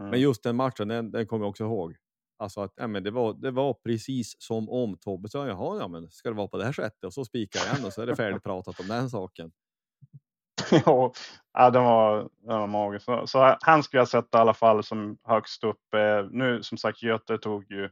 [0.00, 0.10] Mm.
[0.10, 1.96] Men just den matchen, den, den kommer jag också ihåg.
[2.38, 5.88] Alltså att ja, men det, var, det var precis som om Tobbe sa, jaha, ja,
[5.88, 7.04] men ska det vara på det här sättet?
[7.04, 9.52] Och så spikar jag igen och så är det färdigpratat om den saken.
[10.84, 11.12] ja,
[11.72, 13.04] den var, den var magisk.
[13.04, 15.94] Så, så han skulle jag sätta i alla fall som högst upp.
[15.94, 17.90] Eh, nu som sagt, Göte tog ju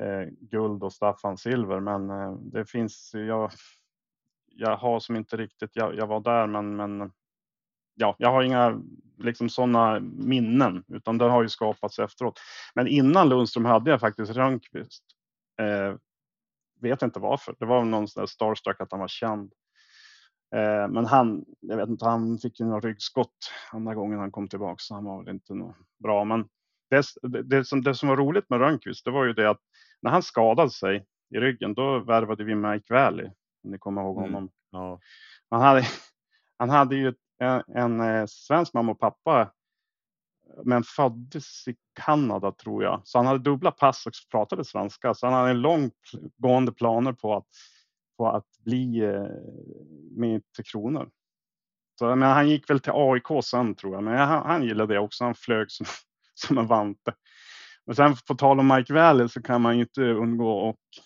[0.00, 3.50] Eh, guld och Staffan silver, men eh, det finns, jag,
[4.46, 7.12] jag har som inte riktigt, jag, jag var där, men, men
[7.94, 8.82] ja, jag har inga
[9.18, 12.40] liksom sådana minnen, utan det har ju skapats efteråt.
[12.74, 15.04] Men innan Lundström hade jag faktiskt Rönnqvist.
[15.60, 15.96] Eh,
[16.80, 17.54] vet inte varför.
[17.58, 19.52] Det var någon sån där starstruck att han var känd.
[20.54, 24.48] Eh, men han, jag vet inte, han fick ju några ryggskott andra gången han kom
[24.48, 26.24] tillbaka, så han var väl inte något bra.
[26.24, 26.48] Men
[27.22, 29.60] det, det, som, det som var roligt med Rönnqvist, det var ju det att
[30.02, 33.26] när han skadade sig i ryggen, då värvade vi Mike Valley.
[33.64, 34.34] Om ni kommer ihåg mm.
[34.34, 34.42] honom.
[34.42, 34.52] Mm.
[34.70, 35.00] Ja.
[35.50, 35.82] Han, hade,
[36.58, 39.52] han hade ju en, en eh, svensk mamma och pappa
[40.64, 43.00] men föddes i Kanada tror jag.
[43.04, 45.14] Så han hade dubbla pass och pratade svenska.
[45.14, 47.46] Så han hade långtgående planer på att,
[48.16, 49.26] på att bli eh,
[50.10, 51.10] med Tre Kronor.
[51.98, 54.02] Så, men han gick väl till AIK sen tror jag.
[54.02, 55.24] Men han, han gillade det också.
[55.24, 55.86] Han flög som,
[56.34, 57.14] som en vante.
[57.86, 61.04] Men sen på tal om Mike Valley så kan man ju inte undgå att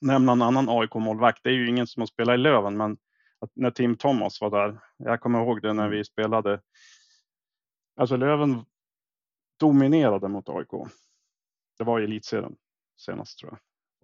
[0.00, 1.40] nämna en annan AIK-målvakt.
[1.42, 2.96] Det är ju ingen som har spelat i Löven, men
[3.54, 4.80] när Tim Thomas var där.
[4.96, 6.60] Jag kommer ihåg det när vi spelade.
[7.96, 8.64] Alltså Löven
[9.60, 10.90] dominerade mot AIK.
[11.78, 12.56] Det var i elitserien
[12.96, 13.60] senast tror jag.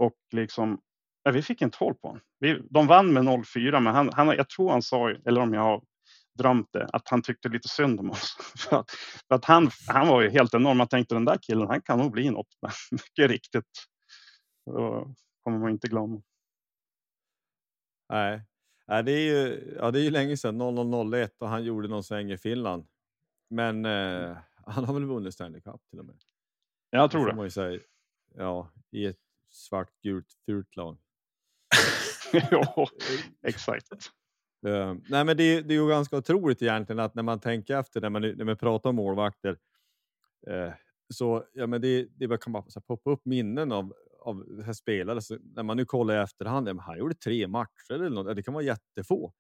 [0.07, 0.81] Och liksom,
[1.23, 2.23] ja, vi fick inte håll på honom.
[2.39, 5.63] Vi, de vann med 0-4, men han, han, jag tror han sa, eller om jag
[5.63, 5.83] har
[6.39, 8.37] drömt det, att han tyckte lite synd om oss.
[8.57, 8.91] för att,
[9.29, 10.79] för att han, han var ju helt enorm.
[10.79, 12.49] Man tänkte den där killen, han kan nog bli något.
[12.91, 13.87] Mycket riktigt,
[14.67, 16.23] då kommer man inte glömma.
[18.13, 18.43] Nej,
[18.91, 20.59] Ja, det är ju ja, det är ju länge sedan,
[21.11, 22.87] 0001 och han gjorde någon sväng i Finland.
[23.51, 24.37] Men eh,
[24.67, 26.17] han har väl vunnit Stanley Cup till och med.
[26.91, 27.35] Jag tror det.
[27.35, 27.81] Man ju säga.
[28.35, 29.21] Ja, i ett
[29.51, 30.99] svartgult fult lag.
[32.51, 32.89] ja,
[33.43, 33.89] exakt.
[34.67, 38.01] Uh, nej, men det, det är ju ganska otroligt egentligen att när man tänker efter
[38.01, 39.59] när man, när man pratar om målvakter
[40.51, 40.73] uh,
[41.15, 43.93] så ja, men det, det kan bara poppa upp minnen av
[44.23, 45.23] av här spelare.
[45.23, 48.37] Så när man nu kollar i efterhand, ja, han gjorde tre matcher eller något.
[48.37, 49.33] Det kan vara jättefå.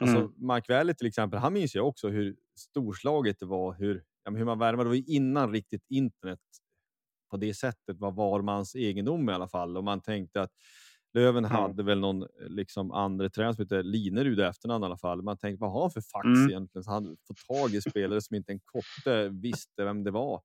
[0.00, 0.32] Alltså, mm.
[0.36, 4.44] Mark Valley till exempel, han minns ju också hur storslaget det var, hur, ja, hur
[4.44, 4.84] man värmade.
[4.84, 6.40] Det var innan riktigt internet
[7.30, 10.52] på det sättet var var mans egendom i alla fall och man tänkte att
[11.14, 11.56] Löven mm.
[11.56, 15.22] hade väl någon liksom andra tränare som hette Linerud efternamn i alla fall.
[15.22, 16.50] Man tänkte vad har han för fax mm.
[16.50, 16.84] egentligen?
[16.84, 20.42] Så han fått tag i spelare som inte en kotte visste vem det var.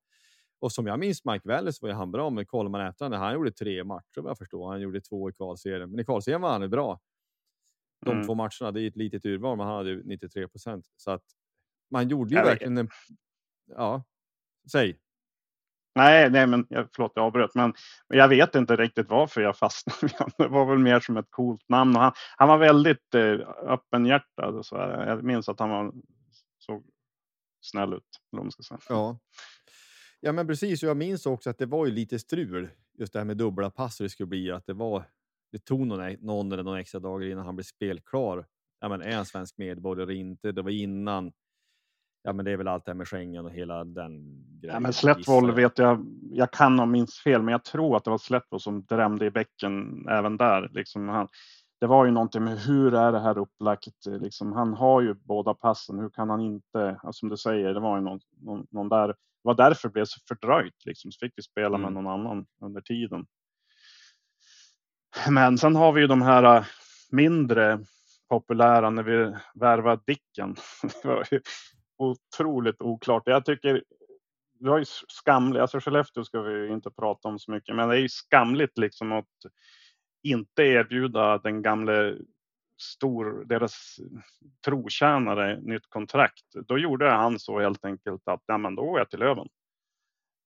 [0.58, 3.34] Och som jag minns Mike Wallace var ju han bra, men kollar man efter han
[3.34, 4.70] gjorde tre matcher vad jag förstår.
[4.70, 7.00] Han gjorde två i kvalserien, men i kvalserien var han ju bra.
[8.04, 8.26] De Mm.
[8.26, 11.24] två matcherna, det är ett litet urval, men han hade ju 93 procent så att
[11.90, 12.88] man gjorde ju verkligen en.
[13.66, 14.04] Ja,
[14.72, 14.98] säg.
[15.96, 17.74] Nej, nej, men jag, förlåt, jag avbröt, men,
[18.08, 20.14] men jag vet inte riktigt varför jag fastnade.
[20.38, 23.38] Det var väl mer som ett coolt namn och han, han var väldigt eh,
[23.72, 25.06] öppenhjärtad och så här.
[25.06, 25.92] Jag minns att han var,
[26.58, 26.84] såg
[27.60, 28.78] snäll ut, eller man ska säga.
[28.88, 29.18] Ja.
[30.20, 30.82] Ja, men precis.
[30.82, 32.68] Jag minns också att det var ju lite strul
[32.98, 33.98] just det här med dubbla pass.
[33.98, 35.04] Det skulle bli att det var.
[35.52, 38.46] Det tog någon, någon eller några extra dagar innan han blev spelklar.
[38.80, 40.52] Ja, men är han svensk medborgare eller inte?
[40.52, 41.32] Det var innan.
[42.26, 44.10] Ja, men det är väl allt det här med Schengen och hela den
[44.60, 44.74] grejen.
[44.74, 48.10] Ja, men Slättvoll vet jag, jag kan ha minst fel, men jag tror att det
[48.10, 50.68] var Slättvoll som drämde i bäcken även där.
[50.72, 51.28] Liksom han,
[51.80, 54.06] det var ju någonting med hur är det här upplagt?
[54.06, 57.80] Liksom, han har ju båda passen, hur kan han inte, ja, som du säger, det
[57.80, 59.08] var ju någon, någon, någon där.
[59.08, 61.12] Det var därför det blev så fördröjt, liksom.
[61.12, 62.04] så fick vi spela med Mm.
[62.04, 63.26] någon annan under tiden.
[65.30, 66.64] Men sen har vi ju de här äh,
[67.10, 67.80] mindre
[68.28, 70.56] populära när vi värvar Dicken.
[71.02, 71.40] Det var ju
[71.96, 73.22] otroligt oklart.
[73.26, 73.82] Jag tycker
[74.60, 75.60] det var ju skamligt.
[75.60, 79.12] Alltså Skellefteå ska vi inte prata om så mycket, men det är ju skamligt liksom
[79.12, 79.26] att
[80.22, 82.18] inte erbjuda den gamle
[82.80, 83.96] stor, deras
[84.64, 86.44] trotjänare nytt kontrakt.
[86.68, 89.48] Då gjorde han så helt enkelt att ja, men då går jag till Löven.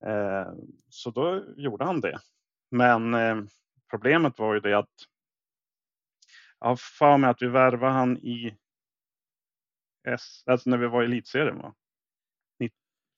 [0.06, 0.52] Eh,
[0.89, 2.18] så då gjorde han det.
[2.70, 3.36] Men eh,
[3.90, 4.94] problemet var ju det att
[6.60, 8.56] jag har för mig att vi värvade han i
[10.09, 11.74] S, alltså när vi var i elitserien va?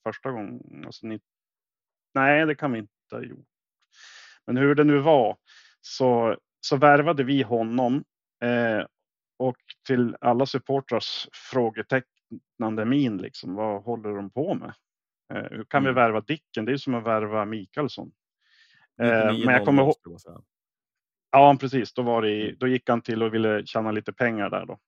[0.04, 1.20] Första gången, alltså ni,
[2.14, 3.46] nej det kan vi inte ha gjort.
[4.46, 5.36] Men hur det nu var
[5.80, 8.04] så, så värvade vi honom
[8.42, 8.86] eh,
[9.36, 9.56] och
[9.86, 14.74] till alla supportrars frågetecknande min liksom, vad håller de på med?
[15.34, 15.94] Eh, hur kan vi Mm.
[15.94, 16.64] värva Dicken?
[16.64, 18.12] Det är som att värva Mikaelsson.
[19.00, 19.94] Eh, 99 men jag kommer ihåg.
[21.30, 21.92] Ja, precis.
[21.94, 24.78] Då, var det, i- då gick han till och ville tjäna lite pengar där då.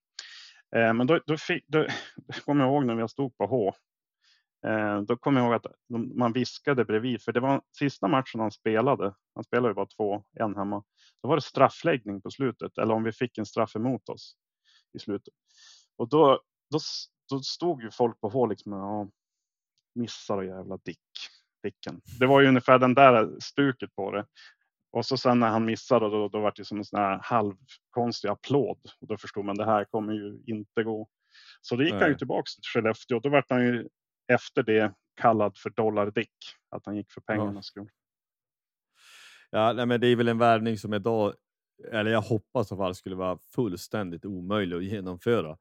[0.76, 1.86] Eh, men då, då, fick, då
[2.44, 3.74] kommer jag ihåg när jag stod på H.
[4.66, 8.40] Eh, då kommer jag ihåg att de, man viskade bredvid, för det var sista matchen
[8.40, 9.14] han spelade.
[9.34, 10.84] Han spelade ju bara två, en hemma.
[11.22, 14.36] Då var det straffläggning på slutet, eller om vi fick en straff emot oss
[14.92, 15.34] i slutet.
[15.96, 16.40] Och då,
[16.70, 16.78] då,
[17.30, 19.08] då stod ju folk på H liksom, ja,
[19.94, 20.98] missar och jävla dick,
[21.62, 22.00] dicken.
[22.18, 24.26] Det var ju ungefär den där stuket på det.
[24.94, 28.28] Och så sen när han missade, då, då var det som en sån här halvkonstig
[28.28, 28.78] applåd.
[29.00, 31.08] Och då förstod man det här kommer ju inte gå.
[31.60, 32.18] Så då gick han ju Nej.
[32.18, 33.20] tillbaks till Skellefteå.
[33.20, 33.88] Då vart han ju
[34.32, 36.30] efter det kallad för Dollar Dick.
[36.70, 37.88] Att han gick för pengarnas skull.
[39.50, 41.34] Ja, nej, men det är väl en värvning som idag,
[41.92, 45.56] eller jag hoppas i alla fall, skulle vara fullständigt omöjlig att genomföra.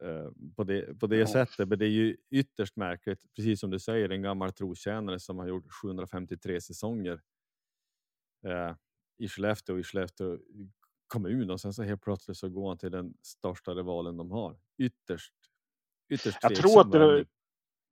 [0.00, 1.26] eh, på det, på det Ja.
[1.26, 1.68] sättet.
[1.68, 5.46] Men det är ju ytterst märkligt, precis som du säger, en gammal trotjänare som har
[5.46, 7.20] gjort 753 säsonger
[8.44, 8.74] eh,
[9.18, 10.38] i Skellefteå och i Skellefteå
[11.06, 14.56] kommun och sen så helt plötsligt så går han till den största rivalen de har.
[14.78, 15.34] Ytterst,
[16.08, 17.24] ytterst Jag tror att det,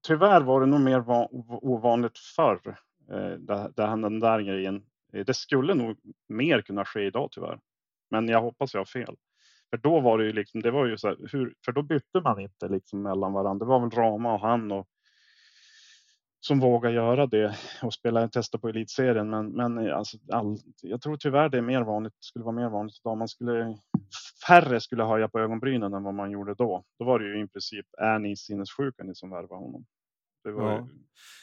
[0.07, 1.29] tyvärr var det nog mer va-
[1.63, 2.77] ovanligt förr.
[3.11, 4.87] Eh, det, det, den där grejen.
[5.13, 5.97] Eh, Det skulle nog
[6.29, 7.61] mer kunna ske idag tyvärr.
[8.11, 9.17] Men jag hoppas jag har fel.
[9.71, 12.21] För då var det ju liksom, det var ju så här, hur, för då bytte
[12.21, 13.65] man inte liksom mellan varandra.
[13.65, 14.89] Det var väl Rama och han och
[16.47, 19.31] som vågar göra det och spela testa på elitserien.
[19.31, 22.97] Men, men alltså, all, jag tror tyvärr det är mer vanligt, skulle vara mer vanligt
[23.05, 23.19] idag.
[23.19, 23.79] Man skulle,
[24.47, 26.85] färre skulle höja på ögonbrynen än vad man gjorde då.
[26.99, 29.85] Då var det ju i princip, är ni sinnessjuka ni som värvar honom?
[30.45, 30.77] Det var Ja.
[30.79, 30.83] ju,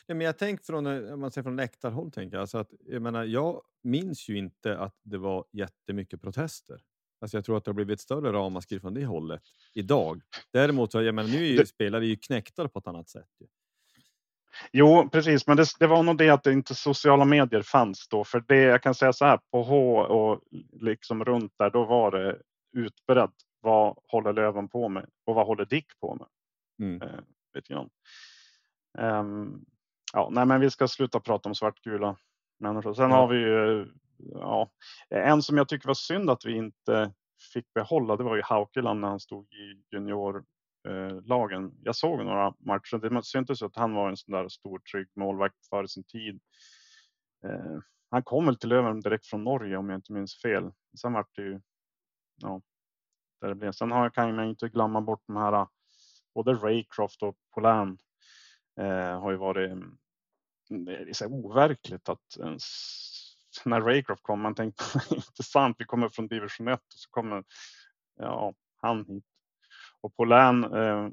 [0.07, 3.01] Nej, men jag tänker från, om man ser från läktarhåll, tänker jag, alltså att, jag
[3.01, 6.81] menar, jag minns ju inte att det var jättemycket protester.
[7.21, 9.41] Alltså jag tror att det har blivit större ramaskri från det hållet
[9.73, 10.21] idag.
[10.53, 13.27] Däremot så, jag menar, nu är ju Det- spelare ju knäcktar på ett annat sätt.
[14.71, 18.23] Jo, precis, men det, det var nog det att det inte sociala medier fanns då.
[18.23, 20.41] För det, jag kan säga så här, på H och
[20.71, 22.37] liksom runt där, då var det
[22.77, 23.31] utbrett.
[23.61, 25.09] Vad håller Löven på med?
[25.25, 26.27] Och vad håller Dick på med?
[26.87, 27.01] Mm.
[27.01, 27.19] Eh,
[27.55, 27.89] lite grann.
[28.97, 29.65] Ehm,
[30.13, 32.15] ja, nej, men vi ska sluta prata om svartgula
[32.59, 32.93] människor.
[32.93, 33.15] Sen Ja.
[33.15, 33.87] har vi ju,
[34.33, 34.71] ja,
[35.09, 37.13] en som jag tycker var synd att vi inte
[37.53, 38.15] fick behålla.
[38.15, 39.95] Det var ju Haukeland när han stod i
[40.89, 41.71] Eh, lagen.
[41.83, 42.97] Jag såg några matcher.
[42.97, 46.39] Det syntes att han var en sån där stor trygg målvakt före sin tid.
[47.43, 47.79] Eh,
[48.09, 50.71] han kom väl till Löven direkt från Norge om jag inte minns fel.
[51.01, 51.61] Sen vart det ju,
[52.41, 52.61] ja,
[53.41, 53.71] där det blev.
[53.71, 55.67] Sen har, kan man inte glömma bort de här
[56.33, 57.97] både Raycroft och Polan
[58.79, 59.97] eh, har ju varit mm,
[60.69, 62.63] det är så overkligt att ens,
[63.65, 64.83] när Raycroft kom, man tänkte
[65.15, 67.43] intressant, vi kommer från division 1 och så kommer
[68.15, 69.25] ja, han hit.
[70.01, 71.09] Och Polan, eh,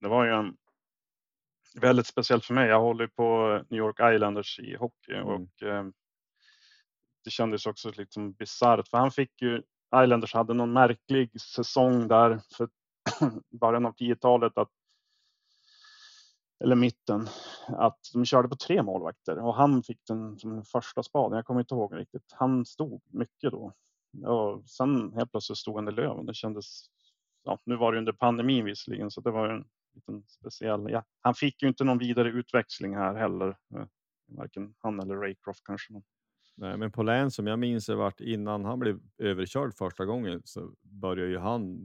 [0.00, 0.56] det var ju en
[1.80, 2.68] väldigt speciellt för mig.
[2.68, 5.26] Jag håller på New York Islanders i hockey Mm.
[5.26, 5.84] och eh,
[7.24, 9.62] det kändes också liksom bisarrt för han fick ju
[10.04, 12.68] Islanders hade någon märklig säsong där för
[13.60, 14.70] början av 10-talet att
[16.64, 17.28] eller mitten,
[17.68, 21.36] att de körde på tre målvakter och han fick den som första spaden.
[21.36, 22.32] Jag kommer inte ihåg riktigt.
[22.32, 23.72] Han stod mycket då.
[24.26, 26.26] Och sen helt plötsligt stod han i Löven.
[26.26, 26.84] Det kändes,
[27.44, 29.64] ja, nu var det under pandemin visserligen, så det var en
[29.94, 30.90] liten speciell.
[30.90, 33.48] Ja, han fick ju inte någon vidare utväxling här heller.
[33.48, 33.86] eh,
[34.28, 35.94] Varken han eller Raycroft kanske.
[36.56, 40.42] Nej, men på län som jag minns det vart innan han blev överkörd första gången
[40.44, 41.78] så började ju han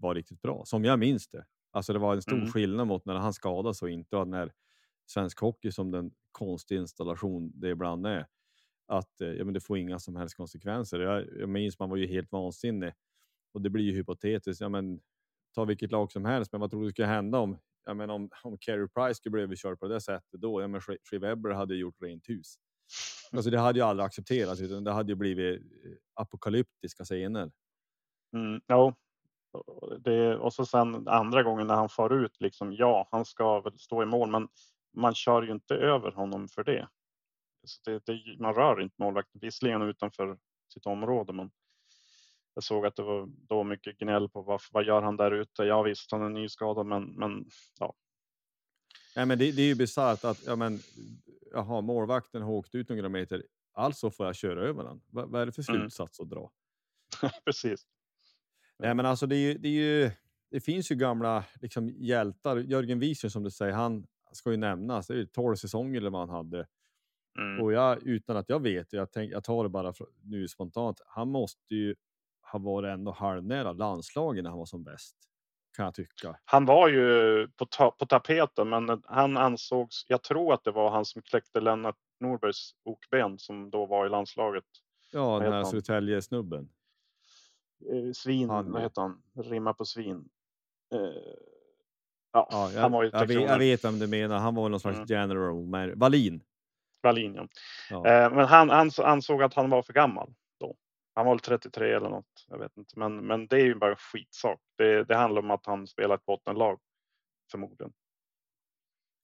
[0.00, 1.44] vara riktigt bra, som jag minns det.
[1.72, 2.46] Alltså det var en stor Mm.
[2.46, 4.52] skillnad mot när han skadades och inte och när
[5.06, 8.26] svensk hockey som den konstiga installation det ibland är.
[8.86, 11.00] Att eh, ja, men det får inga som helst konsekvenser.
[11.00, 12.92] Jag, jag minns man var ju helt vansinnig
[13.52, 14.60] och det blir ju hypotetiskt.
[14.60, 15.00] Ja, men
[15.54, 18.30] ta vilket lag som helst, men vad tror du skulle hända om Ja, men om,
[18.42, 20.60] om Carey Price skulle bli överkörd på det sättet då?
[20.60, 22.54] Ja, men Shea Weber hade gjort rent hus.
[23.32, 27.50] Alltså det hade ju aldrig accepterats, utan det hade ju blivit eh, apokalyptiska scener.
[28.34, 28.94] Mm, ja,
[29.98, 33.78] det, och så sen andra gången när han far ut, liksom, ja, han ska väl
[33.78, 34.48] stå i mål, men
[34.96, 36.88] man kör ju inte över honom för det.
[37.66, 40.38] Så det, det man rör inte målvakten, visserligen utanför
[40.72, 41.50] sitt område, men
[42.54, 45.62] jag såg att det var då mycket gnäll på varför, vad gör han där ute?
[45.62, 47.44] Ja visst, han är nyskadad, men, men
[47.78, 47.94] ja,
[49.16, 50.78] Nej, men det, det är ju bisarrt att ja, men,
[51.52, 55.00] jaha, målvakten har åkt ut några meter, alltså får jag köra över den.
[55.06, 55.80] Va, vad är det för Mm.
[55.80, 56.50] slutsats att dra?
[57.44, 57.86] precis.
[58.78, 60.10] Nej, men alltså det, är ju, det, är ju,
[60.50, 62.56] det finns ju gamla liksom, hjältar.
[62.56, 65.06] Jörgen Wieser som du säger, han ska ju nämnas.
[65.06, 66.66] Det är ju 12 säsonger eller vad han hade.
[67.38, 67.62] Mm.
[67.62, 71.00] Och jag, utan att jag vet, jag, tänk, jag tar det bara nu spontant.
[71.06, 71.94] Han måste ju
[72.52, 75.16] ha varit ändå halvnära landslagen när han var som bäst.
[75.76, 76.38] Kan jag tycka.
[76.44, 80.90] Han var ju på, ta, på tapeten, men han ansågs, jag tror att det var
[80.90, 84.64] han som kläckte Lennart Norbergs okben som då var i landslaget.
[85.12, 85.66] Ja, den här han?
[85.66, 86.68] Södertälje-snubben.
[87.92, 89.22] Eh, Svin, Han, vad heter han?
[89.44, 90.28] Rimma på svin.
[90.94, 91.00] Eh,
[92.32, 94.38] ja, Ja, jag, han var ju jag, vet, jag vet vem du menar.
[94.38, 95.06] Han var någon slags Mm.
[95.08, 95.66] general.
[95.66, 96.42] Men, Wallin.
[97.02, 97.48] Wallin, ja.
[97.90, 98.06] Ja.
[98.06, 100.34] Eh, men han, ansåg att han var för gammal.
[101.20, 102.44] Han var väl 33 eller något.
[102.48, 104.60] Jag vet inte, men, men det är ju bara en skitsak.
[104.78, 106.80] Det, det handlar om att han spelar ett bottenlag
[107.50, 107.92] förmodligen.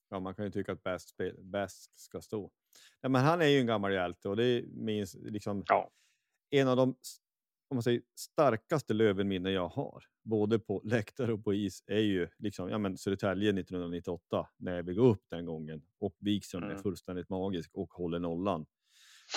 [0.08, 2.50] Ja, man kan ju tycka att bäst, bäst ska stå.
[3.00, 5.90] Ja, men han är ju en gammal hjälte och det är minst, liksom, Ja.
[6.50, 6.94] en av de
[7.68, 12.28] om man säger, starkaste Löven-minnen jag har, både på läktare och på is, är ju
[12.38, 16.82] liksom, ja, men Södertälje 1998 när vi går upp den gången och Wikström är Mm.
[16.82, 18.66] fullständigt magisk och håller nollan.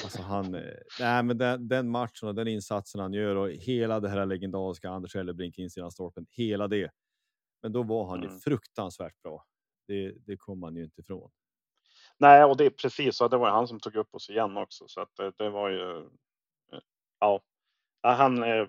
[0.03, 0.61] Alltså han, eh,
[0.99, 4.89] nej, men den, den matchen och den insatsen han gör och hela det här legendariska
[4.89, 6.91] Anders Ellebrink insidan stolpen, hela det.
[7.61, 8.39] Men då var han ju Mm.
[8.39, 9.45] fruktansvärt bra.
[9.87, 11.31] Det, det kommer man ju inte ifrån.
[12.17, 13.27] Nej, och det är precis så.
[13.27, 15.69] Det var ju han som tog upp oss igen också, så att det, det var
[15.69, 15.97] ju.
[15.97, 16.79] eh,
[17.19, 17.41] Ja,
[18.01, 18.43] han.
[18.43, 18.67] Eh,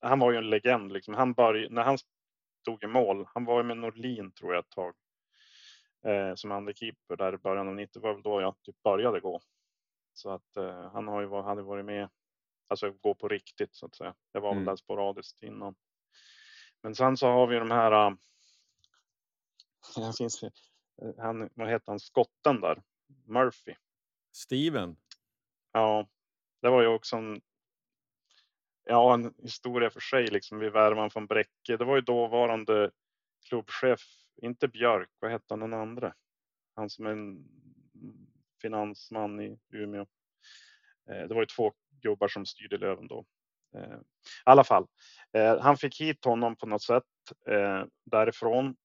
[0.00, 1.14] han var ju en legend liksom.
[1.14, 1.98] Han började när han
[2.62, 3.26] stod i mål.
[3.34, 4.94] Han var ju med Norlin tror jag ett tag.
[6.06, 9.20] Eh, som andra keeper där i början av 90 var väl då jag typ började
[9.20, 9.40] gå.
[10.12, 12.08] Så att eh, han har ju varit, hade varit med.
[12.68, 14.14] Alltså gå på riktigt så att säga.
[14.32, 14.64] Det var Mm.
[14.64, 15.74] väl där sporadiskt innan.
[16.82, 18.16] Men sen så har vi de här.
[19.96, 20.50] Det finns, eh,
[21.18, 22.82] han, vad heter han, skotten där?
[23.26, 23.74] Murphy.
[24.32, 24.96] Steven,
[25.72, 26.08] Ja,
[26.62, 27.40] det var ju också en.
[28.84, 31.76] Ja, en historia för sig liksom vid värvan från Bräcke.
[31.76, 32.90] Det var ju dåvarande
[33.48, 34.00] klubbchef,
[34.42, 36.14] inte Björk, vad hette han den andra?
[36.74, 37.48] Han som är en
[38.62, 40.06] finansman i Umeå.
[41.10, 41.72] Eh, Det var ju två
[42.02, 43.24] gubbar som styrde Löven då.
[43.76, 44.02] Eh, I
[44.44, 44.86] alla fall,
[45.32, 47.04] eh, han fick hit honom på något sätt
[48.04, 48.76] därifrån.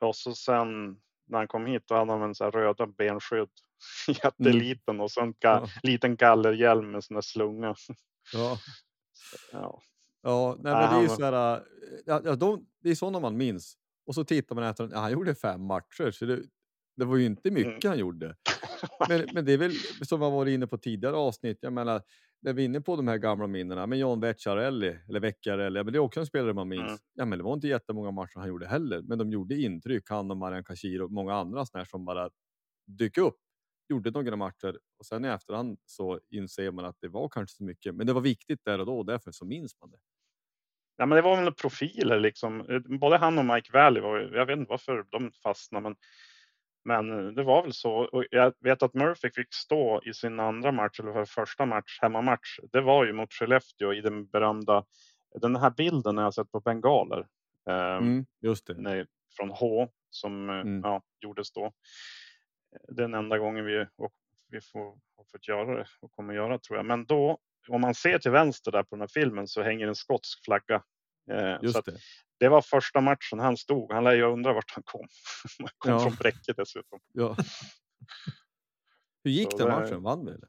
[0.00, 3.48] Och så sen när han kom hit då hade han en här röda benskydd.
[4.24, 5.68] Jätteliten och så en ga- Ja.
[5.82, 7.74] liten gallerhjälm med sån där slunga.
[8.32, 8.58] ja.
[9.52, 9.82] Ja.
[10.22, 11.62] Ja, nej, men det är ju så här,
[12.06, 13.76] ja, ja, de, det är sådana man minns.
[14.06, 16.42] Och så tittar man efter, ja, han gjorde fem matcher, så det,
[16.96, 17.90] det var ju inte mycket Mm.
[17.90, 18.36] han gjorde.
[19.08, 19.72] Men, men det är väl
[20.02, 22.02] som jag varit inne på tidigare avsnitt, jag menar,
[22.40, 25.92] när vi är inne på de här gamla minnena, men John Vecchiarelli, eller Vecchiarelli, men
[25.92, 26.82] det är också en spelare man minns.
[26.88, 26.98] Mm.
[27.14, 30.30] Ja, men det var inte jättemånga matcher han gjorde heller, men de gjorde intryck, han
[30.30, 32.30] och Marian Kashir och många andra här som bara
[32.86, 33.36] dök upp,
[33.88, 37.64] gjorde några matcher och sen i efterhand så inser man att det var kanske så
[37.64, 39.98] mycket, men det var viktigt där och då och därför så minns man det.
[40.96, 42.60] Ja, men det var väl profiler liksom.
[42.60, 45.96] Eh, Både han och Mike Valley var jag vet inte varför de fastnade, men,
[46.88, 47.92] men eh, det var väl så.
[47.94, 52.58] Och jag vet att Murphy fick stå i sin andra match, eller första match, hemmamatch.
[52.72, 54.84] Det var ju mot Skellefteå i den berömda,
[55.40, 57.26] den här bilden har jag sett på bengaler.
[57.68, 58.74] Eh, Mm, just det.
[58.78, 59.06] nej,
[59.36, 60.80] från H som eh, Mm.
[60.84, 61.72] ja, gjordes då.
[62.88, 64.12] Den enda gången vi, och
[64.50, 64.84] vi får,
[65.16, 66.86] har fått göra det och kommer göra tror jag.
[66.86, 67.38] Men då,
[67.68, 70.82] om man ser till vänster där på den här filmen så hänger en skotsk flagga.
[71.30, 71.98] Eh, så Just att det.
[72.38, 73.92] det var första matchen han stod.
[73.92, 75.06] Han lär ju undra vart han kom.
[75.58, 76.00] Han kom Ja.
[76.00, 77.00] från Bräcke dessutom.
[77.12, 77.36] Ja.
[79.24, 80.02] Hur gick Så den det- matchen?
[80.02, 80.48] Vann vi eller?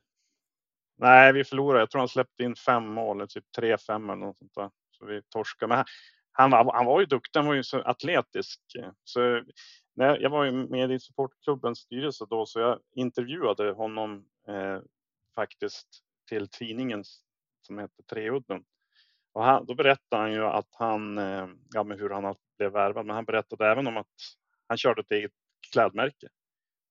[0.98, 1.80] Nej, vi förlorade.
[1.82, 4.70] Jag tror han släppte in fem mål, typ tre, fem eller något sånt där.
[4.92, 5.76] Så vi torskade.
[5.76, 5.86] Men
[6.32, 8.62] han, var, han var ju duktig, han var ju så atletisk.
[9.04, 9.44] Så
[9.96, 14.80] när jag, var ju med i supportklubbens styrelse då, så jag intervjuade honom eh,
[15.36, 15.88] faktiskt
[16.30, 17.04] till tidningen
[17.62, 18.64] som heter Treudden.
[19.40, 23.06] Och han, då berättade han ju att han, eh, ja men hur han blev värvad,
[23.06, 24.08] men han berättade även om att
[24.68, 25.32] han körde ett eget
[25.72, 26.28] klädmärke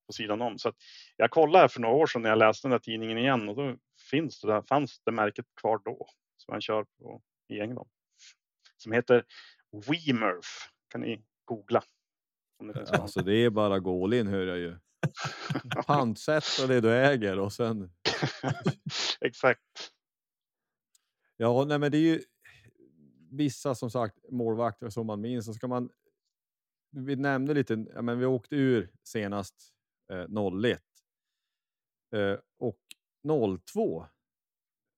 [0.07, 0.57] på sidan om.
[0.57, 0.73] Så
[1.17, 3.75] jag kollade för några år sedan när jag läste den där tidningen igen och då
[4.11, 6.07] finns det där, fanns det märket kvar då
[6.37, 7.89] som han kör på i England.
[8.77, 9.25] Som heter
[9.71, 10.69] WeMurf.
[10.87, 11.83] Kan ni googla.
[12.73, 12.99] Det.
[12.99, 14.77] Alltså det är bara gå all in hör jag ju.
[15.87, 17.89] Pantsätta det du äger och sen.
[19.21, 19.91] Exakt.
[21.41, 22.21] Ja, nej, men det är ju
[23.31, 25.45] vissa som sagt målvakter som man minns.
[25.45, 25.89] Så ska man.
[26.91, 29.55] Vi nämnde lite, ja, men vi åkte ur senast
[30.11, 30.25] eh,
[30.63, 30.81] 01
[32.15, 32.79] eh, och
[33.73, 34.05] 02.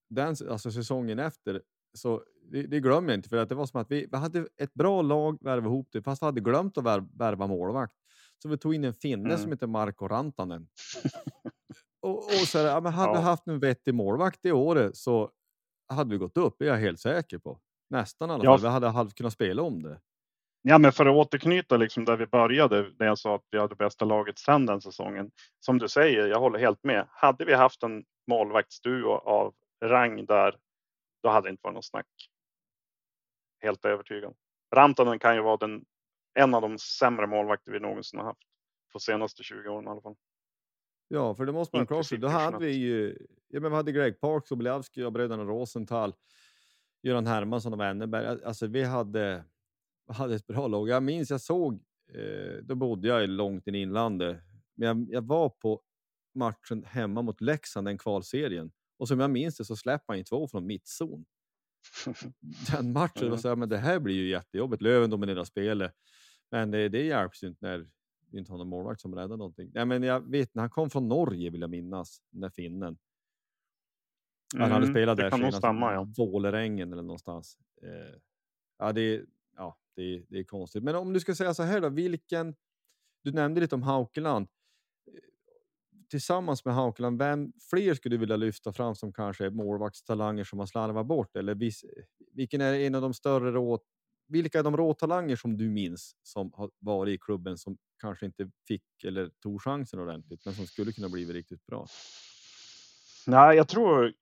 [0.09, 1.61] Den alltså säsongen efter
[1.97, 4.47] så det, det glömmer jag inte för att det var som att vi, vi hade
[4.57, 7.95] ett bra lag värva ihop det fast vi hade glömt att värva, värva målvakt.
[8.41, 9.37] Så vi tog in en finne Mm.
[9.41, 10.67] som heter Marko Rantanen.
[12.01, 13.21] och, och så här, ja, men hade vi Ja.
[13.21, 15.31] haft en vettig målvakt det året så
[15.87, 17.59] hade vi gått upp, det är jag helt säker på.
[17.91, 18.51] Nästan i alla Ja.
[18.51, 18.61] fall.
[18.61, 19.99] Vi hade halvt kunnat spela om det.
[20.61, 23.75] Ja, men för att återknyta liksom där vi började, där jag sa att vi hade
[23.75, 25.31] bästa laget sedan den säsongen.
[25.59, 27.07] Som du säger, jag håller helt med.
[27.11, 29.53] Hade vi haft en målvaktsduo av
[29.85, 30.57] rang där,
[31.23, 32.07] då hade det inte varit något snack.
[33.59, 34.33] Helt övertygad.
[34.75, 35.85] Rantanen kan ju vara den,
[36.33, 38.41] en av de sämre målvakter vi någonsin har haft.
[38.93, 40.15] På senaste 20 åren i alla fall.
[41.07, 42.21] Ja, för det måste man ha klart.
[42.21, 46.13] Då hade vi ju, ja, men vi hade Greg Parks och Bilavski och bröderna Rosenthal,
[47.03, 48.27] Göran Hermansson och Wennerberg.
[48.27, 49.43] Al- Alltså vi hade,
[50.07, 50.89] hade ett bra lag.
[50.89, 51.73] Jag minns, jag såg,
[52.13, 54.37] eh, då bodde jag långt in i inlandet,
[54.75, 55.81] men jag, jag var på
[56.35, 58.71] matchen hemma mot Leksand, den kvalserien.
[58.97, 61.25] Och som jag minns det så släppte han in två från mittzon.
[62.71, 63.31] Den matchen, Mm.
[63.31, 64.81] var så här, men det här blir ju jättejobbigt.
[64.81, 65.93] Löven dominerar spelet.
[66.51, 67.87] Men det, det hjälps ju inte när
[68.31, 69.71] vi inte har någon målvakt som räddar någonting.
[69.73, 72.97] Nej, men jag vet när han kom från Norge vill jag minnas, den där finnen.
[74.57, 76.07] Han hade Mm, spelat där senast, ja.
[76.17, 77.57] Vålerengen eller någonstans.
[77.83, 78.19] Eh,
[78.79, 79.21] ja, det,
[79.57, 80.83] ja det, det är konstigt.
[80.83, 82.55] Men om du ska säga så här då, vilken...
[83.23, 84.47] Du nämnde lite om Haukeland.
[85.07, 85.13] Eh,
[86.09, 90.59] Tillsammans med Haukeland, vem fler skulle du vilja lyfta fram som kanske är målvaktstalanger som
[90.59, 91.35] har slarvat bort?
[91.35, 91.85] Eller vis,
[92.33, 93.79] vilken är en av de större rå,
[94.27, 98.51] vilka är de råtalanger som du minns som har varit i klubben som kanske inte
[98.67, 101.87] fick eller tog chansen ordentligt, men som skulle kunna bli riktigt bra?
[103.27, 104.13] Nej, jag tror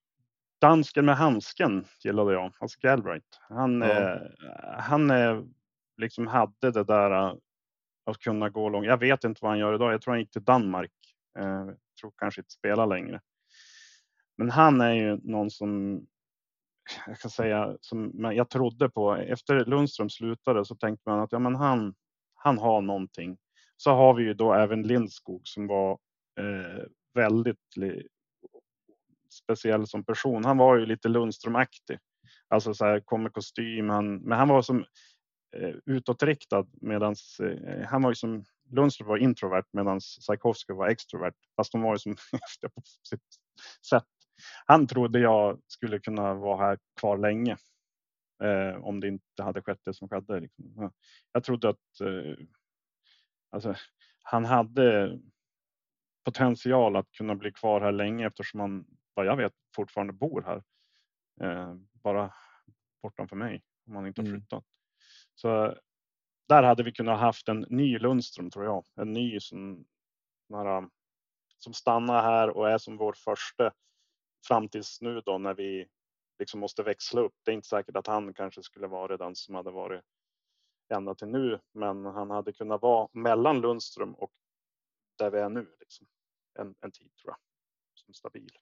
[0.62, 3.38] dansken med handsken gillade jag, alltså Galbraith.
[3.50, 4.14] Han, Ja.
[4.14, 4.22] eh,
[4.78, 5.42] han eh,
[5.98, 7.34] liksom hade det där eh,
[8.06, 8.86] att kunna gå långt.
[8.86, 9.94] Jag vet inte vad han gör idag.
[9.94, 10.92] Jag tror han gick till Danmark.
[11.40, 11.66] Eh,
[12.02, 13.22] tror kanske inte spelar längre.
[14.38, 16.02] Men han är ju någon som
[17.08, 19.16] jag kan säga som jag trodde på.
[19.16, 21.94] Efter Lundström slutade så tänkte man att ja, men han,
[22.36, 23.38] han har någonting.
[23.78, 25.92] Så har vi ju då även Lindskog som var
[26.40, 26.84] eh,
[27.14, 27.76] väldigt
[29.30, 30.46] speciell som person.
[30.46, 32.00] Han var ju lite Lundström-aktig.
[32.48, 33.90] Alltså så här, kom med kostym.
[33.90, 34.86] Han, men han var som
[35.58, 41.36] eh, utåtriktad medans eh, han var ju som Lundström var introvert medan Tchaikovsky var extrovert.
[41.56, 42.16] Fast de var ju som
[42.76, 43.22] på sitt
[43.90, 44.04] sätt.
[44.66, 47.58] Han trodde jag skulle kunna vara här kvar länge.
[48.44, 50.40] Eh, om det inte hade skett det som skedde.
[50.40, 50.92] Liksom.
[51.32, 52.46] Jag trodde att eh,
[53.50, 53.76] alltså,
[54.24, 55.20] han hade
[56.26, 58.86] potential att kunna bli kvar här länge eftersom han,
[59.20, 60.64] vad jag vet, fortfarande bor här.
[61.42, 62.34] Eh, bara
[63.02, 64.40] bortanför mig om han inte har Mm.
[64.42, 64.66] flyttat.
[65.36, 65.76] Så
[66.48, 68.86] där hade vi kunnat haft en ny Lundström tror jag.
[68.96, 69.86] En ny som,
[70.50, 70.90] några,
[71.58, 73.74] som stannar här och är som vår första
[74.48, 75.88] fram tills nu då när vi
[76.40, 77.36] liksom måste växla upp.
[77.46, 80.04] Det är inte säkert att han kanske skulle vara den som hade varit
[80.94, 84.32] ända till nu, men han hade kunnat vara mellan Lundström och
[85.18, 85.76] där vi är nu.
[85.80, 86.08] Liksom.
[86.60, 87.38] En, en tid tror jag.
[87.94, 88.58] Som stabil.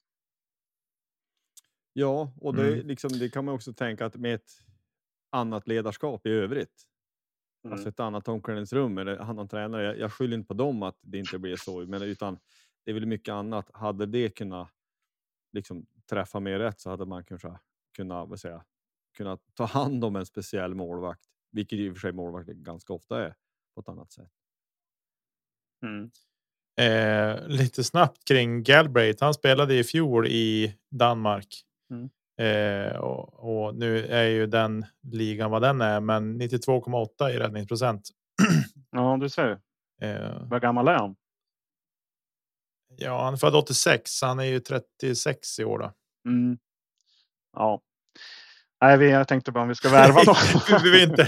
[1.99, 2.87] Ja, och det, Mm.
[2.87, 4.51] liksom, det kan man också tänka att med ett
[5.29, 6.83] annat ledarskap i övrigt,
[7.63, 7.73] Mm.
[7.73, 9.83] alltså ett annat omklädningsrum eller annan tränare.
[9.83, 12.39] Jag, jag skyller inte på dem att det inte blir så, men utan
[12.85, 13.69] det är väl mycket annat.
[13.73, 14.69] Hade det kunnat
[15.53, 17.59] liksom, träffa mer rätt så hade man kanske
[17.95, 18.65] kunnat, vad säga,
[19.17, 23.25] kunnat ta hand om en speciell målvakt, vilket i och för sig målvakter ganska ofta
[23.25, 23.35] är
[23.75, 24.31] på ett annat sätt.
[25.83, 26.11] Mm.
[26.79, 29.23] Eh, lite snabbt kring Galbraith.
[29.23, 31.63] Han spelade i fjol i Danmark.
[31.91, 32.09] Mm.
[32.39, 33.33] Eh, och,
[33.67, 38.09] och nu är ju den ligan vad den är, men 92,8 i räddningsprocent.
[38.91, 39.59] Ja, du ser.
[40.01, 41.15] Eh, Vad gammal är han?
[42.97, 44.11] ja, han är född 86.
[44.11, 45.79] så Han är ju 36 i år.
[45.79, 45.93] Då.
[46.29, 46.57] Mm.
[47.53, 47.81] Ja.
[48.81, 50.35] Nej, vi, jag tänkte bara om vi ska värva någon.
[50.83, 51.27] vi, behöver inte,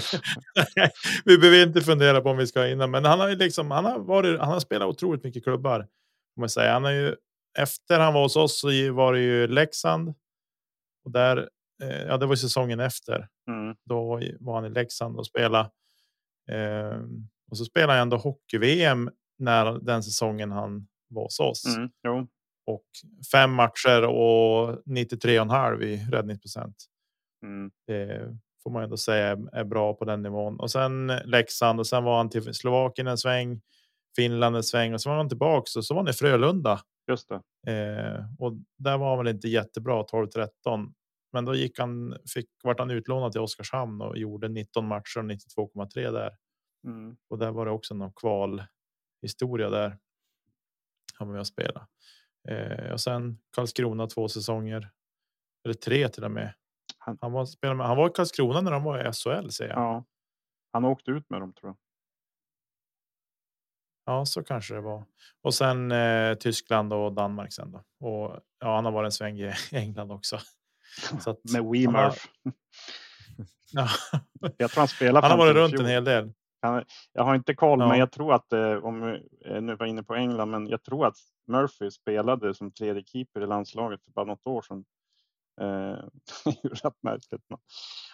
[1.25, 3.71] vi behöver inte fundera på om vi ska in Men han har ju liksom.
[3.71, 4.39] Han har varit.
[4.39, 5.79] Han har spelat otroligt mycket klubbar.
[5.79, 6.73] Om man säger.
[6.73, 7.15] Han har ju
[7.57, 10.13] efter han var hos oss så var det ju Leksand.
[11.03, 11.49] Och där.
[11.83, 13.27] Eh, ja, det var säsongen efter.
[13.47, 13.75] Mm.
[13.85, 15.69] Då var han i Leksand och spelade.
[16.51, 16.99] Eh,
[17.51, 21.65] och så spelade han ändå hockey VM när den säsongen han var hos oss.
[21.65, 22.27] Mm.
[22.65, 22.85] Och
[23.31, 26.75] fem matcher och 93,5 i räddningsprocent.
[27.43, 27.71] Mm.
[27.87, 30.59] Det får man ändå säga är, är bra på den nivån.
[30.59, 33.61] Och sen Leksand och sen var han till Slovakien en sväng,
[34.15, 36.79] Finland en sväng och så var han tillbaks och så var han i Frölunda.
[37.09, 37.71] Just det.
[37.71, 40.93] Eh, och där var han väl inte jättebra 12-13.
[41.33, 45.23] Men då gick han, fick, vart han utlånad till Oskarshamn och gjorde 19 matcher och
[45.25, 46.37] 92,3 där.
[46.87, 47.17] Mm.
[47.29, 48.63] Och där var det också någon kval
[49.21, 49.97] historia där.
[51.17, 51.87] Han var med och spela.
[52.49, 54.89] Eh, och sen Karlskrona två säsonger.
[55.65, 56.53] Eller tre till och med.
[56.97, 59.71] Han- Han var, spelade med, han var i Karlskrona när de var i SHL säger
[59.73, 59.79] jag.
[59.79, 59.93] Ja.
[59.93, 60.05] Ja.
[60.71, 61.77] Han åkte ut med dem tror jag.
[64.25, 65.03] Så kanske det var.
[65.41, 68.07] Och sen eh, Tyskland och Danmark sen då.
[68.07, 70.39] Och ja, han har varit en sväng i England också.
[71.19, 72.25] Så att, Med Weemurf.
[73.71, 73.87] ja,
[74.57, 76.33] Jag tror han spelar han har varit runt en hel del.
[77.13, 77.87] Jag har inte koll, Ja.
[77.87, 80.83] men jag tror att eh, om vi eh, nu var inne på England, men jag
[80.83, 81.15] tror att
[81.47, 84.85] Murphy spelade som tredje keeper i landslaget för bara något år sedan.
[85.61, 85.65] Eh,
[86.45, 87.41] det är ju rätt märkligt.
[87.49, 87.59] Men,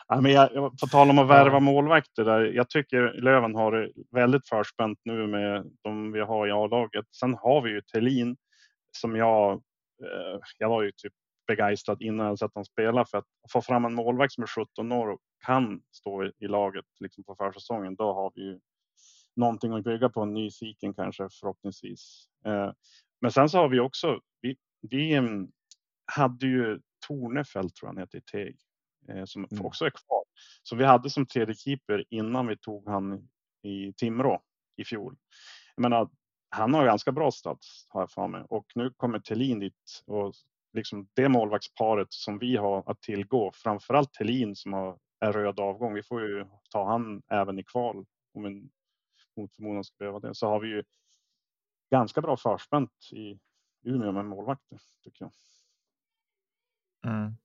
[0.07, 2.41] ja, men jag, på tal om att värva målvakter där.
[2.41, 7.05] Jag tycker Löven har det väldigt förspänt nu med de vi har i A-laget.
[7.19, 8.37] Sen har vi ju Thelin
[8.91, 9.53] som jag,
[10.03, 11.13] eh, jag var ju typ
[11.47, 14.91] begeistrad innan jag sett honom spela för att få fram en målvakt som är 17
[14.91, 17.95] år och kan stå i, laget liksom på försäsongen.
[17.95, 18.59] Då har vi ju
[19.35, 22.25] någonting att bygga på, en nyfiken kanske förhoppningsvis.
[22.45, 22.71] Eh,
[23.21, 25.47] men sen så har vi också, vi, vi em,
[26.05, 28.57] hade ju Tornefelt tror jag han heter i Teg,
[29.25, 29.65] som Mm.
[29.65, 30.23] också är kvar.
[30.63, 33.27] Så vi hade som tredje keeper innan vi tog han
[33.61, 34.41] i Timrå
[34.75, 35.15] i fjol.
[35.75, 36.09] Jag menar,
[36.49, 40.33] han har ganska bra stats har jag för mig och nu kommer Thelin dit och
[40.73, 45.93] liksom det målvaktsparet som vi har att tillgå, framförallt Thelin som har, är röd avgång.
[45.93, 48.69] Vi får ju ta han även i kval om vi
[49.37, 50.35] mot förmodan ska behöva det.
[50.35, 50.83] Så har vi ju
[51.91, 53.39] ganska bra förspänt i
[53.83, 55.31] Umeå med målvakter tycker jag.
[57.13, 57.35] Mm.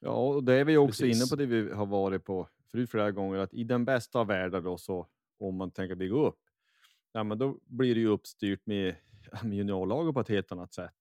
[0.00, 1.20] Ja, och det är vi också Precis.
[1.22, 4.26] inne på det vi har varit på förut flera gånger, att i den bästa av
[4.26, 5.06] världar då så
[5.38, 6.38] om man tänker bygga upp,
[7.12, 8.94] ja, men då blir det ju uppstyrt med,
[9.42, 10.94] med juniorlaget på ett helt annat sätt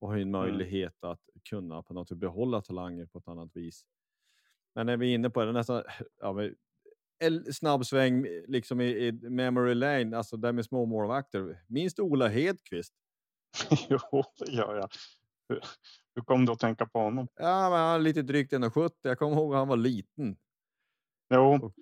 [0.00, 3.56] och har ju en möjlighet att kunna på något sätt behålla talanger på ett annat
[3.56, 3.84] vis.
[4.74, 5.82] Men när vi är inne på det, nästan
[6.20, 6.54] ja, men,
[7.18, 11.64] en snabb sväng liksom i, i memory lane, alltså där med små målvakter.
[11.66, 12.94] Minns du Ola Hedqvist?
[13.88, 13.98] jo,
[14.38, 14.88] det gör jag.
[16.14, 17.28] Hur, kom du att tänka på honom?
[17.34, 18.90] Ja, men han är lite drygt 1,70.
[19.02, 20.36] Jag kommer ihåg att han var liten.
[21.34, 21.72] Jo,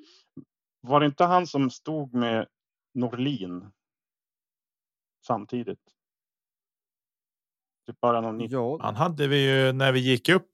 [0.81, 2.49] var det inte han som stod med
[2.95, 3.71] Norlin
[5.27, 5.81] samtidigt?
[7.87, 10.51] Typ början av 90 Ja, Han hade vi ju när vi gick upp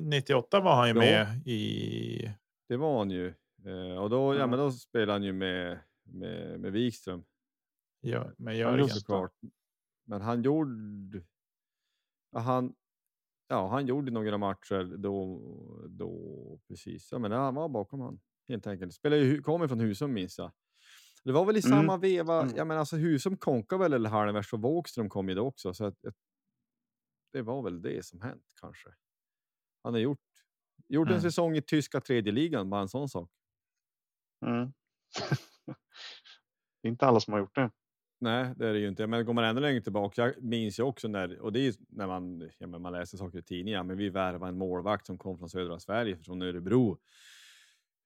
[0.00, 1.00] 98 var han ju Ja.
[1.00, 2.30] med i.
[2.68, 3.34] det var han ju.
[3.64, 7.24] Eh, och då, ja, men då spelade han ju med, med, med Wikström.
[8.00, 8.78] Ja, med Ja, Jörgen.
[8.78, 9.00] just det.
[9.00, 9.32] såklart.
[10.04, 11.22] Men han gjorde...
[12.30, 12.74] Ja, han,
[13.48, 15.40] ja, han gjorde några matcher då,
[15.88, 17.12] då precis.
[17.12, 18.94] Ja, men han var bakom han helt enkelt.
[18.94, 20.52] Spelade ju, kommer från Husum minns jag.
[21.24, 21.78] Det var väl i Mm.
[21.78, 22.42] samma veva.
[22.42, 22.54] Mm.
[22.56, 25.74] Ja, men alltså Husum konkade väl eller halvvägs och Wågström kom ju då också.
[25.74, 25.94] Så att,
[27.32, 28.88] det var väl det som hänt kanske.
[29.82, 30.20] Han har gjort,
[30.88, 31.22] gjort en Mm.
[31.22, 33.30] säsong i tyska tredje ligan, bara en sån sak.
[34.46, 34.72] Mm.
[36.82, 37.70] det är inte alla som har gjort det.
[38.18, 39.06] Nej, det är det ju inte.
[39.06, 42.06] Men går man ännu längre tillbaka, jag minns ju också när, och det är när
[42.06, 45.48] man, ja, man läser saker i tidningar, men vi värvade en målvakt som kom från
[45.48, 46.98] södra Sverige, från Örebro.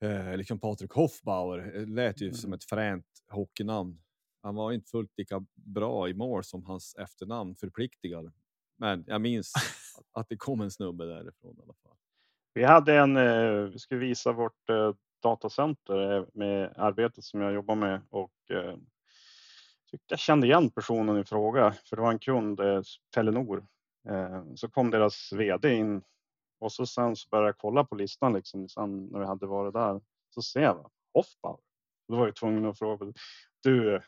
[0.02, 4.02] Eh, liksom Patrik Hoffbauer, det lät ju som ett fränt hockeynamn.
[4.42, 8.32] Han var inte fullt lika bra i mål som hans efternamn förpliktigar.
[8.78, 9.52] Men jag minns
[10.12, 11.96] att det kom en snubbe därifrån i alla fall.
[12.54, 17.52] Vi hade en, eh, vi skulle visa vårt eh, datacenter eh, med arbetet som jag
[17.52, 18.76] jobbar med och eh,
[19.90, 22.80] tyckte jag kände igen personen i fråga för det var en kund, eh,
[23.14, 23.64] Telenor.
[24.08, 26.02] Eh, så kom deras vd in
[26.60, 29.74] och så sen så började jag kolla på listan liksom sen när vi hade varit
[29.74, 30.00] där.
[30.34, 31.60] Så ser jag Hoffbauer.
[32.08, 33.12] Då var jag tvungen att fråga.
[33.62, 34.00] Du,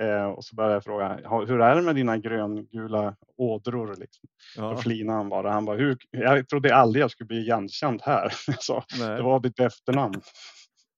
[0.00, 3.96] Eh, och så började jag fråga, "Ha- hur är det med dina gröngula ådror?
[3.96, 4.28] Liksom.
[4.56, 5.50] Då Ja, flinade han bara.
[5.52, 8.32] Han bara, hur, jag trodde aldrig jag skulle bli igenkänd här.
[8.98, 10.20] Nej, det var ditt efternamn.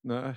[0.02, 0.34] nej.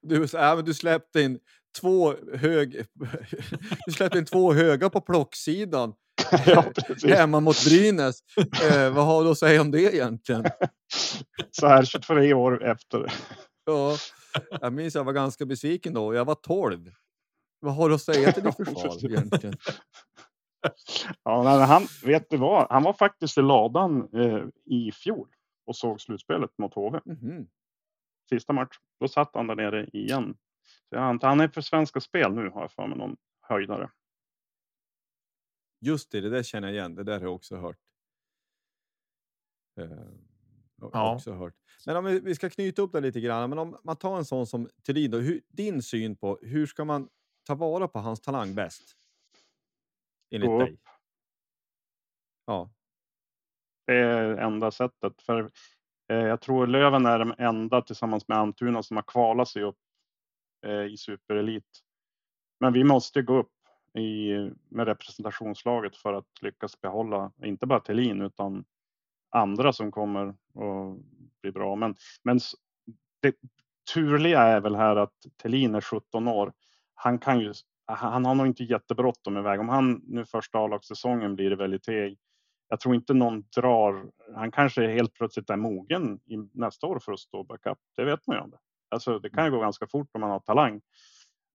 [0.00, 1.38] Du, så- ja, men du släppte in
[1.80, 2.72] två hög...
[3.86, 5.94] du släppte in två höga på plocksidan
[6.46, 7.10] ja, precis.
[7.10, 8.20] hemma mot Brynäs.
[8.70, 10.44] Eh, vad har du att säga om det egentligen?
[11.50, 13.12] Så här 23 år efter.
[13.64, 13.96] Ja,
[14.60, 16.14] jag minns jag var ganska besviken då.
[16.14, 16.90] Jag var 12.
[17.60, 19.54] Vad har du att säga till ditt försvar egentligen?
[21.22, 22.66] Ja, han, vet du vad?
[22.70, 25.28] Han var faktiskt i ladan eh, i fjol
[25.66, 27.00] och såg slutspelet mot HV.
[27.04, 27.46] Mhm.
[28.28, 28.76] Sista match.
[29.00, 30.34] Då satt han där nere igen.
[30.88, 33.90] Så jag antar, han är för Svenska Spel nu har jag för mig någon höjdare.
[35.80, 36.94] Just det, det där känner jag igen.
[36.94, 37.78] Det där har jag också hört.
[39.80, 39.88] Eh,
[40.82, 41.14] har Ja.
[41.14, 41.54] också hört.
[41.86, 43.50] Men om vi, vi ska knyta upp det lite grann.
[43.50, 46.84] Men om man tar en sån som Thulin, då, hur, din syn på hur ska
[46.84, 47.08] man
[47.46, 48.96] ta vara på hans talang bäst?
[50.30, 50.72] Enligt Gå dig?
[50.72, 50.80] upp.
[52.46, 52.70] Ja,
[53.86, 55.22] Det är enda sättet.
[55.22, 55.50] För
[56.08, 59.78] eh, jag tror Löven är de enda tillsammans med Almtuna som har kvalat sig upp
[60.66, 61.82] Eh, i superelit.
[62.60, 63.52] Men vi måste gå upp
[63.98, 64.30] i,
[64.68, 68.64] med representationslaget för att lyckas behålla, inte bara Thelin utan
[69.30, 70.98] andra som kommer att
[71.42, 71.76] bli bra.
[71.76, 72.40] Men, men
[73.22, 73.34] det
[73.94, 76.52] turliga är väl här att Thelin är 17 år.
[76.94, 77.52] Han kan ju,
[77.86, 79.60] han har nog inte jättebråttom iväg.
[79.60, 82.18] Om han nu första A-lagssäsongen blir det väldigt teg.
[82.68, 84.10] Jag tror inte någon drar.
[84.34, 87.78] Han kanske helt plötsligt är mogen i nästa år för att stå backup.
[87.96, 88.60] Det vet man ju aldrig.
[88.88, 90.80] Alltså, det kan ju gå ganska fort om man har talang.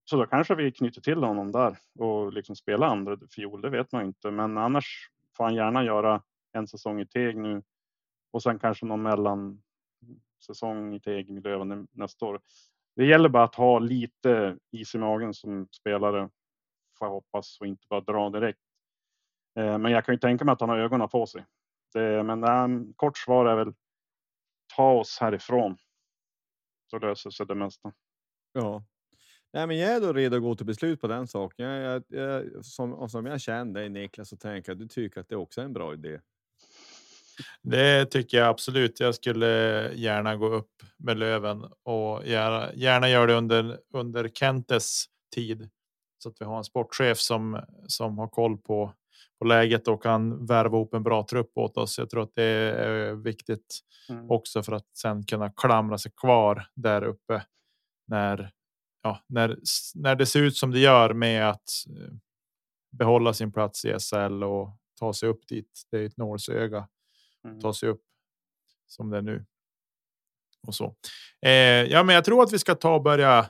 [0.05, 3.61] Så då kanske vi knyter till honom där och liksom spela andra fiol.
[3.61, 7.63] Det vet man inte, men annars får han gärna göra en säsong i Teg nu
[8.31, 9.61] och sen kanske någon mellan
[10.45, 12.41] säsong i Teg med Löven nästa år.
[12.95, 16.29] Det gäller bara att ha lite is i magen som spelare
[16.99, 18.59] får jag hoppas och inte bara dra direkt.
[19.55, 21.45] Eh, Men jag kan ju tänka mig att han har ögonen på sig.
[21.93, 23.73] Det, men ähm, kort svar är väl
[24.75, 25.77] ta oss härifrån.
[26.91, 27.93] Så löser sig det mesta.
[28.53, 28.83] ja.
[29.53, 31.65] Nej, men jag är då redo att gå till beslut på den saken.
[31.65, 34.87] Jag, jag, jag, som, och som jag känner dig Niklas så tänker jag att du
[34.87, 36.19] tycker att det också är en bra idé.
[37.61, 38.99] Det tycker jag absolut.
[38.99, 39.47] Jag skulle
[39.93, 45.05] gärna gå upp med Löven och gärna, gärna göra det under under Kentes
[45.35, 45.69] tid
[46.17, 48.93] så att vi har en sportchef som som har koll på
[49.41, 51.97] på läget och kan värva upp en bra trupp åt oss.
[51.97, 54.31] Jag tror att det är viktigt Mm.
[54.31, 57.45] också för att sen kunna klamra sig kvar där uppe
[58.07, 58.51] när
[59.03, 59.57] ja, när
[59.95, 62.13] när det ser ut som det gör med att eh,
[62.91, 64.69] behålla sin plats i SL och
[64.99, 65.81] ta sig upp dit.
[65.91, 66.87] Det är ett nålsöga
[67.45, 67.59] Mm.
[67.59, 68.01] ta sig upp
[68.87, 69.45] som det är nu.
[70.67, 70.95] Och så.
[71.41, 71.51] Eh,
[71.91, 73.45] ja, men jag tror att vi ska ta och börja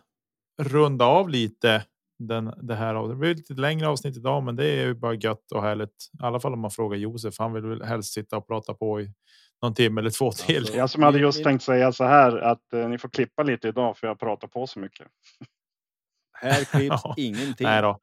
[0.61, 1.85] runda av lite.
[2.27, 5.13] Den, det här av det blir lite längre avsnitt idag, men det är ju bara
[5.13, 6.09] gött och härligt.
[6.19, 7.35] I alla fall om man frågar Josef.
[7.39, 9.13] Han vill väl helst sitta och prata på i
[9.61, 10.57] någon timme eller två till.
[10.57, 13.67] Alltså, Jag som hade just tänkt säga så här att eh, ni får klippa lite
[13.67, 15.07] idag för jag pratar på så mycket.
[16.33, 17.13] Här klipps Ja.
[17.17, 17.99] ingenting Nej då,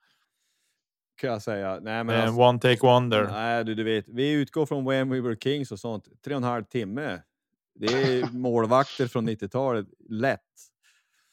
[1.20, 1.78] kan jag säga.
[1.82, 3.28] Nej, men eh, alltså, one take wonder.
[3.32, 6.08] Nej, du, du vet, vi utgår från When We Were Kings och sånt.
[6.24, 7.22] Tre och en halv timme.
[7.74, 9.86] Det är målvakter från 90-talet.
[10.08, 10.40] Lätt.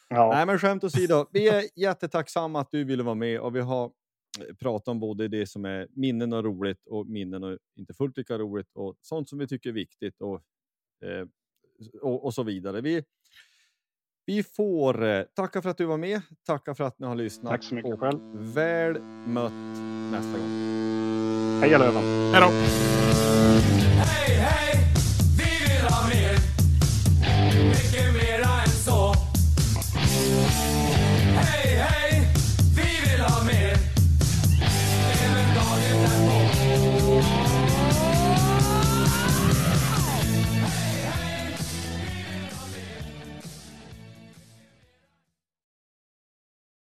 [0.08, 1.26] Ja, Nej, men skämt åsido.
[1.32, 5.28] Vi är jättetacksamma att du ville vara med och vi har eh, pratat om både
[5.28, 9.30] det som är minnen och roligt och minnen och inte fullt lika roligt och sånt
[9.30, 10.42] som vi tycker är viktigt och,
[11.06, 11.28] eh,
[12.02, 12.82] och, och så vidare.
[12.82, 13.04] Vi,
[14.26, 16.22] vi får eh, tacka för att du var med.
[16.46, 17.52] Tacka för att ni har lyssnat.
[17.52, 18.20] Tack så mycket och själv.
[18.34, 19.54] Väl mött
[20.12, 20.50] nästa gång.
[21.62, 22.04] Heja Löven!
[22.34, 22.48] Hej då!
[23.98, 24.75] Hey, hey!